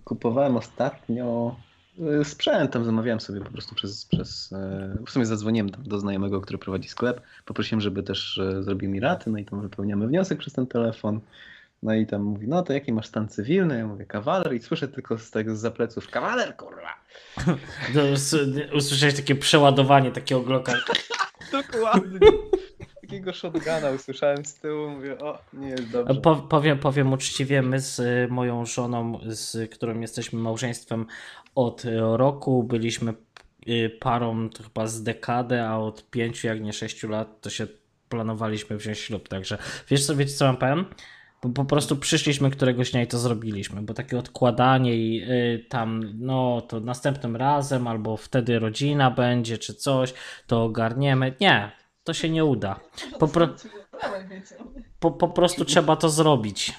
[0.04, 1.56] kupowałem ostatnio
[2.20, 6.58] y, sprzętem, zamawiałem sobie po prostu przez, przez y, w sumie zadzwoniłem do, znajomego, który
[6.58, 10.52] prowadzi sklep, poprosiłem, żeby też y, zrobił mi raty, no i tam wypełniamy wniosek przez
[10.52, 11.20] ten telefon.
[11.82, 13.78] No i tam mówi, no to jaki masz stan cywilny?
[13.78, 16.94] Ja mówię, kawaler i słyszę tylko z tego z pleców, kawaler, kurwa!
[18.76, 20.72] Usłyszałeś takie przeładowanie takiego gloka.
[21.52, 22.18] Dokładnie.
[23.08, 26.20] Takiego shotguna usłyszałem z tyłu, mówię, o, nie jest dobrze.
[26.20, 31.06] Po, powiem, powiem uczciwie, my z y, moją żoną, z którą jesteśmy małżeństwem
[31.54, 33.14] od y, roku, byliśmy
[33.68, 37.66] y, parą chyba z dekadę, a od pięciu, jak nie sześciu lat, to się
[38.08, 39.28] planowaliśmy wziąć ślub.
[39.28, 39.58] Także
[39.90, 40.84] wiesz co, wiecie co mam powiem?
[41.40, 45.26] Po, po prostu przyszliśmy któregoś dnia i to zrobiliśmy, bo takie odkładanie i
[45.68, 50.14] tam, no to następnym razem, albo wtedy rodzina będzie, czy coś,
[50.46, 51.34] to ogarniemy.
[51.40, 51.78] Nie,
[52.08, 52.80] to się nie uda.
[53.18, 53.48] Po pro-.
[55.00, 56.74] Po, po prostu trzeba to zrobić.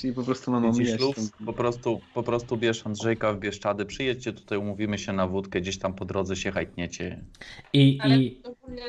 [0.00, 1.00] Czyli po prostu mam omijać
[1.46, 5.78] po prostu, po prostu bierz Andrzejka w Bieszczady, przyjedźcie tutaj, umówimy się na wódkę, gdzieś
[5.78, 7.20] tam po drodze się hajtniecie.
[7.72, 8.42] I, Ale i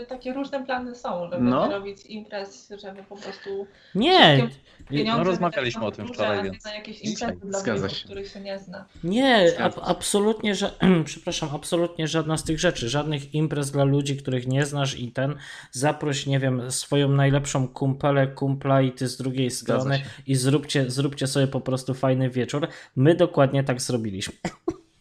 [0.10, 1.70] takie różne plany są, żeby No.
[1.72, 4.50] robić imprez, żeby po prostu nie,
[4.90, 8.06] pieniądze No, rozmawialiśmy o tym wczoraj, więc na jakieś imprezy dla zgadza się.
[8.06, 8.86] których się nie zna.
[9.04, 10.72] nie, ab, absolutnie, że,
[11.06, 15.36] przepraszam, absolutnie żadna z tych rzeczy, żadnych imprez dla ludzi, których nie znasz i ten,
[15.72, 21.01] zaproś, nie wiem, swoją najlepszą kumpelę, kumpla i ty z drugiej strony i zróbcie, zróbcie
[21.28, 22.68] sobie po prostu fajny wieczór.
[22.96, 24.34] My dokładnie tak zrobiliśmy.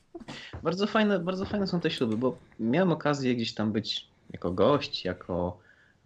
[0.63, 5.05] Bardzo fajne, bardzo fajne są te śluby, bo miałem okazję gdzieś tam być jako gość,
[5.05, 5.59] jako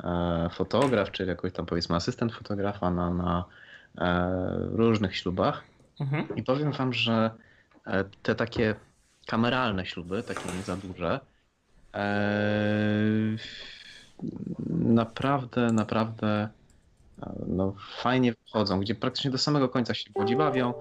[0.05, 3.45] e, fotograf, czy jakoś tam powiedzmy asystent fotografa na, na
[3.99, 4.31] e,
[4.73, 5.65] różnych ślubach.
[6.01, 6.37] Mhm.
[6.37, 7.31] I powiem wam, że
[7.87, 8.75] e, te takie
[9.27, 11.21] kameralne śluby, takie nie za duże,
[11.95, 12.07] e,
[14.69, 16.49] naprawdę, naprawdę
[17.47, 20.75] no, fajnie wchodzą, gdzie praktycznie do samego końca się ludzi bawią,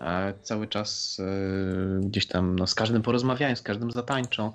[0.00, 4.52] e, cały czas e, gdzieś tam no, z każdym porozmawiają, z każdym zatańczą.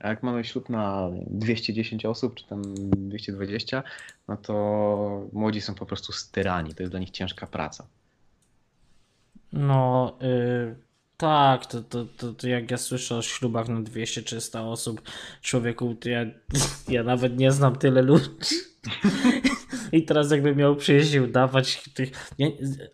[0.00, 2.62] A jak mamy ślub na 210 osób, czy tam
[2.96, 3.82] 220,
[4.28, 6.74] no to młodzi są po prostu styrani.
[6.74, 7.86] To jest dla nich ciężka praca.
[9.52, 10.74] No, y,
[11.16, 15.02] tak, to, to, to, to jak ja słyszę o ślubach na 200-300 osób,
[15.42, 16.26] człowieku, to ja,
[16.88, 18.30] ja nawet nie znam tyle ludzi.
[19.92, 22.10] I teraz jakbym miał przyjść i udawać tych...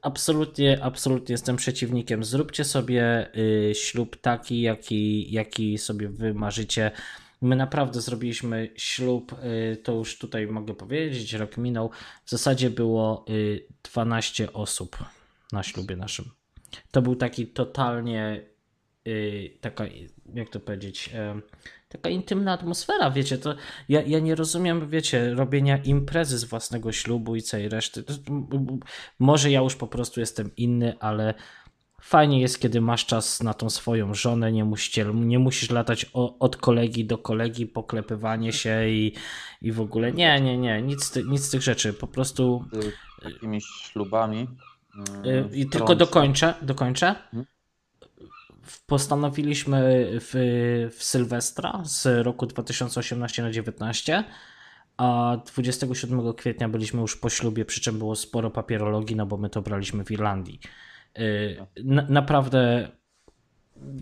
[0.03, 2.25] Absolutnie, absolutnie jestem przeciwnikiem.
[2.25, 6.91] Zróbcie sobie y, ślub taki, jaki, jaki sobie wy marzycie.
[7.43, 11.91] My naprawdę zrobiliśmy ślub, y, to już tutaj mogę powiedzieć, rok minął.
[12.25, 14.97] W zasadzie było y, 12 osób
[15.53, 16.31] na ślubie naszym.
[16.91, 18.43] To był taki totalnie
[19.07, 19.85] y, taka,
[20.35, 21.11] jak to powiedzieć,
[21.89, 23.55] taka intymna atmosfera, wiecie, to
[23.89, 28.05] ja, ja nie rozumiem, wiecie, robienia imprezy z własnego ślubu i całej reszty.
[29.19, 31.35] Może ja już po prostu jestem inny, ale
[32.01, 36.07] fajnie jest, kiedy masz czas na tą swoją żonę, nie, musicie, nie musisz latać
[36.41, 39.13] od kolegi do kolegi, poklepywanie się i,
[39.63, 43.61] i w ogóle, nie, nie, nie, nic, nic z tych rzeczy, po prostu Z takimi
[43.61, 44.49] ślubami.
[44.95, 45.97] mm, Y, I tylko wtrącę.
[45.97, 47.09] dokończę, dokończę.
[47.09, 47.47] Mhm.
[48.87, 50.33] Postanowiliśmy w,
[50.97, 54.25] w Sylwestra z roku 2018 na 19,
[54.97, 59.51] a 27 kwietnia byliśmy już po ślubie, przy czym było sporo papierologii, no bo my
[59.51, 60.61] to braliśmy w Irlandii.
[61.19, 62.89] Y, Na, naprawdę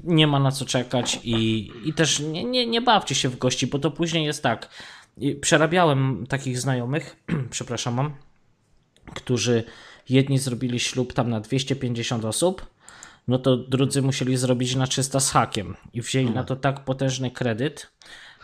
[0.04, 3.66] nie ma na co czekać i, i też nie, nie, nie bawcie się w gości,
[3.66, 4.68] bo to później jest tak.
[5.16, 7.16] I Przerabiałem takich znajomych,
[7.50, 8.14] przepraszam, mam,
[9.14, 9.64] którzy
[10.08, 12.66] jedni zrobili ślub tam na 250 osób,
[13.28, 17.30] no to drudzy musieli zrobić na 300 z hakiem i wzięli na to tak potężny
[17.30, 17.90] kredyt,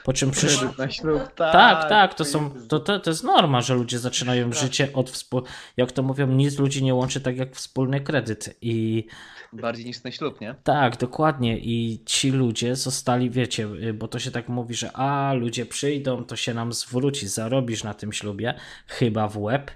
[0.05, 0.59] po czym przyszli...
[0.59, 4.53] Kredyt na ślub, Tak, tak, to są, to, to, to jest norma, że ludzie zaczynają
[4.53, 5.43] życie od współ...
[5.77, 9.07] Jak to mówią, nic ludzi nie łączy tak jak wspólny kredyt i
[9.53, 10.55] Bardziej niż ten ślub, nie?
[10.65, 11.59] tak, dokładnie.
[11.59, 16.37] I ci ludzie zostali, wiecie, bo to się tak mówi, że a ludzie przyjdą, to
[16.37, 18.55] się nam zwróci, zarobisz na tym ślubie,
[18.87, 19.71] chyba w łeb.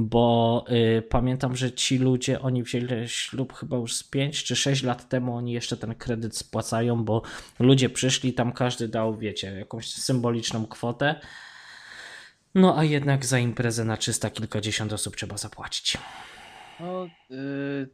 [0.00, 0.64] Bo
[0.98, 5.08] y, pamiętam, że ci ludzie, oni wzięli ślub chyba już z 5 czy 6 lat
[5.08, 7.22] temu, oni jeszcze ten kredyt spłacają, bo
[7.58, 11.20] ludzie przyszli, tam każdy dał, wiecie, jakąś symboliczną kwotę.
[12.54, 15.98] No a jednak za imprezę na 300 kilkadziesiąt osób trzeba zapłacić.
[16.80, 17.88] No, y,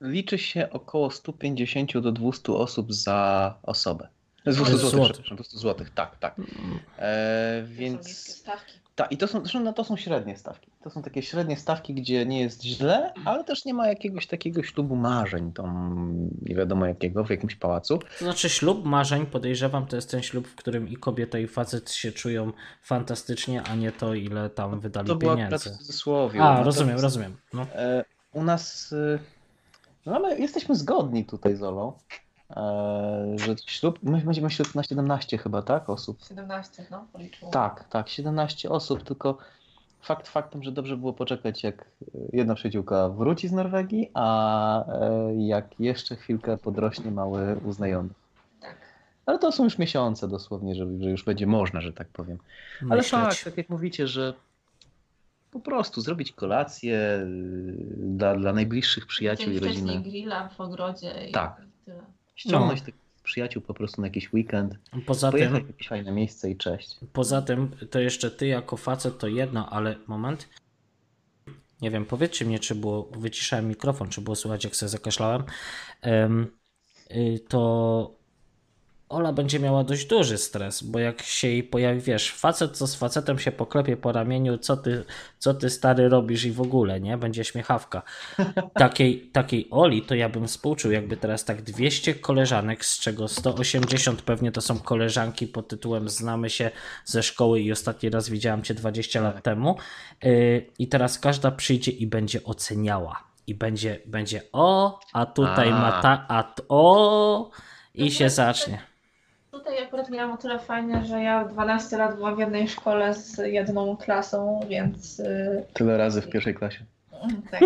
[0.00, 4.08] liczy się około 150 do 200 osób za osobę.
[4.44, 4.90] 200 Złotych.
[4.90, 6.34] złotych, przepraszam, 200 złotych, tak, tak.
[6.98, 8.85] E, To są niskie więc stawki.
[8.96, 10.70] Tak, i to są, zresztą no, to są średnie stawki.
[10.82, 14.62] To są takie średnie stawki, gdzie nie jest źle, ale też nie ma jakiegoś takiego
[14.62, 15.94] ślubu marzeń, tam
[16.42, 17.98] nie wiadomo jakiego, w jakimś pałacu.
[17.98, 21.92] To znaczy ślub marzeń, podejrzewam, to jest ten ślub, w którym i kobieta i facet
[21.92, 22.52] się czują
[22.82, 25.70] fantastycznie, a nie to ile tam wydali To pieniędzy.
[25.70, 26.40] w cudzysłowie.
[26.40, 27.36] A, Natomiast, rozumiem, rozumiem.
[27.52, 27.62] No.
[27.62, 29.18] E, u nas, y,
[30.06, 32.25] no ale jesteśmy zgodni tutaj z Olą, e,
[33.36, 36.18] że ślub, my będziemy ślub na 17 chyba, tak, osób.
[36.28, 37.50] 17, no, policzyło.
[37.50, 39.38] Tak, tak, 17 osób, tylko
[40.00, 41.84] fakt faktem, że dobrze było poczekać, jak
[42.32, 48.08] jedna przyjaciółka wróci z Norwegii, a e, jak jeszcze chwilkę podrośnie mały uznajomy.
[48.60, 48.76] Tak.
[49.26, 52.38] Ale to są już miesiące dosłownie, że, że już będzie można, że tak powiem.
[52.90, 53.10] Ale Myśleć.
[53.10, 54.34] tak, tak jak mówicie, że
[55.50, 60.00] po prostu zrobić kolację y, dla, dla najbliższych przyjaciół i rodziny.
[60.00, 61.66] grilla w ogrodzie i Tak.
[62.36, 62.86] Ściągnąć No.
[62.86, 64.74] tych przyjaciół po prostu na jakiś weekend,
[65.06, 66.96] Poza pojechać w tym, jakieś fajne miejsce i cześć.
[67.12, 70.48] poza tym, to jeszcze ty jako facet to jedno, ale moment.
[71.80, 75.42] Nie wiem, powiedzcie mnie, czy było, wyciszałem mikrofon, czy było słychać, jak sobie zakaszlałem.
[76.02, 76.46] Em,
[77.10, 78.15] y, to
[79.08, 82.94] Ola będzie miała dość duży stres, bo jak się jej pojawi, wiesz, facet co z
[82.94, 85.04] facetem się poklepie po ramieniu, co ty,
[85.38, 87.18] co ty stary robisz i w ogóle, nie?
[87.18, 88.02] Będzie śmiechawka.
[88.74, 94.22] Takiej, takiej Oli to ja bym współczuł, jakby teraz tak 200 koleżanek, z czego 180
[94.22, 96.70] pewnie to są koleżanki pod tytułem Znamy się
[97.04, 99.76] ze szkoły i ostatni raz widziałam cię 20 lat temu.
[100.22, 103.24] Yy, I teraz każda przyjdzie i będzie oceniała.
[103.46, 105.78] I będzie, będzie o, a tutaj A.
[105.80, 107.50] ma ta, a t- o,
[107.94, 108.95] i się to- zacznie.
[109.66, 113.38] Tutaj akurat miałam o tyle fajnie, że ja 12 lat byłam w jednej szkole z
[113.38, 116.84] jedną klasą, więc y, Tyle razy w pierwszej klasie.
[117.22, 117.60] Mm, Tak,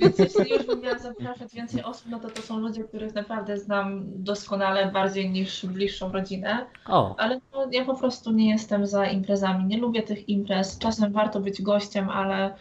[0.00, 3.58] więc jeśli już bym miała zapraszać więcej osób, no to to są ludzie, których naprawdę
[3.58, 6.66] znam doskonale, bardziej niż bliższą rodzinę.
[6.86, 9.64] O, Ale no, ja po prostu nie jestem za imprezami.
[9.64, 10.78] Nie lubię tych imprez.
[10.78, 12.54] Czasem warto być gościem, ale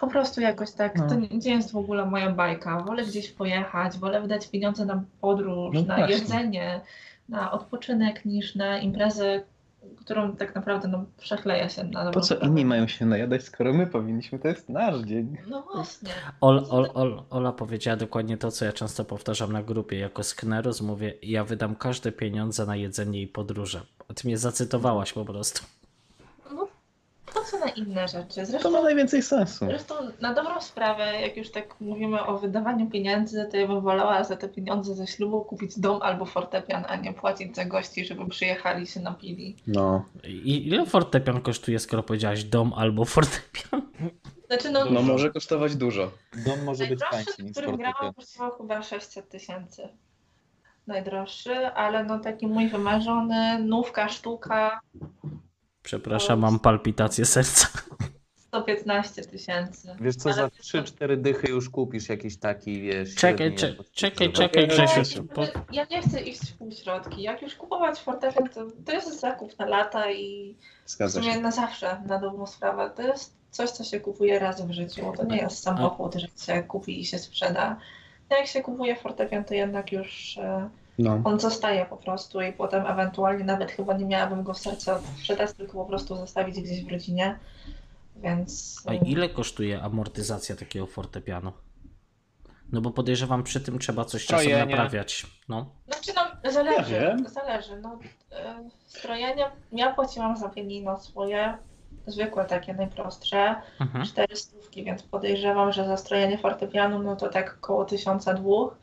[0.00, 0.96] po prostu jakoś tak.
[0.98, 1.08] No.
[1.08, 2.80] To nie, nie jest w ogóle moja bajka.
[2.80, 6.14] Wolę gdzieś pojechać, wolę wydać pieniądze na podróż, No na właśnie.
[6.14, 6.80] jedzenie,
[7.28, 9.42] na odpoczynek, niż na imprezę,
[9.96, 13.86] którą tak naprawdę no, przechleję się na Po co inni mają się najadać, skoro my
[13.86, 14.38] powinniśmy?
[14.38, 15.36] To jest nasz dzień.
[15.48, 16.10] No właśnie.
[16.40, 19.98] Ol, Ol, Ol, Ola powiedziała dokładnie to, co ja często powtarzam na grupie.
[19.98, 23.80] Jako sknerus mówię, ja wydam każde pieniądze na jedzenie i podróże.
[24.14, 25.62] Ty mnie zacytowałaś po prostu.
[27.50, 28.40] Co na inne rzeczy?
[28.40, 29.66] To Zresztą ma najwięcej sensu.
[29.66, 34.24] Zresztą na dobrą sprawę, jak już tak mówimy o wydawaniu pieniędzy, to ja bym wolała
[34.24, 38.28] za te pieniądze ze ślubu kupić dom albo fortepian, a nie płacić za gości, żeby
[38.28, 39.56] przyjechali i się napili.
[39.66, 40.04] No.
[40.24, 43.82] I ile fortepian kosztuje, skoro powiedziałaś dom albo fortepian?
[44.46, 46.10] Znaczy no, No może kosztować dużo.
[46.46, 49.88] Dom może być tańszy niż którym grałam, kosztował chyba 600 tysięcy.
[50.86, 54.80] Najdroższy, ale no taki mój wymarzony, nówka sztuka,
[55.84, 57.68] Przepraszam, mam palpitację serca.
[58.38, 59.96] 115 tysięcy.
[60.00, 63.14] Wiesz co, Ale za to- 3-4 dychy już kupisz jakiś taki, wiesz...
[63.14, 65.26] Czekaj, średni cze- czekaj, czekaj, Grzesiu.
[65.72, 67.22] Ja nie chcę iść w półśrodki.
[67.22, 71.40] Jak już kupować fortepian, to, to jest zakup na lata i w Zgadza sumie się.
[71.40, 72.90] na zawsze, na dobrą sprawę.
[72.96, 75.12] To jest coś, co się kupuje raz w życiu.
[75.16, 77.76] To nie jest samochód, że się kupi i się sprzeda.
[78.30, 81.20] No Jak się kupuje fortepian, to jednak już e, No.
[81.24, 85.52] on zostaje po prostu i potem ewentualnie nawet chyba nie miałabym go w sercu sprzedać,
[85.52, 87.38] tylko po prostu zostawić gdzieś w rodzinie.
[88.16, 88.82] Więc.
[88.86, 91.52] a ile kosztuje amortyzacja takiego fortepianu?
[92.72, 94.66] No bo podejrzewam, przy tym trzeba coś czasem Strojenie.
[94.76, 95.26] naprawiać.
[95.48, 95.66] No.
[95.86, 96.12] Znaczy
[96.44, 96.94] no, zależy,
[97.24, 97.80] Ja zależy.
[97.80, 97.98] No,
[98.32, 98.54] e,
[98.86, 101.58] strojenie, ja płaciłam za pianino swoje,
[102.06, 104.04] zwykłe takie, najprostsze, Mhm.
[104.04, 108.76] cztery stówki, więc podejrzewam, że za strojenie fortepianu, no to tak około tysiąca dwóch.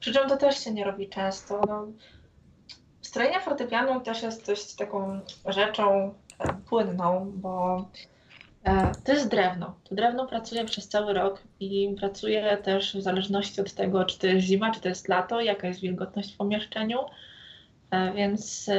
[0.00, 1.60] Przy czym to też się nie robi często.
[1.68, 1.86] No,
[3.02, 7.84] strojenie fortepianu też jest dość taką rzeczą e, płynną, bo
[8.64, 9.74] e, to jest drewno.
[9.88, 14.26] To drewno pracuje przez cały rok i pracuje też w zależności od tego, czy to
[14.26, 16.98] jest zima, czy to jest lato, jaka jest wilgotność w pomieszczeniu.
[17.90, 18.70] E, Więc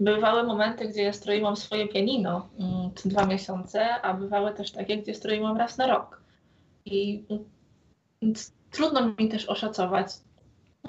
[0.00, 4.98] bywały momenty, gdzie ja stroiłam swoje pianino mm, co dwa miesiące, a bywały też takie,
[4.98, 6.20] gdzie stroiłam raz na rok.
[6.84, 7.24] I
[8.22, 8.34] mm,
[8.70, 10.08] trudno mi też oszacować.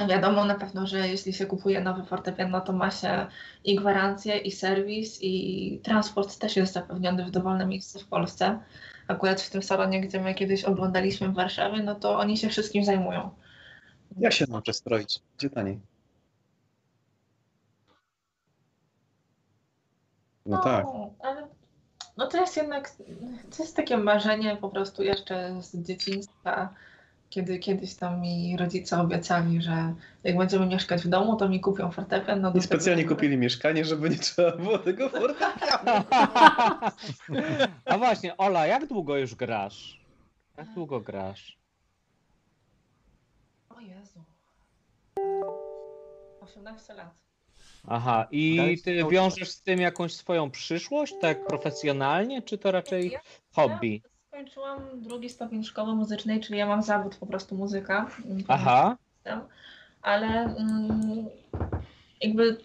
[0.06, 3.28] Wiadomo na pewno, że jeśli się kupuje nowy fortepian, no to ma się
[3.64, 8.60] i gwarancję, i serwis, i transport też jest zapewniony w dowolne miejsce w Polsce.
[9.07, 12.86] Akurat w tym salonie, gdzie my kiedyś oglądaliśmy w Warszawie, no to oni się wszystkim
[12.86, 13.30] zajmują.
[14.18, 15.19] Ja się nauczę stroić.
[15.38, 15.80] Gdzie taniej?
[20.45, 20.86] No tak.
[21.19, 21.48] Ale
[22.18, 22.91] no to jest jednak,
[23.57, 26.74] to jest takie marzenie po prostu jeszcze z dzieciństwa,
[27.30, 29.94] kiedy kiedyś tam mi rodzice obiecali, że
[30.24, 32.41] jak będziemy mieszkać w domu, to mi kupią fortepian.
[32.41, 36.04] No I specjalnie tego- kupili mieszkanie, żeby nie trzeba było tego fortepianu.
[37.86, 40.02] A właśnie, Ola, jak długo już grasz?
[40.58, 41.58] Jak długo grasz?
[43.70, 44.24] O Jezu.
[46.41, 47.16] 18 lat.
[47.88, 53.18] Aha, i ty wiążesz z tym jakąś swoją przyszłość, tak profesjonalnie, czy to raczej
[53.52, 54.02] hobby?
[54.38, 58.07] Skończyłam drugi stopień szkoły muzycznej, czyli ja mam zawód po prostu muzyka.
[58.47, 59.41] Aha, jestem,
[60.01, 61.26] ale mm,
[62.22, 62.57] jakby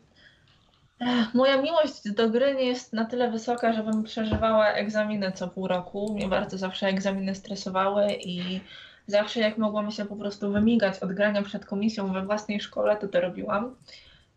[1.00, 5.68] ech, moja miłość do gry nie jest na tyle wysoka, żebym przeżywała egzaminy co pół
[5.68, 6.14] roku.
[6.14, 8.60] Mnie bardzo zawsze egzaminy stresowały i
[9.06, 13.08] zawsze jak mogłam się po prostu wymigać od grania przed komisją we własnej szkole, to
[13.08, 13.76] to robiłam.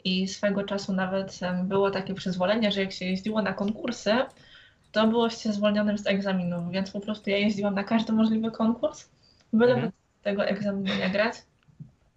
[0.04, 4.14] I swego czasu nawet było takie przyzwolenie, że jak się jeździło na konkursy,
[4.96, 9.10] to było się zwolnionym z egzaminów, więc po prostu ja jeździłam na każdy możliwy konkurs,
[9.54, 9.92] byle Mhm.
[10.24, 11.36] tego egzaminu nie grać.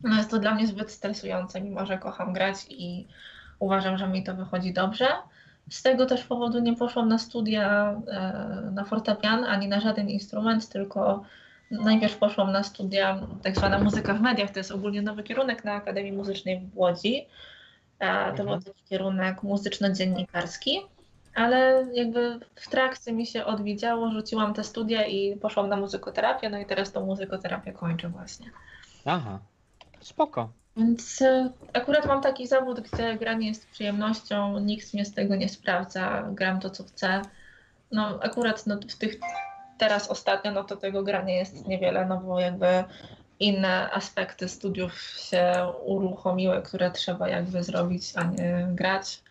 [0.04, 3.06] No jest to dla mnie zbyt stresujące, mimo że kocham grać i
[3.58, 5.06] uważam, że mi to wychodzi dobrze.
[5.70, 10.68] Z tego też powodu nie poszłam na studia e, na fortepian ani na żaden instrument,
[10.68, 11.22] tylko
[11.70, 14.50] najpierw poszłam na studia tak zwana muzyka w mediach.
[14.50, 17.26] To jest ogólnie nowy kierunek na Akademii Muzycznej w Łodzi.
[17.98, 20.80] E, To był taki kierunek muzyczno-dziennikarski,
[21.38, 26.58] ale jakby w trakcie mi się odwiedziało, rzuciłam te studia i poszłam na muzykoterapię, no
[26.58, 28.50] i teraz tą muzykoterapię kończę właśnie.
[29.04, 29.38] aha,
[30.00, 30.48] spoko.
[30.76, 35.48] Więc e, akurat mam taki zawód, gdzie granie jest przyjemnością, nikt mnie z tego nie
[35.48, 37.22] sprawdza, gram to co chcę.
[37.92, 39.18] No akurat no, w tych
[39.78, 42.84] teraz ostatnio, no to tego grania jest niewiele, no bo jakby
[43.40, 45.52] inne aspekty studiów się
[45.84, 49.22] uruchomiły, które trzeba jakby zrobić, a nie grać.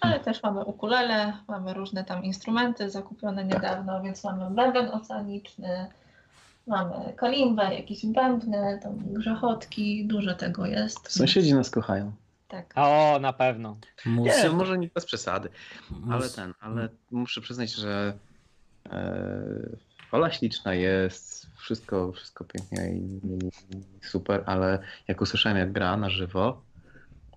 [0.00, 5.86] Ale też mamy ukulele, mamy różne tam instrumenty zakupione niedawno, więc mamy bęben oceaniczny,
[6.66, 11.12] mamy kalimbę, jakieś bębny, tam grzechotki, dużo tego jest.
[11.12, 12.12] Sąsiedzi nas kochają.
[12.48, 12.72] Tak.
[12.76, 13.76] O, na pewno.
[14.06, 15.48] Nie, Muzyka, może nie bez przesady,
[16.10, 18.12] ale mus- ten, ale muszę przyznać, że
[18.90, 19.40] e,
[20.12, 23.20] Ola śliczna jest, wszystko, wszystko pięknie i,
[23.76, 24.78] i super, ale
[25.08, 26.62] jak usłyszałem jak gra na żywo,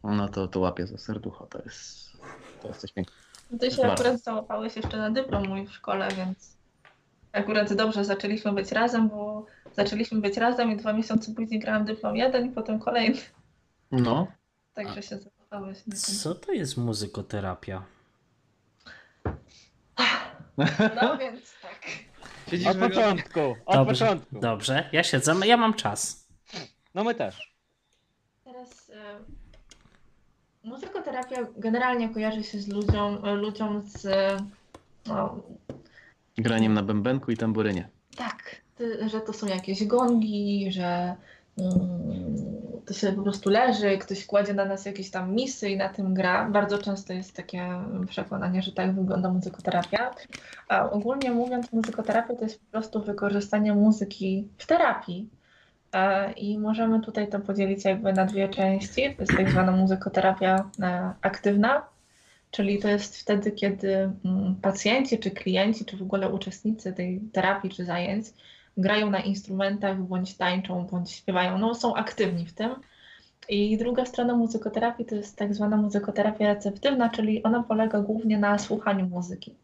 [0.04, 2.03] no to, to łapię za serducho, to jest,
[2.64, 3.18] to jest coś pięknego.
[3.60, 3.94] Ty się Bardzo.
[3.94, 6.58] akurat załapałeś jeszcze na dyplom mój w szkole, więc
[7.32, 12.16] akurat dobrze zaczęliśmy być razem, bo zaczęliśmy być razem i dwa miesiące później grałam dyplom
[12.16, 13.18] jeden i potem kolejny.
[13.92, 14.28] No,
[14.74, 15.78] Także się załapałeś.
[15.96, 17.84] Co to jest muzykoterapia?
[21.02, 21.82] No więc tak.
[22.50, 24.40] siedzisz Od początku, od Dobrze, początku.
[24.40, 24.90] dobrze.
[24.92, 26.28] Ja siedzę, ja mam czas.
[26.96, 27.54] No my też.
[28.44, 29.20] Teraz e,
[30.64, 34.08] muzykoterapia generalnie kojarzy się z ludziom, ludziom z
[35.08, 35.36] no,
[36.38, 37.90] Graniem na bębenku i tamburynie.
[38.18, 38.62] tak,
[39.08, 41.16] że to są jakieś gongi, że
[41.58, 41.74] mm,
[42.86, 46.14] to się po prostu leży, ktoś kładzie na nas jakieś tam misy i na tym
[46.14, 46.50] gra.
[46.50, 47.70] Bardzo często jest takie
[48.08, 50.16] przekonanie, że tak wygląda muzykoterapia.
[50.68, 55.30] A ogólnie mówiąc, muzykoterapia to jest po prostu wykorzystanie muzyki w terapii.
[55.94, 59.16] E, I możemy tutaj to podzielić jakby na dwie części.
[59.16, 61.86] To jest tak zwana muzykoterapia e, aktywna,
[62.52, 67.70] czyli to jest wtedy, kiedy mm, pacjenci, czy klienci, czy w ogóle uczestnicy tej terapii
[67.70, 68.26] czy zajęć
[68.78, 71.58] grają na instrumentach, bądź tańczą, bądź śpiewają.
[71.58, 72.76] No, są aktywni w tym.
[73.50, 78.58] I druga strona muzykoterapii to jest tak zwana muzykoterapia receptywna, czyli ona polega głównie na
[78.58, 79.56] słuchaniu muzyki.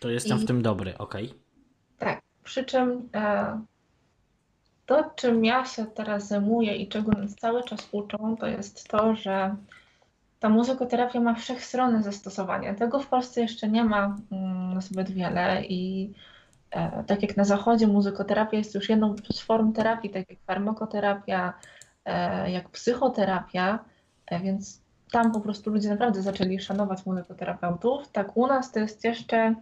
[0.00, 1.34] To jestem I- w tym dobry, okej.
[1.98, 3.60] Tak, przy czym e,
[4.86, 9.16] to, czym ja się teraz zajmuję i czego nas cały czas uczą, to jest to,
[9.16, 9.56] że
[10.40, 12.74] ta muzykoterapia ma wszechstronne zastosowanie.
[12.74, 16.12] Tego w Polsce jeszcze nie ma mm, zbyt wiele i
[16.70, 21.52] e, tak jak na zachodzie muzykoterapia jest już jedną z form terapii, tak jak farmakoterapia,
[22.04, 23.78] e, jak psychoterapia,
[24.26, 24.82] e, więc
[25.12, 28.08] tam po prostu ludzie naprawdę zaczęli szanować muzykoterapeutów.
[28.08, 29.54] Tak u nas to jest jeszcze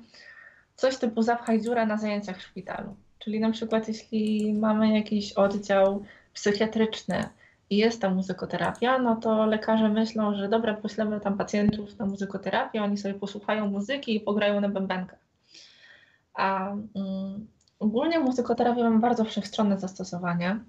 [0.75, 2.97] coś typu zapchaj dziurę na zajęciach w szpitalu.
[3.25, 7.29] Czyli na przykład jeśli mamy jakiś oddział psychiatryczny
[7.71, 12.83] i jest tam muzykoterapia, no to lekarze myślą, że dobra, poślemy tam pacjentów na muzykoterapię,
[12.83, 15.19] oni sobie posłuchają muzyki i pograją na bębenkach.
[16.35, 17.47] A mm,
[17.79, 20.61] ogólnie muzykoterapia ma bardzo wszechstronne zastosowanie.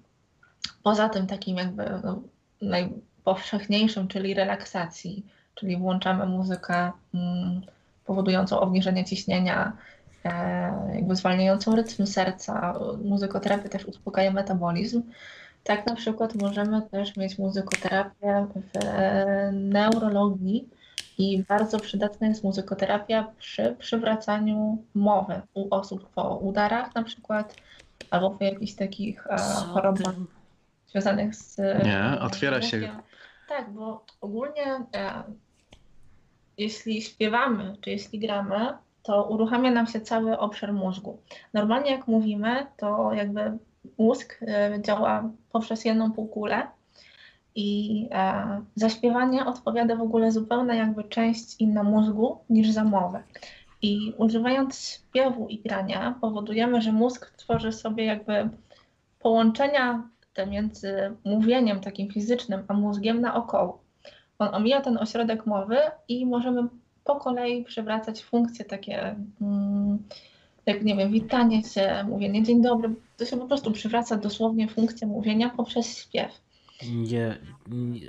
[0.82, 2.22] Poza tym takim jakby no,
[2.62, 7.60] najpowszechniejszym, czyli relaksacji, czyli włączamy muzykę mm,
[8.04, 9.72] powodującą obniżenie ciśnienia,
[10.94, 12.74] jakby zwalniającą rytm serca.
[13.04, 15.02] Muzykoterapia też uspokaja metabolizm.
[15.64, 20.68] Tak na przykład możemy też mieć muzykoterapię w e, neurologii
[21.18, 27.56] i bardzo przydatna jest muzykoterapia przy przywracaniu mowy u osób po udarach na przykład
[28.10, 30.14] albo po jakichś takich e, chorobach
[30.88, 31.56] związanych z.
[31.84, 32.88] Nie, otwiera się.
[33.48, 35.22] Tak, bo ogólnie e,
[36.58, 38.72] jeśli śpiewamy, czy jeśli gramy,
[39.06, 41.18] to uruchamia nam się cały obszar mózgu.
[41.54, 43.58] Normalnie jak mówimy, to jakby
[43.98, 46.66] mózg e, działa poprzez jedną półkulę
[47.54, 53.22] i e, za śpiewanie odpowiada w ogóle zupełnie jakby część inna mózgu niż za mowę.
[53.82, 58.48] I używając śpiewu i grania powodujemy, że mózg tworzy sobie jakby
[59.20, 63.80] połączenia te między mówieniem takim fizycznym a mózgiem naokoło.
[64.38, 65.78] On omija ten ośrodek mowy
[66.08, 66.68] i możemy
[67.06, 69.98] po kolei przywracać funkcje takie, mm,
[70.66, 72.94] jak nie wiem, witanie się, mówienie dzień dobry.
[73.16, 76.32] To się po prostu przywraca dosłownie funkcję mówienia poprzez śpiew.
[76.92, 78.00] Nie, nie,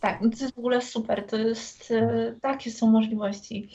[0.00, 1.26] Tak, no to jest w ogóle super.
[1.26, 3.68] To jest, e, takie są możliwości.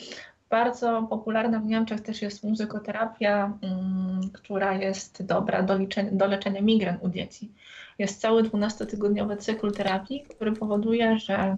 [0.50, 6.62] Bardzo popularna w Niemczech też jest muzykoterapia, mm, która jest dobra do, liczenia, do leczenia
[6.62, 7.52] migren u dzieci.
[8.00, 11.58] Jest cały 12-tygodniowy cykl terapii, który powoduje, że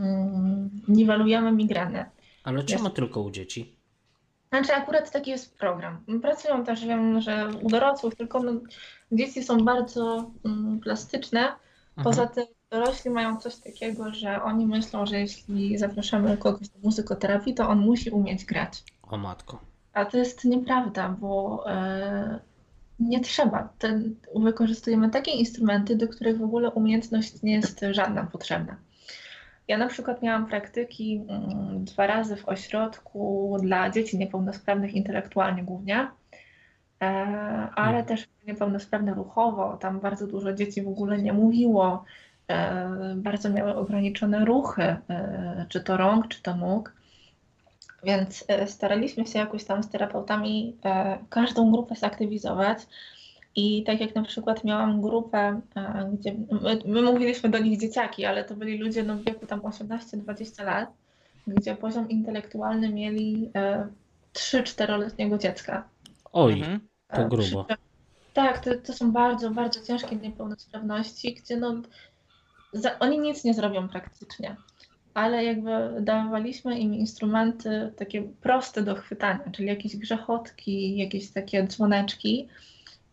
[0.00, 2.10] mm, niwelujemy migrenę.
[2.44, 3.76] ale czemu tylko u dzieci?
[4.48, 6.04] Znaczy akurat taki jest program.
[6.22, 8.52] Pracują też, wiem, że u dorosłych, tylko no,
[9.12, 11.52] dzieci są bardzo mm, plastyczne.
[12.04, 12.28] Poza Mhm.
[12.34, 17.68] tym dorośli mają coś takiego, że oni myślą, że jeśli zapraszamy kogoś do muzykoterapii, to
[17.68, 18.82] on musi umieć grać.
[19.02, 19.58] O matko.
[19.92, 22.38] A to jest nieprawda, bo e,
[23.00, 23.68] nie trzeba.
[23.78, 28.76] Ten, wykorzystujemy takie instrumenty, do których w ogóle umiejętność nie jest żadna potrzebna.
[29.68, 35.96] Ja na przykład miałam praktyki mm, dwa razy w ośrodku dla dzieci niepełnosprawnych intelektualnie głównie,
[37.02, 37.06] e,
[37.74, 38.04] ale Mhm.
[38.04, 39.76] też niepełnosprawne ruchowo.
[39.76, 42.04] Tam bardzo dużo dzieci w ogóle nie mówiło,
[42.48, 46.94] e, bardzo miały ograniczone ruchy, e, czy to rąk, czy to nóg.
[48.04, 50.76] Więc staraliśmy się jakoś tam z terapeutami
[51.28, 52.78] każdą grupę zaktywizować.
[53.56, 58.24] I tak jak na przykład miałam grupę, e, gdzie my, my mówiliśmy do nich dzieciaki,
[58.24, 60.88] ale to byli ludzie no, w wieku tam 18-20 lat,
[61.46, 63.88] gdzie poziom intelektualny mieli e,
[64.34, 65.88] 3-4-letniego dziecka.
[66.32, 66.80] Oj, Mhm.
[67.08, 67.66] to E, grubo.
[68.32, 71.82] Tak, to, to są bardzo, bardzo ciężkie niepełnosprawności, gdzie no,
[72.72, 74.56] za, oni nic nie zrobią praktycznie,
[75.14, 75.70] ale jakby
[76.00, 82.48] dawaliśmy im instrumenty takie proste do chwytania, czyli jakieś grzechotki, jakieś takie dzwoneczki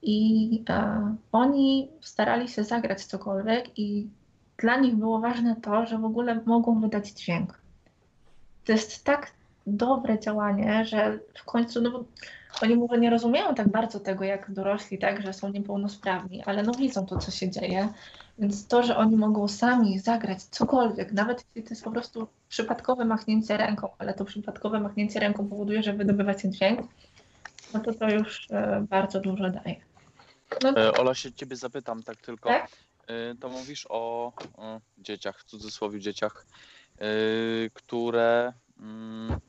[0.02, 4.08] i e, oni starali się zagrać cokolwiek i
[4.58, 7.62] dla nich było ważne to, że w ogóle mogą wydać dźwięk.
[8.66, 9.32] To jest tak
[9.68, 12.04] dobre działanie, że w końcu, no bo
[12.62, 16.72] oni może nie rozumieją tak bardzo tego, jak dorośli, tak, że są niepełnosprawni, ale no
[16.74, 17.90] widzą to, co się dzieje.
[18.40, 23.06] Więc to, że oni mogą sami zagrać cokolwiek, nawet jeśli to jest po prostu przypadkowe
[23.06, 26.82] machnięcie ręką, ale to przypadkowe machnięcie ręką powoduje, że wydobywacie dźwięk,
[27.74, 29.91] no to to już e, bardzo dużo daje.
[30.64, 32.50] No, E, Ola się ciebie zapytam tak tylko.
[32.50, 32.72] Tak?
[33.08, 36.46] E, To mówisz o, o dzieciach, w cudzysłowie dzieciach,
[36.98, 37.06] e,
[37.74, 39.40] które mm,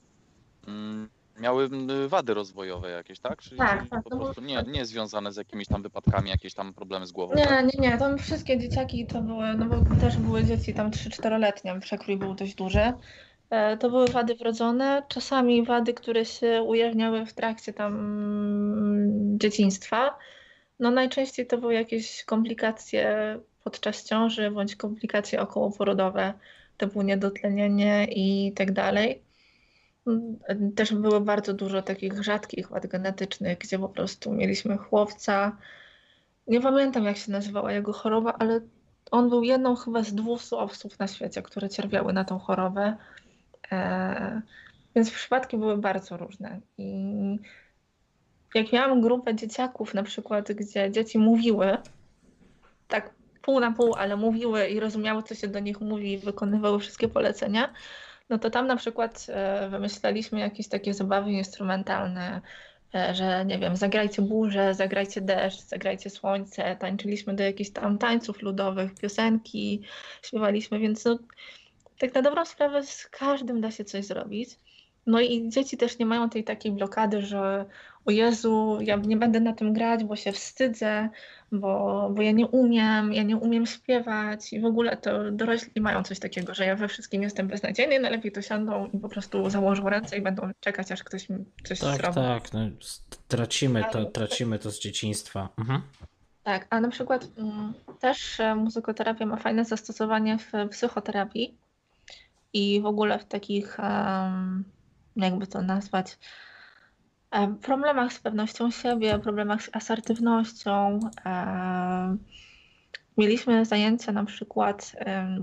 [0.66, 1.08] mm,
[1.40, 1.68] miały
[2.08, 3.42] wady rozwojowe jakieś, tak?
[3.42, 7.06] Czyli, Tak, tak, po prostu nie, nie związane z jakimiś tam wypadkami, jakieś tam problemy
[7.06, 7.34] z głową.
[7.34, 7.64] Nie, tak?
[7.64, 12.16] nie, nie, tam wszystkie dzieciaki to były, no bo też były dzieci tam 3-4-letnie, przekrój
[12.16, 12.92] był dość duży.
[13.80, 20.18] To były wady wrodzone, czasami wady, które się ujawniały w trakcie tam mm, dzieciństwa.
[20.82, 26.32] No najczęściej to były jakieś komplikacje podczas ciąży bądź komplikacje okołoporodowe,
[26.76, 29.22] typu niedotlenienie i tak dalej.
[30.76, 35.56] Też było bardzo dużo takich rzadkich wad genetycznych, gdzie po prostu mieliśmy chłopca,
[36.46, 38.60] nie pamiętam, jak się nazywała jego choroba, ale
[39.10, 42.96] on był jedną chyba z 200 osób na świecie, które cierpiały na tą chorobę.
[43.72, 44.42] E,
[44.94, 46.60] więc przypadki były bardzo różne.
[46.78, 47.38] I
[48.54, 51.78] jak miałam grupę dzieciaków, na przykład, gdzie dzieci mówiły,
[52.88, 53.10] tak
[53.42, 57.08] pół na pół, ale mówiły i rozumiały, co się do nich mówi, i wykonywały wszystkie
[57.08, 57.72] polecenia,
[58.30, 62.40] no to tam na przykład e, wymyślaliśmy jakieś takie zabawy instrumentalne,
[62.94, 68.42] e, że nie wiem, zagrajcie burzę, zagrajcie deszcz, zagrajcie słońce, tańczyliśmy do jakichś tam tańców
[68.42, 69.82] ludowych, piosenki,
[70.22, 71.18] śpiewaliśmy, więc no,
[71.98, 74.58] tak na dobrą sprawę z każdym da się coś zrobić.
[75.06, 77.64] No i dzieci też nie mają tej takiej blokady, że
[78.04, 81.08] o Jezu, ja nie będę na tym grać, bo się wstydzę,
[81.52, 86.02] bo, bo ja nie umiem, ja nie umiem śpiewać i w ogóle to dorośli mają
[86.02, 89.88] coś takiego, że ja we wszystkim jestem beznadziejny, najlepiej to siądą i po prostu założą
[89.88, 92.14] ręce i będą czekać, aż ktoś mi coś Tak, zrobi.
[92.14, 92.60] tak, no,
[93.28, 95.48] tracimy to, tracimy to z dzieciństwa.
[95.58, 95.82] Mhm.
[96.42, 101.54] Tak, a na przykład mm, też e, muzykoterapia ma fajne zastosowanie w psychoterapii
[102.52, 104.64] i w ogóle w takich, em,
[105.16, 106.18] jakby to nazwać,
[107.62, 111.00] problemach z pewnością siebie, problemach z asertywnością.
[111.24, 112.18] em,
[113.18, 114.96] Mieliśmy zajęcia na przykład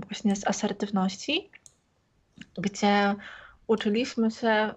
[0.06, 1.50] właśnie z asertywności,
[2.58, 3.14] gdzie
[3.66, 4.74] uczyliśmy się, e,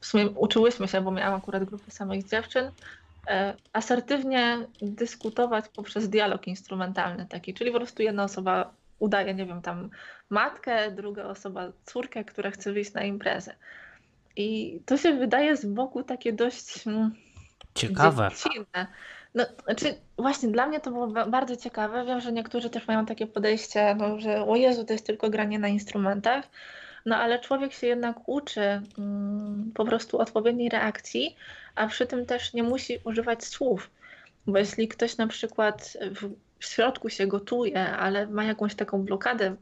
[0.00, 2.70] w sumie uczyłyśmy się, bo miałam akurat grupę samych dziewczyn,
[3.26, 9.62] e, asertywnie dyskutować poprzez dialog instrumentalny taki, czyli po prostu jedna osoba udaje, nie wiem,
[9.62, 9.90] tam
[10.30, 13.54] matkę, druga osoba córkę, która chce wyjść na imprezę.
[14.36, 17.14] I to się wydaje z boku takie dość mm,
[17.74, 18.30] Ciekawe.
[18.30, 18.86] dziecinne.
[19.34, 22.04] No, znaczy, właśnie dla mnie to było ba- bardzo ciekawe.
[22.04, 25.58] Wiem, że niektórzy też mają takie podejście, no, że o Jezu, to jest tylko granie
[25.58, 26.44] na instrumentach.
[27.06, 31.36] No ale człowiek się jednak uczy mm, po prostu odpowiedniej reakcji,
[31.74, 33.90] a przy tym też nie musi używać słów.
[34.46, 39.56] Bo jeśli ktoś na przykład w, w środku się gotuje, ale ma jakąś taką blokadę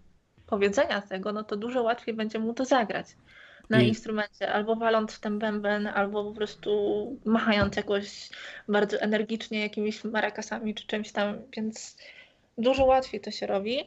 [0.47, 3.07] powiedzenia tego, no to dużo łatwiej będzie mu to zagrać
[3.71, 6.71] na I- instrumencie, albo waląc w ten bęben, albo po prostu
[7.25, 8.29] machając jakoś
[8.69, 11.97] bardzo energicznie jakimiś marakasami czy czymś tam, więc
[12.59, 13.79] dużo łatwiej to się robi.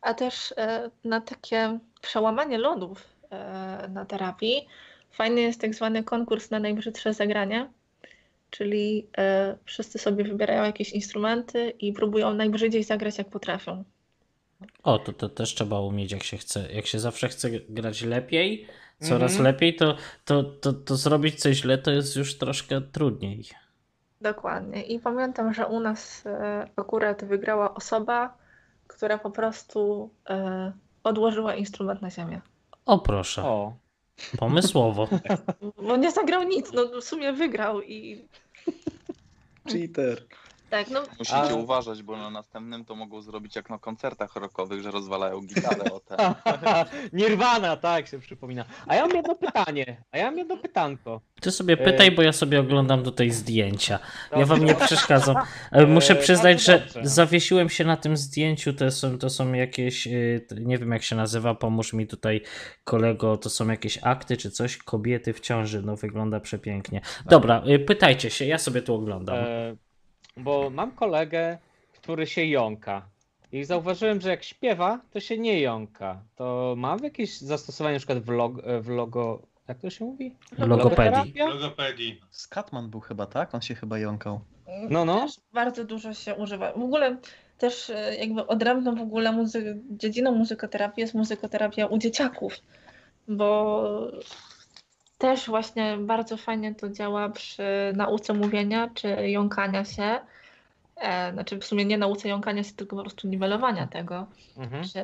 [0.00, 4.66] A też e, na takie przełamanie lodów e, na terapii
[5.10, 7.68] fajny jest tak zwany konkurs na najbrzydsze zagranie,
[8.50, 13.84] czyli e, wszyscy sobie wybierają jakieś instrumenty i próbują najbrzydziej zagrać jak potrafią.
[14.82, 16.72] O, to, to też trzeba umieć, jak się chce.
[16.72, 18.66] Jak się zawsze chce grać lepiej,
[19.08, 19.44] coraz Mhm.
[19.44, 23.44] lepiej, to, to, to, to zrobić coś źle to jest już troszkę trudniej.
[24.20, 24.82] Dokładnie.
[24.82, 28.36] I pamiętam, że u nas e, akurat wygrała osoba,
[28.86, 30.72] która po prostu e,
[31.04, 32.40] odłożyła instrument na ziemię.
[32.86, 33.76] O proszę, O,
[34.38, 35.08] pomysłowo.
[35.82, 38.28] Bo nie zagrał nic, no w sumie wygrał i
[39.68, 40.22] Cheater.
[40.74, 44.82] Tak, no Musicie A- uważać, bo na następnym to mogą zrobić jak na koncertach rockowych,
[44.82, 46.16] że rozwalają gitarę o te.
[47.12, 48.64] Nirvana, tak się przypomina.
[48.86, 50.04] A ja mam jedno pytanie.
[50.12, 51.20] A ja mam jedno pytanko.
[51.40, 53.98] Ty sobie E, pytaj, bo ja sobie oglądam tutaj zdjęcia.
[54.36, 55.36] Ja wam nie przeszkadzam.
[55.72, 57.00] E, Muszę E, przyznać, bardzo że dobrze.
[57.08, 58.72] zawiesiłem się na tym zdjęciu.
[58.72, 62.40] To są, to są jakieś, y, t- nie wiem jak się nazywa, pomóż mi tutaj
[62.84, 67.00] kolego, to są jakieś akty czy coś, kobiety w ciąży, no wygląda przepięknie.
[67.26, 69.36] Dobra, y, pytajcie się, ja sobie tu oglądam.
[69.36, 69.76] E,
[70.36, 71.58] bo mam kolegę,
[71.92, 73.08] który się jąka.
[73.52, 76.22] I zauważyłem, że jak śpiewa, to się nie jąka.
[76.36, 79.42] To ma jakieś zastosowanie na przykład w, log, w logo...
[79.68, 80.34] Jak to się mówi?
[80.58, 81.34] Logopedii.
[81.38, 82.20] Logopedii.
[82.30, 83.54] Skatman był chyba, tak?
[83.54, 84.40] On się chyba jąkał.
[84.90, 85.20] No, no.
[85.20, 86.72] Też bardzo dużo się używa.
[86.72, 87.16] W ogóle
[87.58, 92.54] też e, jakby odrębną w ogóle muzy- dziedziną muzykoterapii jest muzykoterapia u dzieciaków,
[93.28, 94.10] bo
[95.18, 97.62] też właśnie bardzo fajnie to działa przy
[97.96, 100.20] nauce mówienia czy jąkania się.
[100.96, 104.26] E, znaczy w sumie nie nauce jąkania się, tylko po prostu niwelowania tego,
[104.56, 104.84] Mhm.
[104.84, 105.00] czy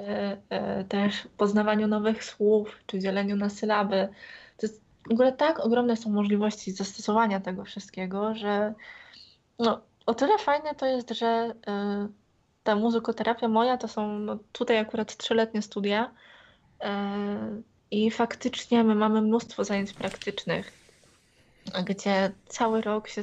[0.48, 4.08] e, też poznawaniu nowych słów, czy dzieleniu na sylaby.
[4.56, 8.74] To jest, w ogóle tak ogromne są możliwości zastosowania tego wszystkiego, że
[9.58, 11.54] no, o tyle fajne to jest, że
[12.06, 12.08] y,
[12.62, 16.10] ta muzykoterapia moja to są no, tutaj akurat trzyletnie studia
[16.82, 16.86] y,
[17.90, 20.72] i faktycznie my mamy mnóstwo zajęć praktycznych,
[21.84, 23.22] gdzie cały rok się.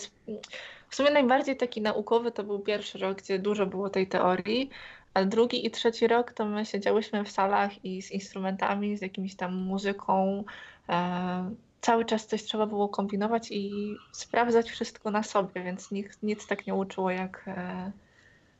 [0.89, 4.69] W sumie najbardziej taki naukowy to był pierwszy rok, gdzie dużo było tej teorii,
[5.13, 9.35] a drugi i trzeci rok to my siedziałyśmy w salach i z instrumentami, z jakimiś
[9.35, 10.43] tam muzyką.
[10.89, 16.47] e, cały czas coś trzeba było kombinować i sprawdzać wszystko na sobie, więc nikt, nic
[16.47, 17.91] tak nie uczyło jak, e,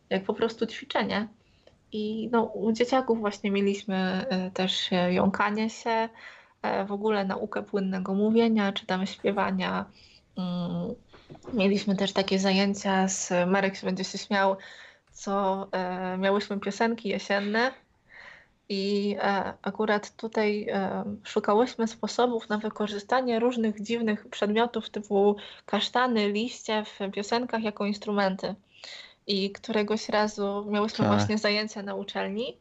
[0.10, 1.28] jak po prostu ćwiczenie.
[1.92, 6.10] I no, u dzieciaków właśnie mieliśmy e, też e, jąkanie się,
[6.62, 9.86] e, w ogóle naukę płynnego mówienia, czy tam śpiewania.
[10.38, 10.96] Mm,
[11.54, 14.56] Mieliśmy też takie zajęcia z, Marek się będzie się śmiał,
[15.12, 15.68] co
[16.18, 17.72] miałyśmy piosenki jesienne
[18.70, 19.16] i
[19.62, 20.68] akurat tutaj
[21.24, 25.36] szukałyśmy sposobów na wykorzystanie różnych dziwnych przedmiotów typu
[25.66, 28.56] kasztany, liście w piosenkach jako instrumenty.
[29.28, 31.08] I któregoś razu miałyśmy Tak.
[31.08, 32.58] właśnie zajęcia na uczelni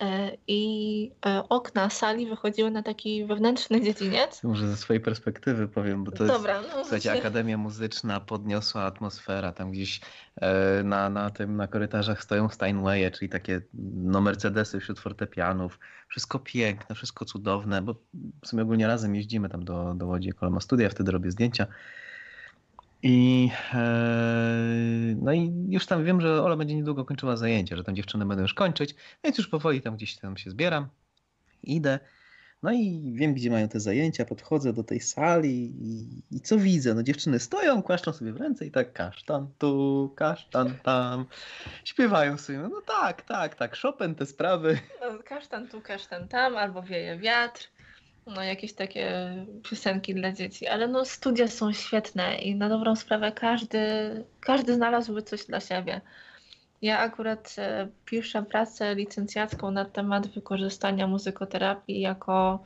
[0.00, 4.42] e, i e, okna sali wychodziły na taki wewnętrzny dziedziniec.
[4.42, 6.36] Może ze swojej perspektywy powiem, bo to jest...
[6.36, 9.52] Dobra, no Słuchajcie, Akademia Muzyczna podniosła atmosfera.
[9.52, 10.00] Tam gdzieś
[10.40, 13.60] e, na, na tym na korytarzach stoją Steinwaye, czyli takie
[13.94, 15.78] no, Mercedesy wśród fortepianów.
[16.08, 17.94] Wszystko piękne, wszystko cudowne, bo
[18.44, 21.66] w sumie ogólnie razem jeździmy tam do, do Łodzi, Kola ma studia, wtedy robię zdjęcia.
[23.02, 23.78] I e,
[25.22, 28.42] no i już tam wiem, że Ola będzie niedługo kończyła zajęcia, że tam dziewczyny będą
[28.42, 28.94] już kończyć,
[29.24, 30.88] więc już powoli tam gdzieś tam się zbieram,
[31.62, 31.98] idę.
[32.62, 36.94] No i wiem, gdzie mają te zajęcia, podchodzę do tej sali i, i co widzę?
[36.94, 41.26] No dziewczyny stoją, kłaszczą sobie w ręce i tak kasztan tu, kasztan tam,
[41.84, 42.58] śpiewają sobie.
[42.58, 44.78] No tak, tak, tak, Chopin te sprawy.
[45.00, 47.68] No, Kasztan tu, kasztan tam, albo wieje wiatr.
[48.34, 49.34] No, jakieś takie
[49.70, 53.78] piosenki dla dzieci, ale no studia są świetne i na dobrą sprawę każdy,
[54.40, 56.00] każdy znalazłby coś dla siebie.
[56.82, 62.64] Ja akurat e, piszę pracę licencjacką na temat wykorzystania muzykoterapii jako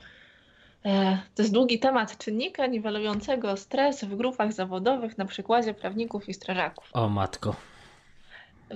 [0.85, 6.35] e, to jest długi temat czynnika niwelującego stres w grupach zawodowych na przykładzie prawników i
[6.35, 6.91] strażaków.
[6.93, 7.57] O matko.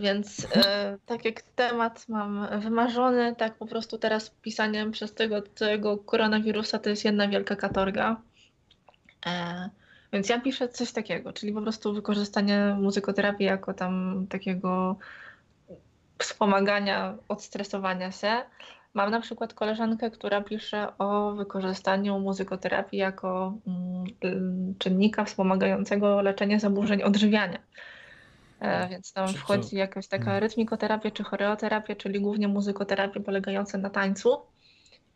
[0.01, 5.99] Więc e, tak jak temat mam wymarzony, tak po prostu teraz pisanie przez tego całego
[5.99, 8.21] koronawirusa to jest jedna wielka katorga.
[9.27, 9.71] E,
[10.13, 14.97] więc ja piszę coś takiego, czyli po prostu wykorzystanie muzykoterapii jako tam takiego
[16.19, 18.43] wspomagania odstresowania się.
[18.95, 27.03] Mam na przykład koleżankę, która pisze o wykorzystaniu muzykoterapii jako mm, czynnika wspomagającego leczenie zaburzeń
[27.03, 27.59] odżywiania.
[28.61, 30.43] E, Więc tam Czy to- wchodzi jakaś taka Mm.
[30.43, 34.39] rytmikoterapia czy choreoterapia, czyli głównie muzykoterapia polegająca na tańcu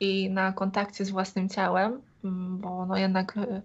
[0.01, 3.63] i na kontakcie z własnym ciałem, mm, bo no jednak e,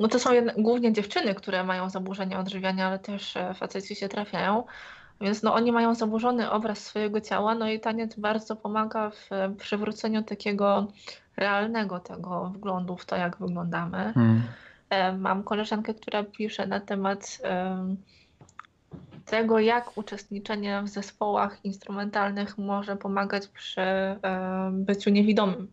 [0.00, 4.08] no to są jednak, głównie dziewczyny, które mają zaburzenia odżywiania, ale też e, faceci się
[4.08, 4.64] trafiają.
[5.20, 9.50] Więc no oni mają zaburzony obraz swojego ciała, no i taniec bardzo pomaga w e,
[9.58, 10.86] przywróceniu takiego
[11.36, 14.12] realnego tego wglądu w to, jak wyglądamy.
[14.90, 17.96] E, Mam koleżankę, która pisze na temat em,
[19.30, 24.18] tego, jak uczestniczenie w zespołach instrumentalnych może pomagać przy e,
[24.72, 25.72] byciu niewidomym.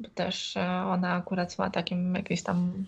[0.00, 2.84] Bo też e, ona akurat ma takim jakieś tam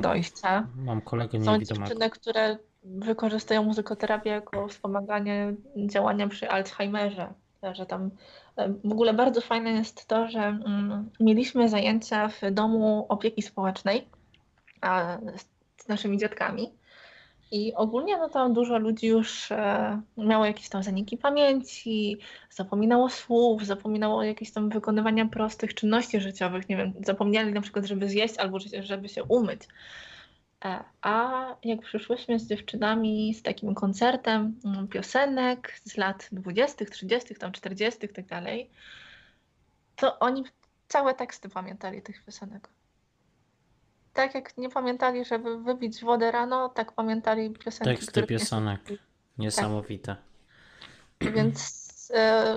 [0.00, 0.66] dojście.
[0.76, 7.32] Mam kolegę Są dziewczyny, które wykorzystują muzykoterapię jako wspomaganie działania przy Alzheimerze.
[7.72, 8.10] Że tam
[8.56, 14.08] e, w ogóle bardzo fajne jest to, że mm, mieliśmy zajęcia w domu opieki społecznej
[15.76, 16.72] z naszymi dziadkami.
[17.50, 22.18] I ogólnie no tam dużo ludzi już e, miało jakieś tam zaniki pamięci,
[22.50, 26.68] zapominało słów, zapominało jakieś tam wykonywania prostych czynności życiowych.
[26.68, 29.62] Nie wiem, zapomnieli na przykład, żeby zjeść albo że- żeby się umyć.
[30.64, 37.34] E, a jak przyszłyśmy z dziewczynami z takim koncertem mm, piosenek z lat 20., 30.,
[37.34, 38.70] tam 40., tak dalej,
[39.96, 40.44] to oni
[40.88, 42.68] całe teksty pamiętali tych piosenek.
[44.16, 48.80] Tak jak nie pamiętali, żeby wypić wodę rano, tak pamiętali piosenki, Teksty piosenek.
[49.38, 50.16] Niesamowite.
[51.20, 52.56] Więc e,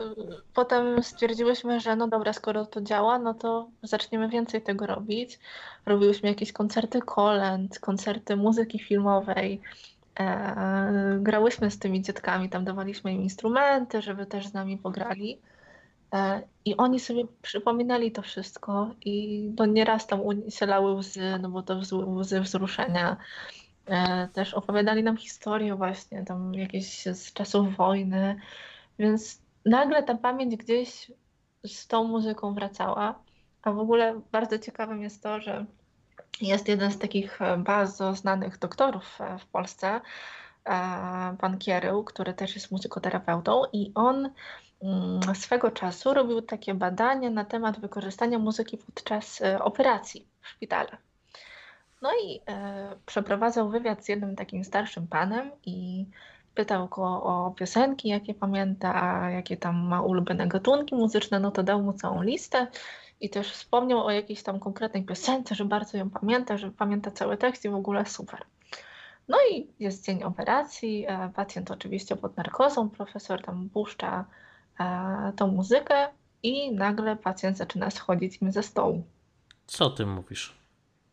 [0.54, 5.40] potem stwierdziłyśmy, że no dobra, skoro to działa, no to zaczniemy więcej tego robić.
[5.86, 9.62] Robiłyśmy jakieś koncerty kolęd, koncerty muzyki filmowej.
[10.20, 15.40] E, grałyśmy z tymi dzietkami, tam dawaliśmy im instrumenty, żeby też z nami pograli.
[16.14, 20.94] E, I oni sobie przypominali to wszystko i no nieraz tam u nich się lały
[20.94, 23.18] łzy, no bo to łzy wzruszenia.
[23.86, 28.40] E, Też opowiadali nam historie właśnie, tam jakieś z czasów wojny,
[29.00, 31.12] więc nagle ta pamięć gdzieś
[31.66, 33.24] z tą muzyką wracała.
[33.62, 35.66] A w ogóle bardzo ciekawym jest to, że
[36.42, 40.02] jest jeden z takich e, bardzo znanych doktorów w Polsce,
[41.40, 44.30] pan Kierył, który też jest muzykoterapeutą i on
[45.34, 50.98] swego czasu robił takie badanie na temat wykorzystania muzyki podczas e, operacji w szpitalach.
[52.02, 56.06] No i e, przeprowadzał wywiad z jednym takim starszym panem i
[56.56, 61.82] pytał go o piosenki, jakie pamięta, jakie tam ma ulubione gatunki muzyczne, no to dał
[61.82, 62.68] mu całą listę
[63.22, 67.38] i też wspomniał o jakiejś tam konkretnej piosence, że bardzo ją pamięta, że pamięta cały
[67.38, 68.40] tekst i w ogóle super.
[69.28, 74.26] No i jest dzień operacji, e, pacjent oczywiście pod narkozą, profesor tam puszcza
[75.36, 76.08] tą muzykę
[76.44, 79.04] i nagle pacjent zaczyna schodzić im ze stołu.
[79.68, 80.60] Co ty mówisz?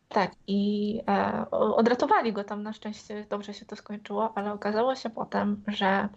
[0.09, 5.09] Tak, i e, odratowali go tam na szczęście, dobrze się to skończyło, ale okazało się
[5.09, 6.09] potem, że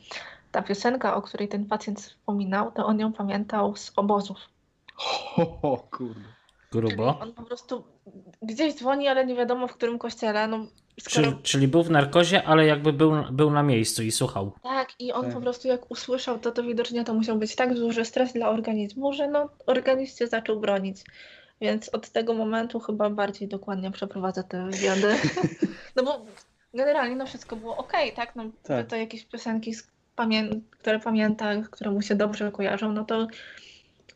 [0.52, 4.39] ta piosenka, o której ten pacjent wspominał, to on ją pamiętał z obozów.
[5.62, 6.20] O kurde.
[6.72, 7.18] Grubo.
[7.18, 7.85] On po prostu
[8.43, 10.49] gdzieś dzwoni, ale nie wiadomo w którym kościele.
[10.49, 10.66] No,
[11.01, 11.27] skoro...
[11.27, 14.53] Czyli, czyli był w narkozie, ale jakby był, był na miejscu i słuchał.
[14.62, 15.35] Tak, i on Tak.
[15.35, 19.12] po prostu jak usłyszał to, to widocznie to musiał być tak duży stres dla organizmu,
[19.12, 20.97] że no, organizm się zaczął bronić.
[21.61, 25.15] Więc od tego momentu chyba bardziej dokładnie przeprowadza te wywiady.
[25.97, 26.24] No bo
[26.74, 28.37] generalnie no wszystko było ok, tak?
[28.37, 28.87] No Tak.
[28.87, 33.27] to jakieś piosenki, z pamię- które pamięta, które mu się dobrze kojarzą, no to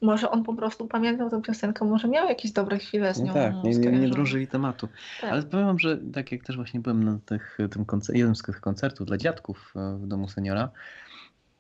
[0.03, 3.35] może on po prostu pamiętał tę piosenkę, może miał jakieś dobre chwile z nią No
[3.35, 4.89] tak, nie, nie, nie drążyli tematu.
[5.21, 5.33] Tak.
[5.33, 8.43] Ale powiem wam, że tak jak też właśnie byłem na tych, tym koncer- jednym z
[8.43, 10.71] tych koncertów dla dziadków e, w domu seniora,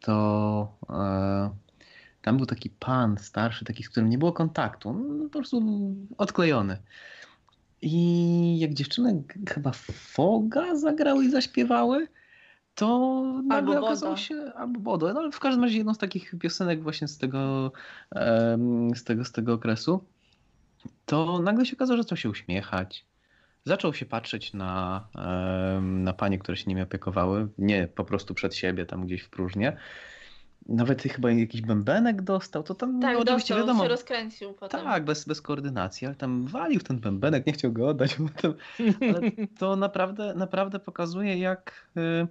[0.00, 1.50] to e,
[2.22, 5.62] tam był taki pan starszy, taki, z którym nie było kontaktu, no, po prostu
[6.18, 6.76] odklejony.
[7.82, 12.08] I jak dziewczyny chyba Foga zagrały i zaśpiewały,
[12.74, 13.86] to nagle Bodo.
[13.86, 17.18] okazało się, albo Bodo, no ale w każdym razie jedną z takich piosenek właśnie z
[17.18, 17.72] tego,
[18.94, 20.04] z tego, z tego okresu,
[21.06, 23.04] to nagle się okazało, że zaczął się uśmiechać.
[23.64, 25.06] Zaczął się patrzeć na,
[25.80, 29.76] na panie, które się nimi opiekowały, nie po prostu przed siebie, tam gdzieś w próżnię.
[30.68, 33.82] Nawet chyba jakiś bębenek dostał, to tam Tak, no, oczywiście dostał, wiadomo.
[33.84, 34.80] się rozkręcił potem.
[34.84, 38.14] Tak, bez, bez koordynacji, ale tam walił ten bębenek, nie chciał go oddać.
[38.14, 38.54] Potem,
[39.14, 39.20] ale
[39.58, 42.26] to naprawdę, naprawdę pokazuje, jak, y,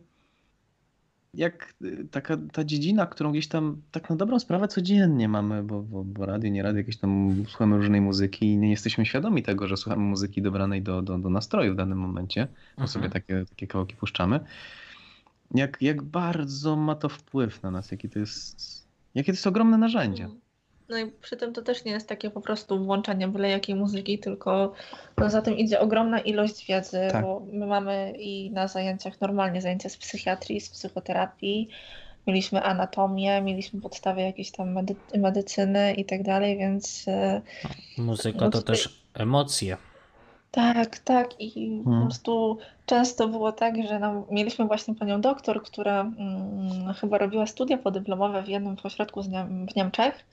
[1.33, 5.81] jak y, taka ta dziedzina, którą gdzieś tam tak na dobrą sprawę codziennie mamy, bo,
[5.81, 9.67] bo, bo radio, nie radio, jakieś tam słuchamy różnej muzyki i nie jesteśmy świadomi tego,
[9.67, 12.47] że słuchamy muzyki dobranej do, do, do nastroju w danym momencie,
[12.77, 14.39] bo sobie takie, takie kawałki puszczamy.
[15.55, 19.77] Jak, jak bardzo ma to wpływ na nas, jakie to jest, jakie to jest ogromne
[19.77, 20.29] narzędzie.
[20.93, 24.19] No i przy tym to też nie jest takie po prostu włączanie byle jakiej muzyki,
[24.19, 24.73] tylko
[25.17, 27.21] no za tym idzie ogromna ilość wiedzy, Tak.
[27.25, 31.69] bo my mamy i na zajęciach normalnie zajęcia z psychiatrii, z psychoterapii,
[32.27, 37.41] mieliśmy anatomię, mieliśmy podstawy jakiejś tam medy- medycyny i tak dalej, więc e,
[37.97, 39.77] Muzyka No to tutaj- też emocje.
[40.51, 42.07] tak, tak i po Hmm.
[42.07, 47.77] prostu często było tak, że no, mieliśmy właśnie panią doktor, która mm, chyba robiła studia
[47.77, 50.25] podyplomowe w jednym ośrodku z Niem- w Niemczech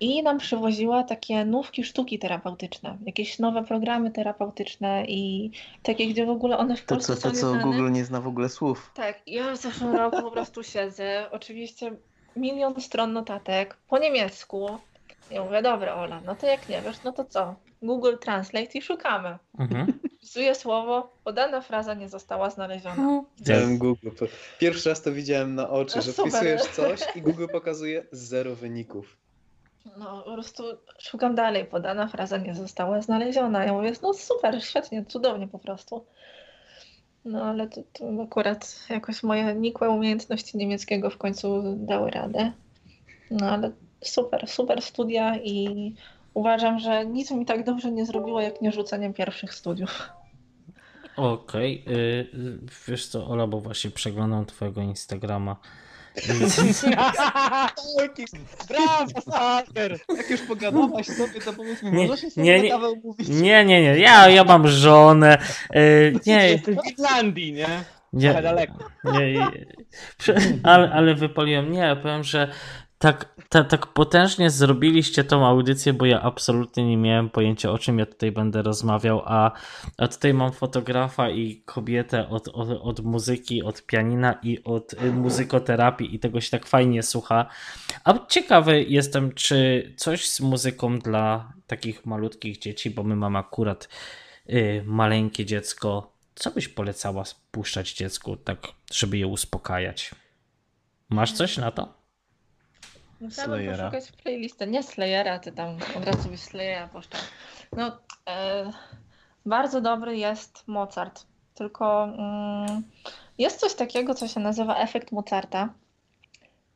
[0.00, 5.50] i nam przywoziła takie nówki sztuki terapeutyczne, jakieś nowe programy terapeutyczne i
[5.82, 7.64] takie, gdzie w ogóle one w To, Polsce co, to, są co nieznane.
[7.64, 8.90] Google nie zna w ogóle słów.
[8.94, 11.92] Tak, ja w zeszłym roku po prostu siedzę, oczywiście
[12.36, 14.78] milion stron notatek po niemiecku.
[15.30, 17.54] Ja mówię, dobra Ola, no to jak nie wiesz, no to co?
[17.82, 19.38] Google Translate i szukamy.
[19.58, 19.98] Mhm.
[20.16, 23.22] Wpisuję słowo, podana fraza nie została znaleziona.
[23.38, 24.08] Widziałem Google.
[24.58, 29.16] Pierwszy raz to widziałem na oczy, No że wpisujesz coś i Google pokazuje zero wyników.
[29.98, 30.62] No po prostu
[30.98, 33.64] szukam dalej, podana fraza nie została znaleziona.
[33.64, 36.04] Ja mówię, no super, świetnie, cudownie po prostu.
[37.24, 42.52] No ale to, to akurat jakoś moje nikłe umiejętności niemieckiego w końcu dały radę.
[43.30, 45.94] No ale super, super studia i
[46.34, 50.08] uważam, że nic mi tak dobrze nie zrobiło, jak nie rzucenie pierwszych studiów.
[51.16, 55.56] Okej, y, y, wiesz co, Ola, bo właśnie przeglądam twojego Instagrama.
[58.68, 59.98] Brawo, Saker!
[60.16, 63.28] Jak już pogadałaś sobie, to powiedz mi, Nie, możesz się nie, nie, kawę umówić?
[63.28, 65.38] nie, nie, nie, ja, ja mam żonę.
[65.76, 67.66] y, Nie, Jesteś w Irlandii, nie?
[68.12, 68.78] nie, daleko.
[69.04, 69.46] nie, nie,
[70.18, 72.52] prze- ale, ale wypaliłem, nie, powiem, że
[73.02, 77.98] tak, tak, tak potężnie zrobiliście tą audycję, bo ja absolutnie nie miałem pojęcia, o czym
[77.98, 79.52] ja tutaj będę rozmawiał, a,
[79.98, 85.12] a tutaj mam fotografa i kobietę od, od, od muzyki, od pianina i od y,
[85.12, 87.46] muzykoterapii i tego się tak fajnie słucha.
[88.04, 93.88] A ciekawy jestem, czy coś z muzyką dla takich malutkich dzieci, bo my mamy akurat
[94.50, 98.58] y, maleńkie dziecko, co byś polecała puszczać dziecku, tak,
[98.92, 100.10] żeby je uspokajać?
[101.08, 102.01] Masz coś na to?
[103.22, 103.90] Musiałabym Slayera.
[103.90, 104.66] poszukać playlisty.
[104.66, 107.20] Nie Slayera, ty tam od razu byś Slayera puszczał.
[107.76, 108.70] No, e,
[109.46, 111.26] bardzo dobry jest Mozart.
[111.54, 112.82] Tylko mm,
[113.38, 115.68] jest coś takiego, co się nazywa efekt Mozarta.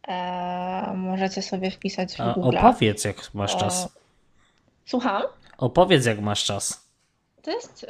[0.09, 2.59] E, możecie sobie wpisać w A Google.
[2.59, 3.85] opowiedz, jak masz czas.
[3.85, 3.89] E,
[4.87, 5.23] Słucham?
[5.59, 6.89] Opowiedz, jak masz czas.
[7.43, 7.87] To jest.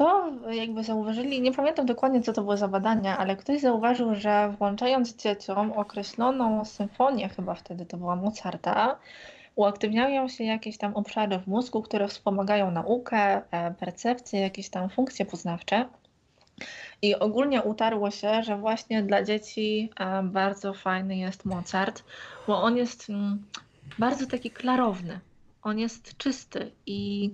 [0.00, 4.54] To jakby zauważyli, nie pamiętam dokładnie co to było za badania, ale ktoś zauważył, że
[4.58, 8.98] włączając dzieciom określoną symfonię, chyba wtedy to była Mozarta,
[9.54, 15.26] uaktywniają się jakieś tam obszary w mózgu, które wspomagają naukę, e, percepcję, jakieś tam funkcje
[15.26, 15.88] poznawcze.
[17.02, 22.04] I ogólnie utarło się, że właśnie dla dzieci e, bardzo fajny jest Mozart,
[22.46, 23.44] bo on jest mm,
[23.98, 25.20] bardzo taki klarowny.
[25.62, 27.30] On jest czysty i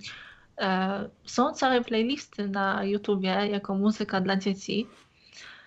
[1.24, 4.87] są całe playlisty na YouTubie jako muzyka dla dzieci,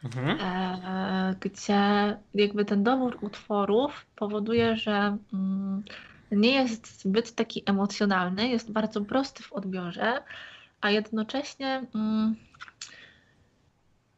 [0.04, 0.40] Mhm.
[0.42, 5.84] e, gdzie jakby ten dobór utworów powoduje, że mm,
[6.32, 10.24] nie jest zbyt taki emocjonalny, jest bardzo prosty w odbiorze,
[10.82, 12.36] a jednocześnie mm,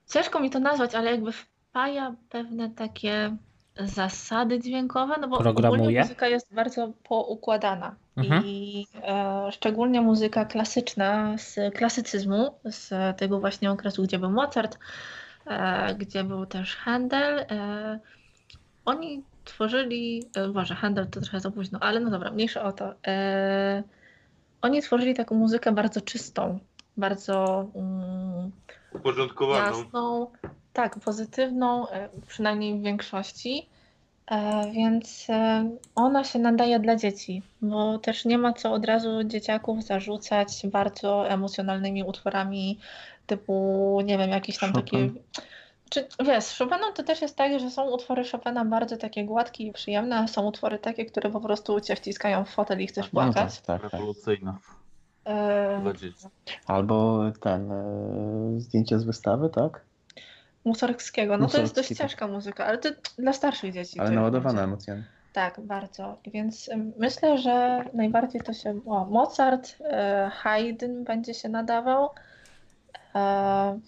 [0.10, 3.38] ciężko mi to nazwać, ale jakby wpaja pewne takie
[3.80, 5.82] zasady dźwiękowe, no bo Programuje?
[5.82, 8.44] ogólnie muzyka jest bardzo poukładana Mhm.
[8.46, 14.78] i e, szczególnie muzyka klasyczna z klasycyzmu, z tego właśnie okresu, gdzie był Mozart,
[15.48, 17.40] e, gdzie był też Handel.
[17.40, 18.00] E,
[18.86, 22.94] oni tworzyli, e, Boże, Handel to trochę za późno, ale no dobra, mniejsza o to.
[23.08, 23.84] E,
[24.62, 26.60] oni tworzyli taką muzykę bardzo czystą,
[26.98, 28.52] bardzo mm,
[28.94, 29.78] Uporządkowaną.
[29.78, 30.32] jasną,
[30.74, 33.68] tak, pozytywną, e, przynajmniej w większości.
[34.32, 39.24] E, Więc e, ona się nadaje dla dzieci, bo też nie ma co od razu
[39.24, 42.80] dzieciaków zarzucać bardzo emocjonalnymi utworami
[43.28, 44.98] typu, nie wiem, jakieś tam takie.
[45.08, 45.20] Chopin.
[45.90, 49.64] Czy wiesz, z Chopinem to też jest tak, że są utwory Chopina bardzo takie gładkie
[49.64, 53.14] i przyjemne, a są utwory takie, które po prostu cię wciskają w fotel i chcesz
[53.14, 53.62] No tak, płakać.
[53.62, 53.92] tak, tak.
[53.94, 54.60] Rewolucyjna
[55.82, 56.28] dla dzieci.
[56.68, 57.84] Albo ten, e,
[58.58, 59.82] zdjęcie z wystawy, tak?
[60.66, 61.38] Mussorgskiego.
[61.38, 61.98] No to jest dość tak.
[61.98, 64.00] ciężka muzyka, ale to dla starszych dzieci.
[64.00, 65.04] Ale naładowana emocjami.
[65.34, 66.18] Tak, bardzo.
[66.28, 68.82] Więc myślę, że najbardziej to się.
[68.86, 72.10] O, Mozart, e, Haydn będzie się nadawał.
[73.16, 73.80] E,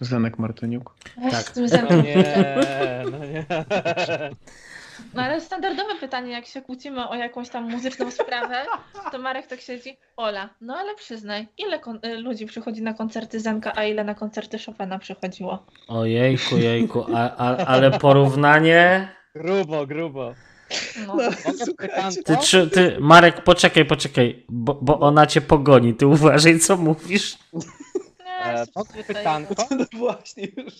[0.00, 0.94] Zenek Martyniuk.
[1.16, 1.42] weź Tak.
[1.42, 3.44] z tym No nie, no nie.
[5.14, 8.54] No ale standardowe pytanie, jak się kłócimy o jakąś tam muzyczną sprawę,
[9.12, 9.96] to Marek tak siedzi.
[10.16, 14.58] Ola, no ale przyznaj, ile y, ludzi przychodzi na koncerty Zenka, a ile na koncerty
[14.66, 15.66] Chopina przychodziło?
[15.88, 19.08] Ojejku, jejku, a, a, ale porównanie...
[19.34, 20.34] Grubo, grubo.
[21.06, 21.16] No.
[21.78, 22.22] Pytanko?
[22.24, 25.94] Ty, czy, ty, Marek, poczekaj, poczekaj, bo, bo ona cię pogoni.
[25.94, 27.38] Ty uważaj, co mówisz.
[28.44, 29.54] E, pytanko?
[29.78, 30.74] No właśnie już.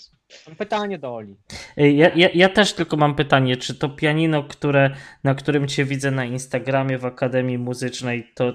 [0.46, 1.36] Mam pytanie do Oli.
[1.76, 4.90] Ej, Ja, ja, ja też tylko mam pytanie, czy to pianino, które,
[5.24, 8.52] na którym cię widzę na Instagramie w Akademii Muzycznej, to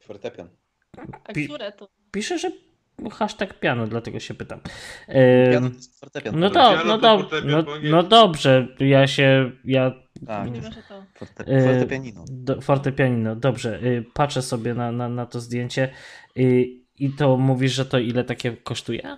[0.00, 0.48] Fortepian.
[1.24, 1.88] A które to?
[2.12, 2.50] pisze, że
[3.12, 4.60] hashtag piano, dlatego się pytam.
[5.52, 6.40] Piano to jest fortepian.
[6.40, 9.92] no, do, no, to do, no, no dobrze, ja się, ja
[10.26, 11.04] Tak, Nie wiem, że to.
[11.14, 12.24] forte, fortepianino.
[12.30, 13.80] Do, fortepianino, dobrze.
[13.82, 15.90] Y, patrzę sobie na, na, na to zdjęcie
[16.38, 19.16] y, i to mówisz, że to ile takie kosztuje?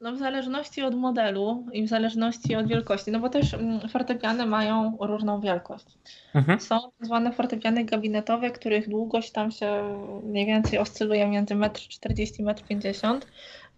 [0.00, 4.46] No w zależności od modelu i w zależności od wielkości, no bo też mm, fortepiany
[4.46, 5.86] mają różną wielkość.
[6.34, 6.60] Mhm.
[6.60, 12.46] Są tak zwane fortepiany gabinetowe, których długość tam się mniej więcej oscyluje między 1,40 m,
[12.46, 13.20] 1,50 m,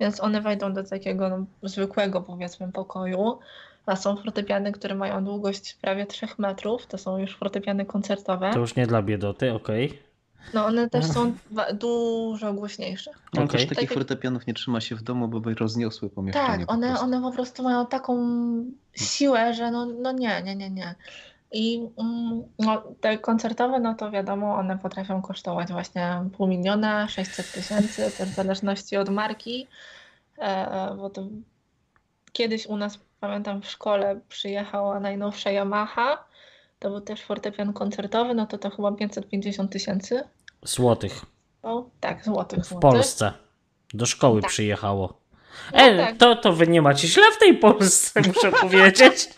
[0.00, 3.38] więc one wejdą do takiego no, zwykłego powiedzmy pokoju.
[3.86, 8.50] A są fortepiany, które mają długość prawie 3 metrów, to są już fortepiany koncertowe.
[8.52, 10.07] To już nie dla biedoty, okej.
[10.54, 11.32] No one też są
[11.74, 13.10] dużo głośniejsze.
[13.32, 13.60] Ale Okej.
[13.60, 16.46] też takich Tak fortepianów nie trzyma się w domu, bo by rozniosły pomieszczenie.
[16.46, 17.04] Tak, po one, prostu.
[17.04, 18.16] one po prostu mają taką
[18.94, 20.94] siłę, że no, no nie, nie, nie, nie.
[21.52, 27.52] I mm, no, te koncertowe, no to wiadomo, one potrafią kosztować właśnie pół miliona, 600
[27.52, 29.66] tysięcy, też w zależności od marki,
[30.38, 31.26] e, bo to
[32.32, 36.24] kiedyś u nas, pamiętam, w szkole przyjechała najnowsza Yamaha,
[36.78, 40.22] to był też fortepian koncertowy, no to to chyba 550 tysięcy.
[40.62, 41.24] Złotych.
[41.62, 42.90] O, tak, złotych, W złotych.
[42.90, 43.32] Polsce.
[43.94, 44.50] Do szkoły Tak.
[44.50, 45.18] przyjechało.
[45.72, 46.16] No E, tak.
[46.16, 49.28] to, to wy nie macie źle w tej Polsce, muszę powiedzieć.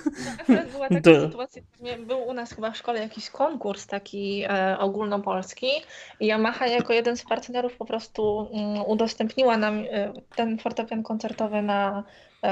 [0.72, 1.62] Była taka To- sytuacja,
[1.98, 5.66] był u nas chyba w szkole jakiś konkurs taki e, ogólnopolski
[6.20, 11.62] i Yamaha jako jeden z partnerów po prostu mm, udostępniła nam e, ten fortepian koncertowy
[11.62, 12.04] na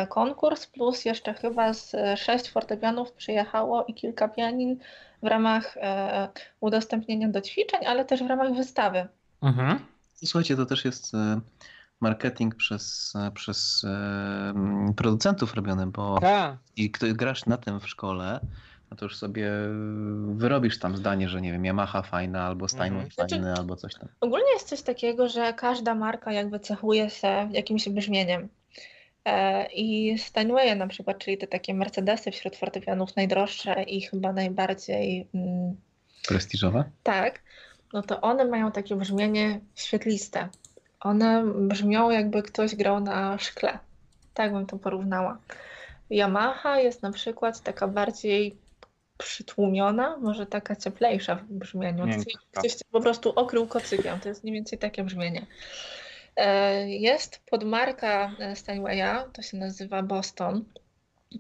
[0.09, 4.78] konkurs, plus jeszcze chyba z e, sześć fortepianów przyjechało i kilka pianin
[5.23, 6.28] w ramach e,
[6.60, 9.09] udostępnienia do ćwiczeń, ale też w ramach wystawy.
[9.43, 9.78] Mhm.
[10.24, 11.40] Słuchajcie, to też jest e,
[12.01, 14.55] marketing przez, e, przez e,
[14.97, 16.56] producentów robiony, bo Tak.
[16.77, 18.40] i kto grasz na tym w szkole,
[18.90, 19.51] no to już sobie
[20.35, 23.10] wyrobisz tam zdanie, że nie wiem, Yamaha fajna, albo Steinway Mhm.
[23.10, 24.09] Znaczy- fajny, albo coś tam.
[24.20, 28.48] Ogólnie jest coś takiego, że każda marka jakby cechuje się jakimś brzmieniem.
[29.24, 35.28] E, I Steinwaye na przykład, czyli te takie Mercedesy wśród fortepianów najdroższe i chyba najbardziej
[35.34, 35.76] mm,
[36.28, 36.84] Prestiżowe?
[37.02, 37.42] tak,
[37.92, 40.48] no to one mają takie brzmienie świetliste.
[41.00, 43.78] One brzmią jakby ktoś grał na szkle.
[44.34, 45.38] Tak bym to porównała.
[46.10, 48.56] Yamaha jest na przykład taka bardziej
[49.18, 52.06] przytłumiona, może taka cieplejsza w brzmieniu.
[52.52, 54.20] Ktoś po prostu okrył kocykiem.
[54.20, 55.46] To jest mniej więcej takie brzmienie.
[56.39, 60.65] E, Jest podmarka e, Steinwaya, to się nazywa Boston.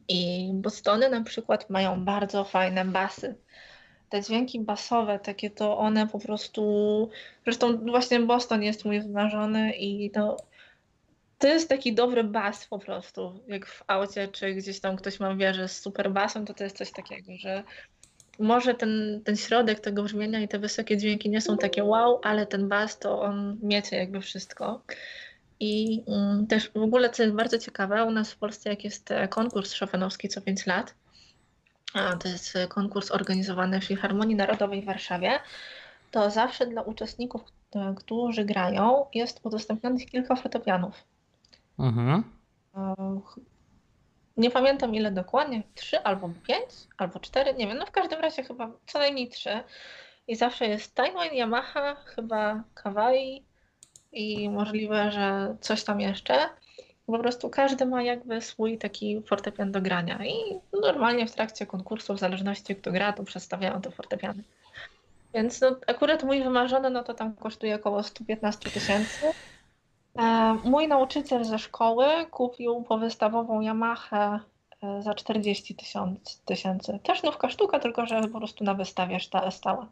[0.08, 3.34] I Bostony na przykład mają bardzo fajne basy.
[4.08, 6.62] Te dźwięki basowe, takie to one po prostu.
[7.44, 10.36] Zresztą właśnie Boston jest mój wymarzony i to,
[11.38, 13.40] to jest taki dobry bas po prostu.
[13.48, 16.76] Jak w aucie, czy gdzieś tam ktoś ma wieżę z super basem, to to jest
[16.76, 17.64] coś takiego, że
[18.38, 22.46] może ten, ten środek tego brzmienia i te wysokie dźwięki nie są takie wow, ale
[22.46, 24.82] ten bas to on miecie jakby wszystko.
[25.60, 29.10] I mm, też w ogóle, co jest bardzo ciekawe, u nas w Polsce, jak jest
[29.10, 30.94] e, konkurs szofenowski co 5 lat,
[31.94, 35.30] a to jest e, konkurs organizowany w Filharmonii Narodowej w Warszawie,
[36.10, 37.42] to zawsze dla uczestników,
[37.74, 41.04] e, którzy grają, jest udostępnionych kilka fortepianów.
[41.78, 42.24] Mhm.
[44.38, 48.42] Nie pamiętam ile dokładnie, trzy albo pięć, albo cztery, nie wiem, no w każdym razie
[48.42, 49.50] chyba co najmniej trzy.
[50.28, 53.42] I zawsze jest Steinway, Yamaha, chyba Kawai
[54.12, 56.48] i możliwe, że coś tam jeszcze.
[57.06, 62.14] Po prostu każdy ma jakby swój taki fortepian do grania i normalnie w trakcie konkursu,
[62.14, 64.42] w zależności kto gra, to przedstawiają te fortepiany.
[65.34, 69.26] Więc no, akurat mój wymarzony, no to tam kosztuje około 115 tysięcy.
[70.18, 74.40] E, Mój nauczyciel ze szkoły kupił powystawową Yamahę
[74.82, 76.98] e, za 40 tysiąc- tysięcy.
[77.02, 79.86] Też nówka sztuka, tylko że po prostu na wystawie sta- stała.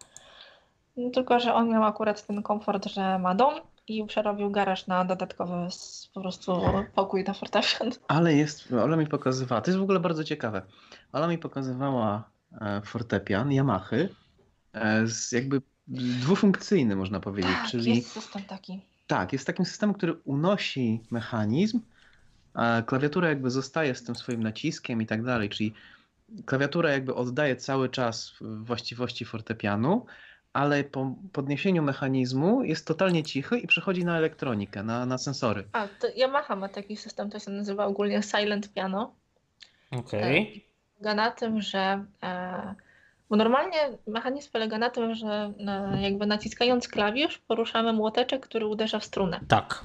[0.97, 3.55] No, Tylko, że on miał akurat ten komfort, że ma dom
[3.89, 5.69] i przerobił garaż na dodatkowy
[6.15, 6.61] po prostu
[6.95, 7.91] pokój na fortepian.
[8.09, 10.63] Ale jest, Ola mi pokazywała, to jest w ogóle bardzo ciekawe.
[11.13, 12.25] Ola mi pokazywała
[12.61, 14.09] e, fortepian Yamahy,
[15.05, 18.81] z jakby dwufunkcyjny można powiedzieć, Tak, czyli jest system taki.
[19.07, 21.81] Tak, jest takim systemem, który unosi mechanizm,
[22.55, 25.75] a klawiatura jakby zostaje z tym swoim naciskiem i tak dalej, czyli
[26.47, 30.07] klawiatura jakby oddaje cały czas właściwości fortepianu,
[30.53, 35.65] ale po podniesieniu mechanizmu jest totalnie cichy i przechodzi na elektronikę, na, na sensory.
[35.73, 39.15] A, to Yamaha ma taki system, to się nazywa ogólnie Silent Piano.
[39.91, 40.67] Okej.
[40.99, 42.75] polega na tym, że e,
[43.31, 48.99] bo normalnie mechanizm polega na tym, że e, jakby naciskając klawisz poruszamy młoteczek, który uderza
[48.99, 49.41] w strunę.
[49.49, 49.85] Tak.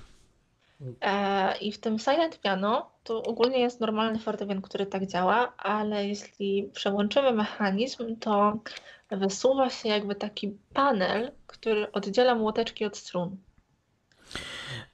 [1.01, 6.07] E, I w tym silent piano to ogólnie jest normalny fortepian, który tak działa, ale
[6.07, 8.59] jeśli przełączymy mechanizm, to
[9.11, 13.37] wysuwa się jakby taki panel, który oddziela młoteczki od strun.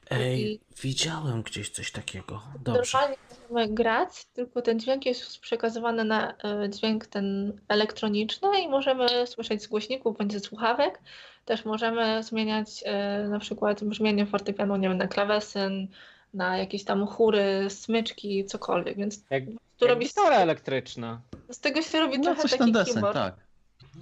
[0.10, 2.42] Ej, widziałem gdzieś coś takiego.
[2.60, 2.82] Dobrze.
[2.98, 3.18] Normalnie
[3.50, 9.64] możemy grać, tylko ten dźwięk jest przekazywany na e, dźwięk ten elektroniczny i możemy słyszeć
[9.64, 11.00] z głośników bądź ze słuchawek.
[11.46, 15.88] Też możemy zmieniać e, na przykład brzmienie fortepianu, nie wiem, na klawesyn,
[16.34, 18.98] na jakieś tam chóry, smyczki, cokolwiek.
[18.98, 21.22] Więc Jak, tu jak robi elektryczna.
[21.50, 23.16] z tego się robi No trochę coś taki ten desen, keyboard.
[23.18, 23.47] tak.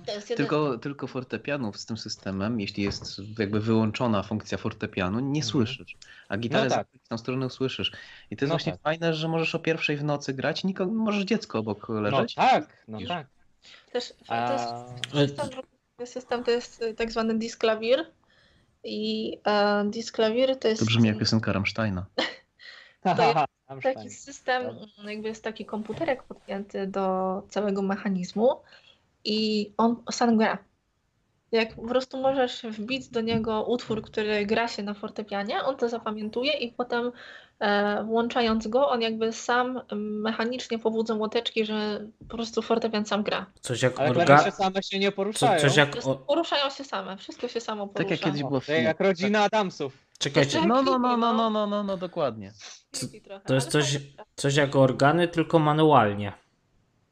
[0.07, 5.95] Jeden- Tylko, tylko fortepianów z tym systemem, jeśli jest jakby wyłączona funkcja fortepianu, nie słyszysz.
[6.29, 6.87] A gitarę No tak.
[7.03, 7.91] z tą stroną słyszysz.
[8.31, 8.81] I to jest No właśnie tak.
[8.81, 12.35] fajne, że możesz o pierwszej w nocy grać, nikogo, możesz dziecko obok No leżeć.
[12.35, 13.27] tak, no tak.
[13.91, 14.47] Też A...
[15.11, 15.61] to jest system
[16.05, 18.05] system to jest y, tak zwany disklawir.
[18.83, 22.05] I e, disklawir to jest To brzmi jak piosenka Rammsteina.
[23.03, 23.33] To
[23.73, 28.49] jest taki system, mm, jakby jest taki komputerek podpięty do całego mechanizmu
[29.25, 30.57] i on sam gra.
[31.51, 35.89] Jak po prostu możesz wbić do niego utwór, który gra się na fortepianie, on to
[35.89, 37.11] zapamiętuje i potem
[37.59, 43.45] e, włączając go, on jakby sam mechanicznie powódza łoteczki, że po prostu fortepian sam gra.
[43.61, 44.25] Coś jak Ale orga...
[44.25, 45.59] klawisze same się nie Co, poruszają.
[45.61, 45.95] coś jak...
[46.27, 48.03] Poruszają się same, wszystko się samo porusza.
[48.03, 50.05] Tak jak kiedyś było To jak rodzina Adamsów.
[50.19, 52.53] Czekajcie, No, no, no, no, no, no, no, no, dokładnie.
[53.23, 53.97] Trochę, to jest coś,
[54.35, 56.33] coś jak organy, tylko manualnie.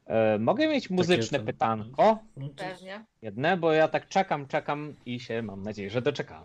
[0.06, 2.18] E, mogę mieć muzyczne to- pytanko?
[2.56, 3.04] Pewnie.
[3.22, 6.44] Jedne, bo ja tak czekam, czekam i się mam nadzieję, że doczekam.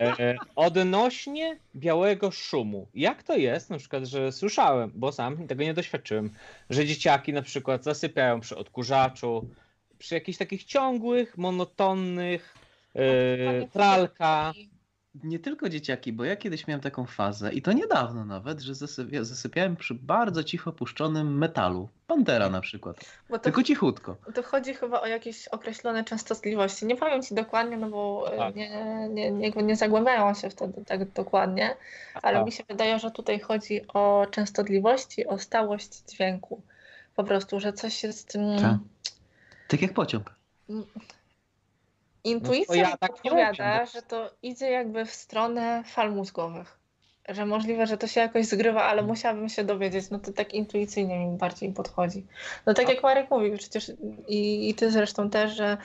[0.00, 2.88] E, odnośnie białego szumu.
[2.94, 6.30] Jak to jest, na przykład, że słyszałem, bo sam tego nie doświadczyłem,
[6.70, 9.48] że dzieciaki na przykład zasypiają przy odkurzaczu,
[9.98, 12.54] przy jakichś takich ciągłych, monotonnych,
[12.94, 14.52] e, pralka.
[15.14, 19.24] Nie tylko dzieciaki, bo ja kiedyś miałem taką fazę i to niedawno nawet, że zasypia,
[19.24, 21.88] zasypiałem przy bardzo cicho puszczonym metalu.
[22.06, 22.96] Pantera na przykład.
[23.30, 24.16] Bo to Tylko cichutko.
[24.34, 26.86] To chodzi chyba o jakieś określone częstotliwości.
[26.86, 28.54] Nie powiem ci dokładnie, no bo e, Tak.
[28.56, 31.76] nie, nie, nie, nie zagłębiają się wtedy tak dokładnie,
[32.22, 32.46] ale Tak.
[32.46, 36.62] mi się wydaje, że tutaj chodzi o częstotliwości, o stałość dźwięku.
[37.16, 38.36] Po prostu, że coś jest.
[38.36, 38.76] mm, Tak.
[39.68, 40.34] Tak jak pociąg.
[42.24, 46.80] Intuicja No ja tak podpowiada, bo- że to idzie jakby w stronę fal mózgowych.
[47.28, 50.10] Że możliwe, że to się jakoś zgrywa, ale musiałabym się dowiedzieć.
[50.10, 52.26] No to tak intuicyjnie mi bardziej podchodzi.
[52.66, 53.92] No tak jak Marek mówił przecież
[54.28, 55.76] i, i ty zresztą też, że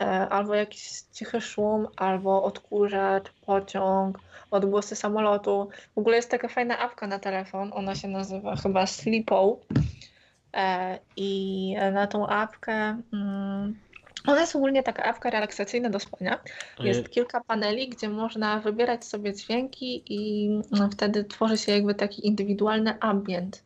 [0.00, 4.18] e, albo jakiś cichy szum, albo odkurzacz, pociąg,
[4.50, 5.68] odgłosy samolotu.
[5.94, 9.58] W ogóle jest taka fajna apka na telefon, ona się nazywa chyba Sleepo.
[10.54, 13.78] E, I na tą apkę mm,
[14.26, 16.38] ona jest ogólnie taka apka relaksacyjna do spania.
[16.80, 22.26] Jest kilka paneli, gdzie można wybierać sobie dźwięki i no, wtedy tworzy się jakby taki
[22.26, 23.62] indywidualny ambient.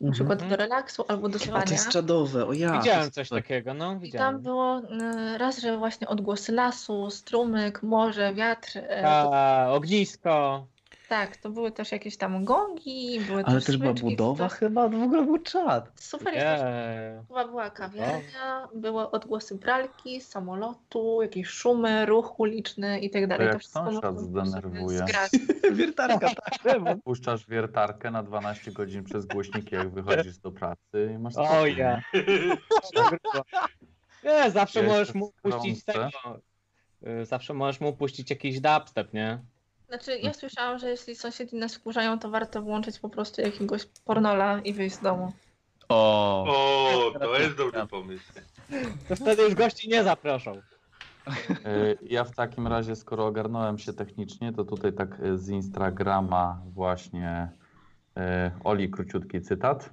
[0.00, 0.50] Na przykład Mhm.
[0.50, 1.64] do relaksu albo do A spania.
[1.66, 2.78] to jest czadowe, o ja.
[2.78, 3.42] Widziałem coś super.
[3.42, 4.40] takiego, no I tam widziałem.
[4.40, 8.76] było y, raz, że właśnie odgłosy lasu, strumyk, morze, wiatr.
[8.78, 10.66] y, A, ognisko.
[11.12, 14.88] Tak, to były też jakieś tam gongi, były Ale też też była smyczki, budowa chyba,
[14.88, 15.92] w ogóle był czad.
[16.00, 17.22] Super jest też Nie.
[17.28, 23.46] Chyba była kawiarnia, były odgłosy pralki, samolotu, jakieś szumy, ruch uliczny i tak dalej.
[23.46, 25.04] jak To wszystko sąsiad zdenerwuje.
[25.72, 26.98] Wiertarka, tak.
[27.04, 32.02] Puszczasz wiertarkę na 12 godzin przez głośniki, jak wychodzisz do pracy i masz O ja.
[34.24, 34.50] nie?
[34.50, 36.08] Zawsze możesz mu puścić tego.
[37.06, 39.51] y, Zawsze możesz mu puścić jakiś dubstep, nie?
[39.92, 44.60] Znaczy, ja słyszałam, że jeśli sąsiedzi nas wkurzają, to warto włączyć po prostu jakiegoś pornola
[44.64, 45.32] i wyjść z domu.
[45.88, 48.24] O, O, to jest dobry pomysł.
[49.08, 50.52] To wtedy już gości nie zaproszą.
[51.50, 56.60] Y, Ja w takim razie, skoro ogarnąłem się technicznie, to tutaj tak y, z Instagrama
[56.66, 57.48] właśnie
[58.18, 58.20] y,
[58.64, 59.90] Oli króciutki cytat.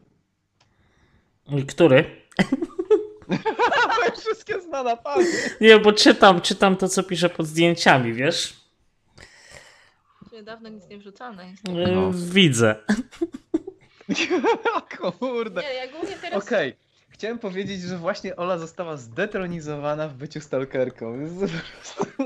[1.68, 2.06] Który?
[4.22, 5.30] Wszystkie zna na pamięć.
[5.62, 8.59] Nie, bo czytam, czytam to, co pisze pod zdjęciami, wiesz?
[10.44, 11.64] Dawno nic nie wrzucane jest.
[11.68, 12.12] No.
[12.14, 12.76] Widzę.
[15.20, 15.62] kurde.
[15.62, 16.44] Nie, ja głównie teraz...
[16.44, 16.76] Okej.
[17.10, 21.14] Chciałem powiedzieć, że właśnie Ola została zdetronizowana w byciu stalkerką.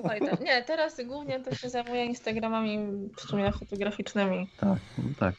[0.03, 0.41] Oj, tak.
[0.41, 2.79] Nie, teraz głównie to się zajmuję Instagramami
[3.17, 4.49] w sumie fotograficznymi.
[4.59, 4.79] Tak,
[5.19, 5.35] tak.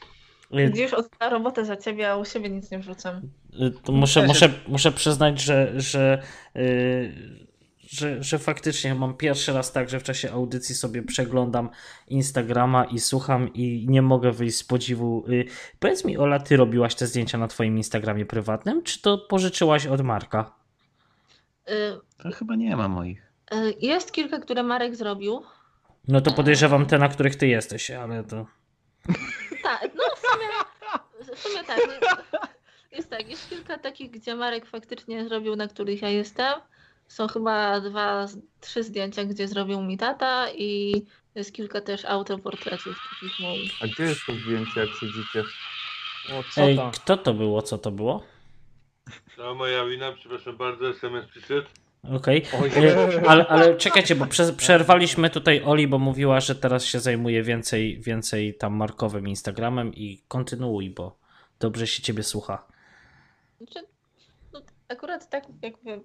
[0.59, 3.21] Y, Gdzieś odda robotę za ciebie, a u siebie nic nie wrzucam.
[3.53, 6.21] Y, to Muszę, muszę, muszę przyznać, że, że,
[6.55, 7.45] y,
[7.95, 11.69] że, że faktycznie mam pierwszy raz tak, że w czasie audycji sobie przeglądam
[12.07, 15.25] Instagrama i słucham i nie mogę wyjść z podziwu.
[15.29, 15.45] Y,
[15.79, 20.01] Powiedz mi, Ola, ty robiłaś te zdjęcia na twoim Instagramie prywatnym, czy to pożyczyłaś od
[20.01, 20.51] Marka?
[21.69, 21.73] Y,
[22.23, 23.31] To chyba nie ma moich.
[23.53, 25.41] y, Jest kilka, które Marek zrobił.
[26.07, 28.45] No to podejrzewam te, na których ty jesteś, ale to...
[29.63, 30.47] Tak, no w sumie,
[31.35, 31.79] w sumie tak.
[32.33, 32.39] no,
[32.91, 36.53] Jest tak, jest kilka takich, gdzie Marek faktycznie zrobił, na których ja jestem.
[37.07, 38.25] Są chyba dwa,
[38.61, 40.93] trzy zdjęcia, gdzie zrobił mi tata i
[41.35, 43.71] jest kilka też autoportretów takich moich.
[43.81, 45.43] A gdzie jest to zdjęcie, jak siedzicie?
[46.33, 46.91] O, co Ej, to?
[46.93, 47.61] kto to było?
[47.61, 48.23] Co to było?
[49.37, 51.67] No moja wina, przepraszam bardzo, SMS przyszedł.
[52.13, 52.45] Okej.
[52.61, 52.69] Oj.
[52.69, 57.43] Y, Ale, ale czekajcie, bo prze, przerwaliśmy tutaj Oli, bo mówiła, że teraz się zajmuje
[57.43, 61.17] więcej, więcej tam markowym Instagramem i kontynuuj, bo
[61.59, 62.67] dobrze się ciebie słucha.
[63.57, 63.87] Znaczy,
[64.53, 66.01] no, akurat tak jakby,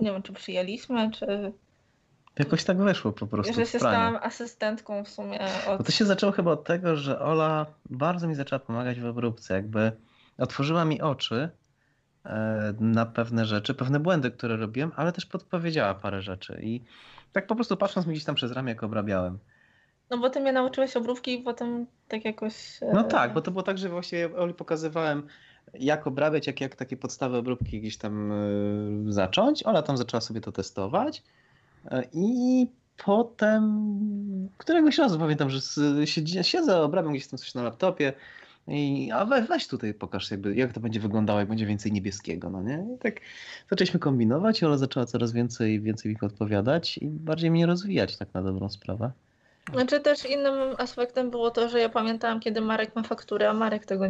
[0.00, 1.52] nie wiem, czy przyjęliśmy, czy
[2.38, 5.86] Jakoś tak weszło po prostu że się stałam asystentką w sumie od...
[5.86, 9.54] to się zaczęło chyba od tego, że Ola bardzo mi zaczęła pomagać w obróbce.
[9.54, 9.92] Jakby
[10.38, 11.48] otworzyła mi oczy,
[12.24, 16.60] e, na pewne rzeczy, pewne błędy, które robiłem, ale też podpowiedziała parę rzeczy.
[16.62, 16.80] I
[17.32, 19.38] tak po prostu patrząc mi gdzieś tam przez ramię, jak obrabiałem.
[20.10, 22.82] No bo ty mnie nauczyłeś obróbki i potem tak jakoś...
[22.82, 25.26] e, No tak, bo to było tak, że właściwie Oli pokazywałem,
[25.74, 28.36] jak obrabiać, jak, jak takie podstawy obróbki gdzieś tam e,
[29.12, 29.62] zacząć.
[29.62, 31.22] Ola tam zaczęła sobie to testować.
[31.90, 32.66] E, I
[33.04, 38.12] potem któregoś razu pamiętam, że s- siedzi, siedzę, obrabiam gdzieś tam coś na laptopie.
[38.68, 42.50] I, a we, weź tutaj pokaż, jakby, jak to będzie wyglądało, jak będzie więcej niebieskiego,
[42.50, 42.86] no nie?
[42.94, 43.14] I tak
[43.70, 48.42] zaczęliśmy kombinować, Ola zaczęła coraz więcej, więcej mi podpowiadać i bardziej mnie rozwijać tak na
[48.42, 49.10] dobrą sprawę.
[49.72, 53.86] Znaczy też innym aspektem było to, że ja pamiętałam, kiedy Marek ma fakturę, a Marek
[53.86, 54.08] tego nie